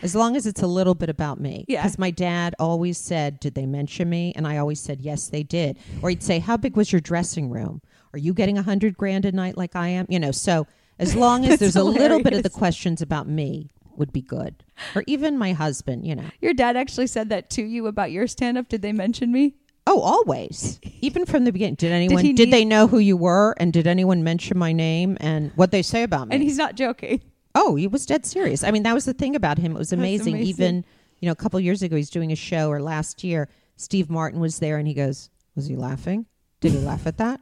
[0.01, 1.65] As long as it's a little bit about me.
[1.67, 1.81] Yeah.
[1.81, 4.33] because my dad always said did they mention me?
[4.35, 5.77] And i always said yes they did.
[6.01, 7.81] Or he'd say how big was your dressing room?
[8.13, 10.05] Are you getting a hundred grand a night like i am?
[10.09, 10.67] You know so
[10.99, 14.63] as long as there's a little bit of the questions about me would be good.
[14.95, 16.29] Or even my husband you know.
[16.41, 18.69] Your dad actually said that to you about your stand up.
[18.69, 19.55] Did they mention me?
[19.87, 23.53] Oh always even from the beginning did anyone did, need- they know who you were
[23.59, 26.75] and did anyone mention my name and what they say about me And he's not
[26.75, 27.21] joking.
[27.55, 28.63] Oh, he was dead serious.
[28.63, 29.75] I mean, that was the thing about him.
[29.75, 30.33] It was amazing.
[30.33, 30.47] amazing.
[30.49, 30.85] Even,
[31.19, 34.39] you know, a couple years ago, he's doing a show, or last year, Steve Martin
[34.39, 36.25] was there and he goes, Was he laughing?
[36.61, 37.39] Did he laugh at that?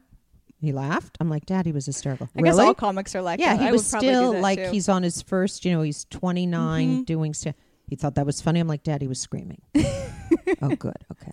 [0.59, 1.15] He laughed.
[1.21, 2.27] I'm like, Dad, he was hysterical.
[2.35, 2.57] I really?
[2.57, 3.61] guess all comics are like yeah, that.
[3.61, 4.69] he I was still like too.
[4.71, 7.05] he's on his first, you know, he's 29 Mhm.
[7.05, 7.55] doing stuff.
[7.87, 8.59] He thought that was funny.
[8.59, 9.61] I'm like, Dad, he was screaming.
[10.61, 10.97] oh, good.
[11.13, 11.31] Okay.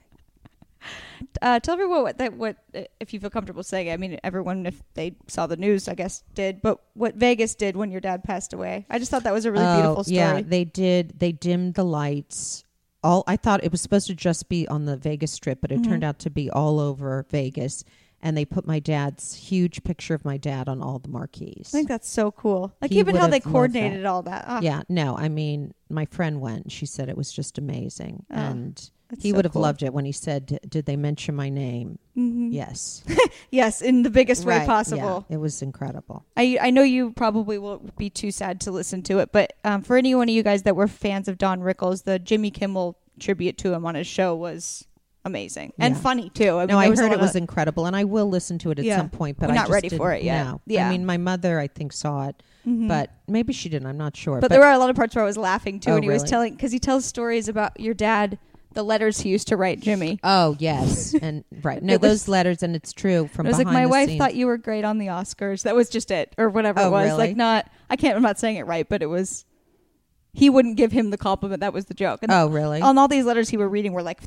[1.42, 3.88] Uh, tell everyone what that what uh, if you feel comfortable saying.
[3.88, 3.92] it.
[3.92, 6.62] I mean, everyone if they saw the news, I guess did.
[6.62, 9.52] But what Vegas did when your dad passed away, I just thought that was a
[9.52, 10.16] really Oh, beautiful story.
[10.16, 11.18] Yeah, they did.
[11.18, 12.64] They dimmed the lights.
[13.04, 15.80] All I thought it was supposed to just be on the Vegas Strip, but it
[15.80, 15.88] Mhm.
[15.88, 17.84] turned out to be all over Vegas.
[18.20, 21.68] and they put my dad's huge picture of my dad on all the marquees.
[21.68, 22.72] I think that's so cool.
[22.82, 24.44] Like He even how they coordinated all that.
[24.48, 26.72] Ah, yeah, no, I mean, my friend went.
[26.72, 29.62] She said it was just amazing, Oh, and that's he so would have cool.
[29.62, 32.48] loved it when he said, "Did they mention my name?" Mhm.
[32.52, 33.02] Yes,
[33.50, 35.24] Yes, in the biggest way possible.
[35.28, 36.24] yeah, it was incredible.
[36.36, 39.82] I I know you probably won't be too sad to listen to it, but um,
[39.82, 42.98] for any one of you guys that were fans of Don Rickles, the Jimmy Kimmel
[43.18, 44.84] tribute to him on his show was
[45.24, 46.00] amazing and Yeah.
[46.00, 46.56] funny too.
[46.56, 48.78] I mean, no, I heard it was of- incredible, and I will listen to it
[48.78, 48.96] at Yeah.
[48.96, 49.36] some point.
[49.38, 50.54] But We're I not ready for it yet.
[50.66, 50.86] Yeah.
[50.86, 52.88] I mean, my mother, I think, saw it, Mhm.
[52.88, 53.88] but maybe she didn't.
[53.88, 54.40] I'm not sure.
[54.40, 56.08] But, there were a lot of parts where I was laughing too, Oh, and he
[56.10, 58.38] was telling because he tells stories about your dad,
[58.74, 60.20] the letters he used to write Jimmy.
[60.22, 61.82] Oh yes, and right.
[61.82, 64.18] No, was- those letters, and it's true from it was like my wife scenes.
[64.18, 65.62] thought you were great on the Oscars.
[65.62, 67.06] That was just it, or whatever it Oh, was.
[67.06, 67.18] really?
[67.28, 68.16] Like not, I can't.
[68.16, 69.44] I'm not saying it right, but it was.
[70.34, 71.60] He wouldn't give him the compliment.
[71.60, 72.20] That was the joke.
[72.22, 72.80] And Oh really?
[72.82, 74.20] on all these letters he were reading were like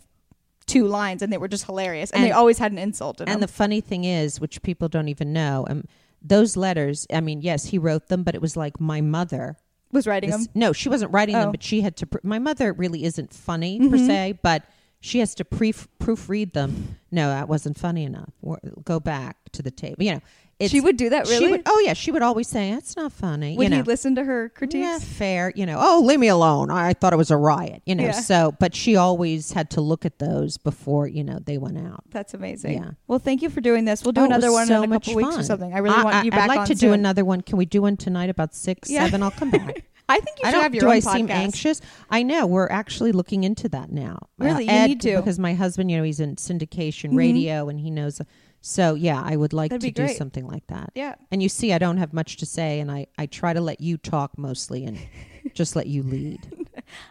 [0.66, 3.36] two lines, and they were just hilarious, and, they always had an insult in and
[3.36, 3.42] them.
[3.42, 5.84] the funny thing is, which people don't even know, um,
[6.22, 7.06] those letters.
[7.14, 9.58] I mean, yes, he wrote them, but it was like my mother.
[9.92, 10.52] Was writing this- them.
[10.56, 11.42] no, she wasn't writing Oh.
[11.42, 12.06] them, but she had to.
[12.08, 14.08] Pr- my mother really isn't funny per Mhm.
[14.08, 14.64] se, but
[15.00, 16.98] she has to pre- proofread them.
[17.12, 18.32] No, that wasn't funny enough.
[18.42, 20.04] Or- Go back to the table.
[20.04, 20.22] You know,
[20.62, 21.52] it's, She would do that, she really.
[21.52, 23.58] would- oh yeah, she would always say that's not funny.
[23.58, 23.76] Would you know.
[23.78, 24.82] he listen to her critiques?
[24.84, 25.52] Yeah, fair.
[25.56, 26.70] You know, oh, leave me alone.
[26.72, 27.82] I thought it was a riot.
[27.86, 28.12] You know, Yeah.
[28.12, 32.04] so but she always had to look at those before you know they went out.
[32.12, 32.74] That's amazing.
[32.82, 32.92] Yeah.
[33.08, 34.04] Well, thank you for doing this.
[34.04, 35.74] We'll do Oh, another one so in a couple weeks or something.
[35.74, 37.42] I really want you back I'd like to do another one.
[37.42, 39.04] Can we do one tonight about six, Yeah.
[39.06, 39.24] seven?
[39.24, 39.84] I'll come back.
[40.10, 40.64] I think you I should don't.
[40.64, 41.14] have your do own I podcast.
[41.14, 41.82] seem anxious?
[42.10, 42.46] I know.
[42.46, 44.18] We're actually looking into that now.
[44.42, 44.66] Uh, Really?
[44.66, 45.16] You need to.
[45.18, 47.18] because my husband, you know, he's in syndication Mhm.
[47.18, 48.20] radio and he knows.
[48.62, 50.18] So yeah, I would like That'd to do great.
[50.18, 50.92] something like that.
[50.96, 51.16] Yeah.
[51.32, 53.82] And you see, I don't have much to say, and I I try to let
[53.82, 55.00] you talk mostly and
[55.54, 56.40] just let you lead.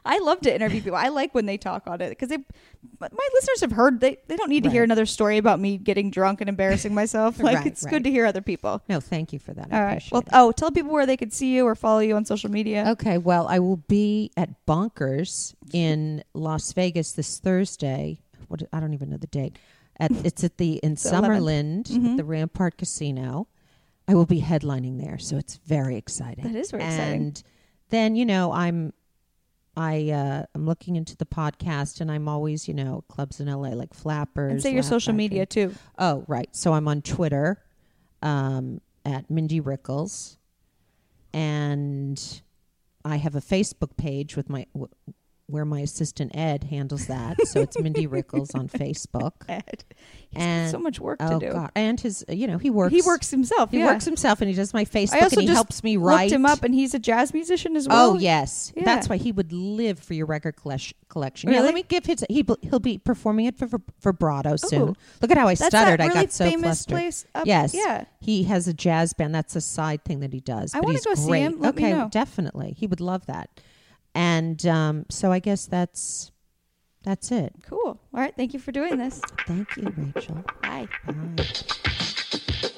[0.04, 0.96] I love to interview people.
[0.96, 2.36] I like when they talk on it because they,
[3.00, 6.10] my listeners have heard they, they don't need to hear another story about me getting
[6.10, 7.38] drunk and embarrassing myself.
[7.50, 7.90] Like Right, it's right.
[7.90, 8.82] good to hear other people.
[8.88, 9.68] No, thank you for that.
[9.72, 10.02] I All right.
[10.12, 10.28] Well, it.
[10.32, 12.84] oh, tell people where they could see you or follow you on social media.
[12.90, 18.20] Okay, well, I will be at Bonkers in Las Vegas this Thursday.
[18.48, 19.56] What I don't even know the date.
[20.00, 21.12] At it's at the in The 11th.
[21.12, 22.10] Summerlin, Mhm.
[22.12, 23.46] at the Rampart Casino.
[24.08, 26.42] I will be headlining there, so it's very exciting.
[26.44, 27.22] That is very exciting.
[27.22, 27.42] And
[27.90, 28.92] then you know I'm.
[29.76, 33.68] I uh, I'm looking into the podcast, and I'm always, you know, clubs in LA
[33.68, 34.50] like Flappers.
[34.50, 35.72] And say your social media too.
[35.96, 36.48] Oh, right.
[36.56, 37.62] So I'm on Twitter
[38.20, 40.38] um, at Mindy Rickles,
[41.32, 42.42] and
[43.04, 44.92] I have a Facebook page with my w-
[45.50, 47.46] where my assistant Ed handles that.
[47.46, 49.32] so it's Mindy Rickles on Facebook.
[49.48, 49.84] Ed.
[50.28, 51.52] He's got And- so much work Oh to do.
[51.52, 51.70] God!
[51.74, 52.94] And his, you know, he works.
[52.94, 53.70] He works himself.
[53.70, 53.86] He yeah.
[53.86, 56.30] works himself, and he does my Facebook, and he helps me write.
[56.32, 58.10] Him up, and he's a jazz musician as oh, well.
[58.12, 58.84] Oh yes, Yeah.
[58.84, 61.50] that's why he would live for your record collec- collection.
[61.50, 61.66] Yeah, Really?
[61.66, 62.24] let me give his.
[62.28, 63.68] He he'll be performing it for,
[64.02, 64.56] vibrato oh.
[64.56, 64.82] soon.
[64.90, 64.94] Ooh.
[65.20, 66.00] Look at how I That's stuttered.
[66.00, 66.90] that I got so famous flustered.
[66.94, 67.26] place.
[67.34, 67.74] Up, Yes.
[67.74, 68.04] Yeah.
[68.20, 69.34] He has a jazz band.
[69.34, 70.74] That's a side thing that he does.
[70.74, 71.58] I wanna he's go see him.
[71.60, 72.74] Let okay, definitely.
[72.78, 73.50] He would love that.
[74.14, 76.32] And um, so I guess that's
[77.02, 77.54] that's it.
[77.62, 77.98] Cool.
[78.12, 78.34] All right.
[78.36, 79.20] Thank you for doing this.
[79.46, 80.44] Thank you, Rachael.
[80.62, 80.88] Bye.
[81.06, 82.70] Bye.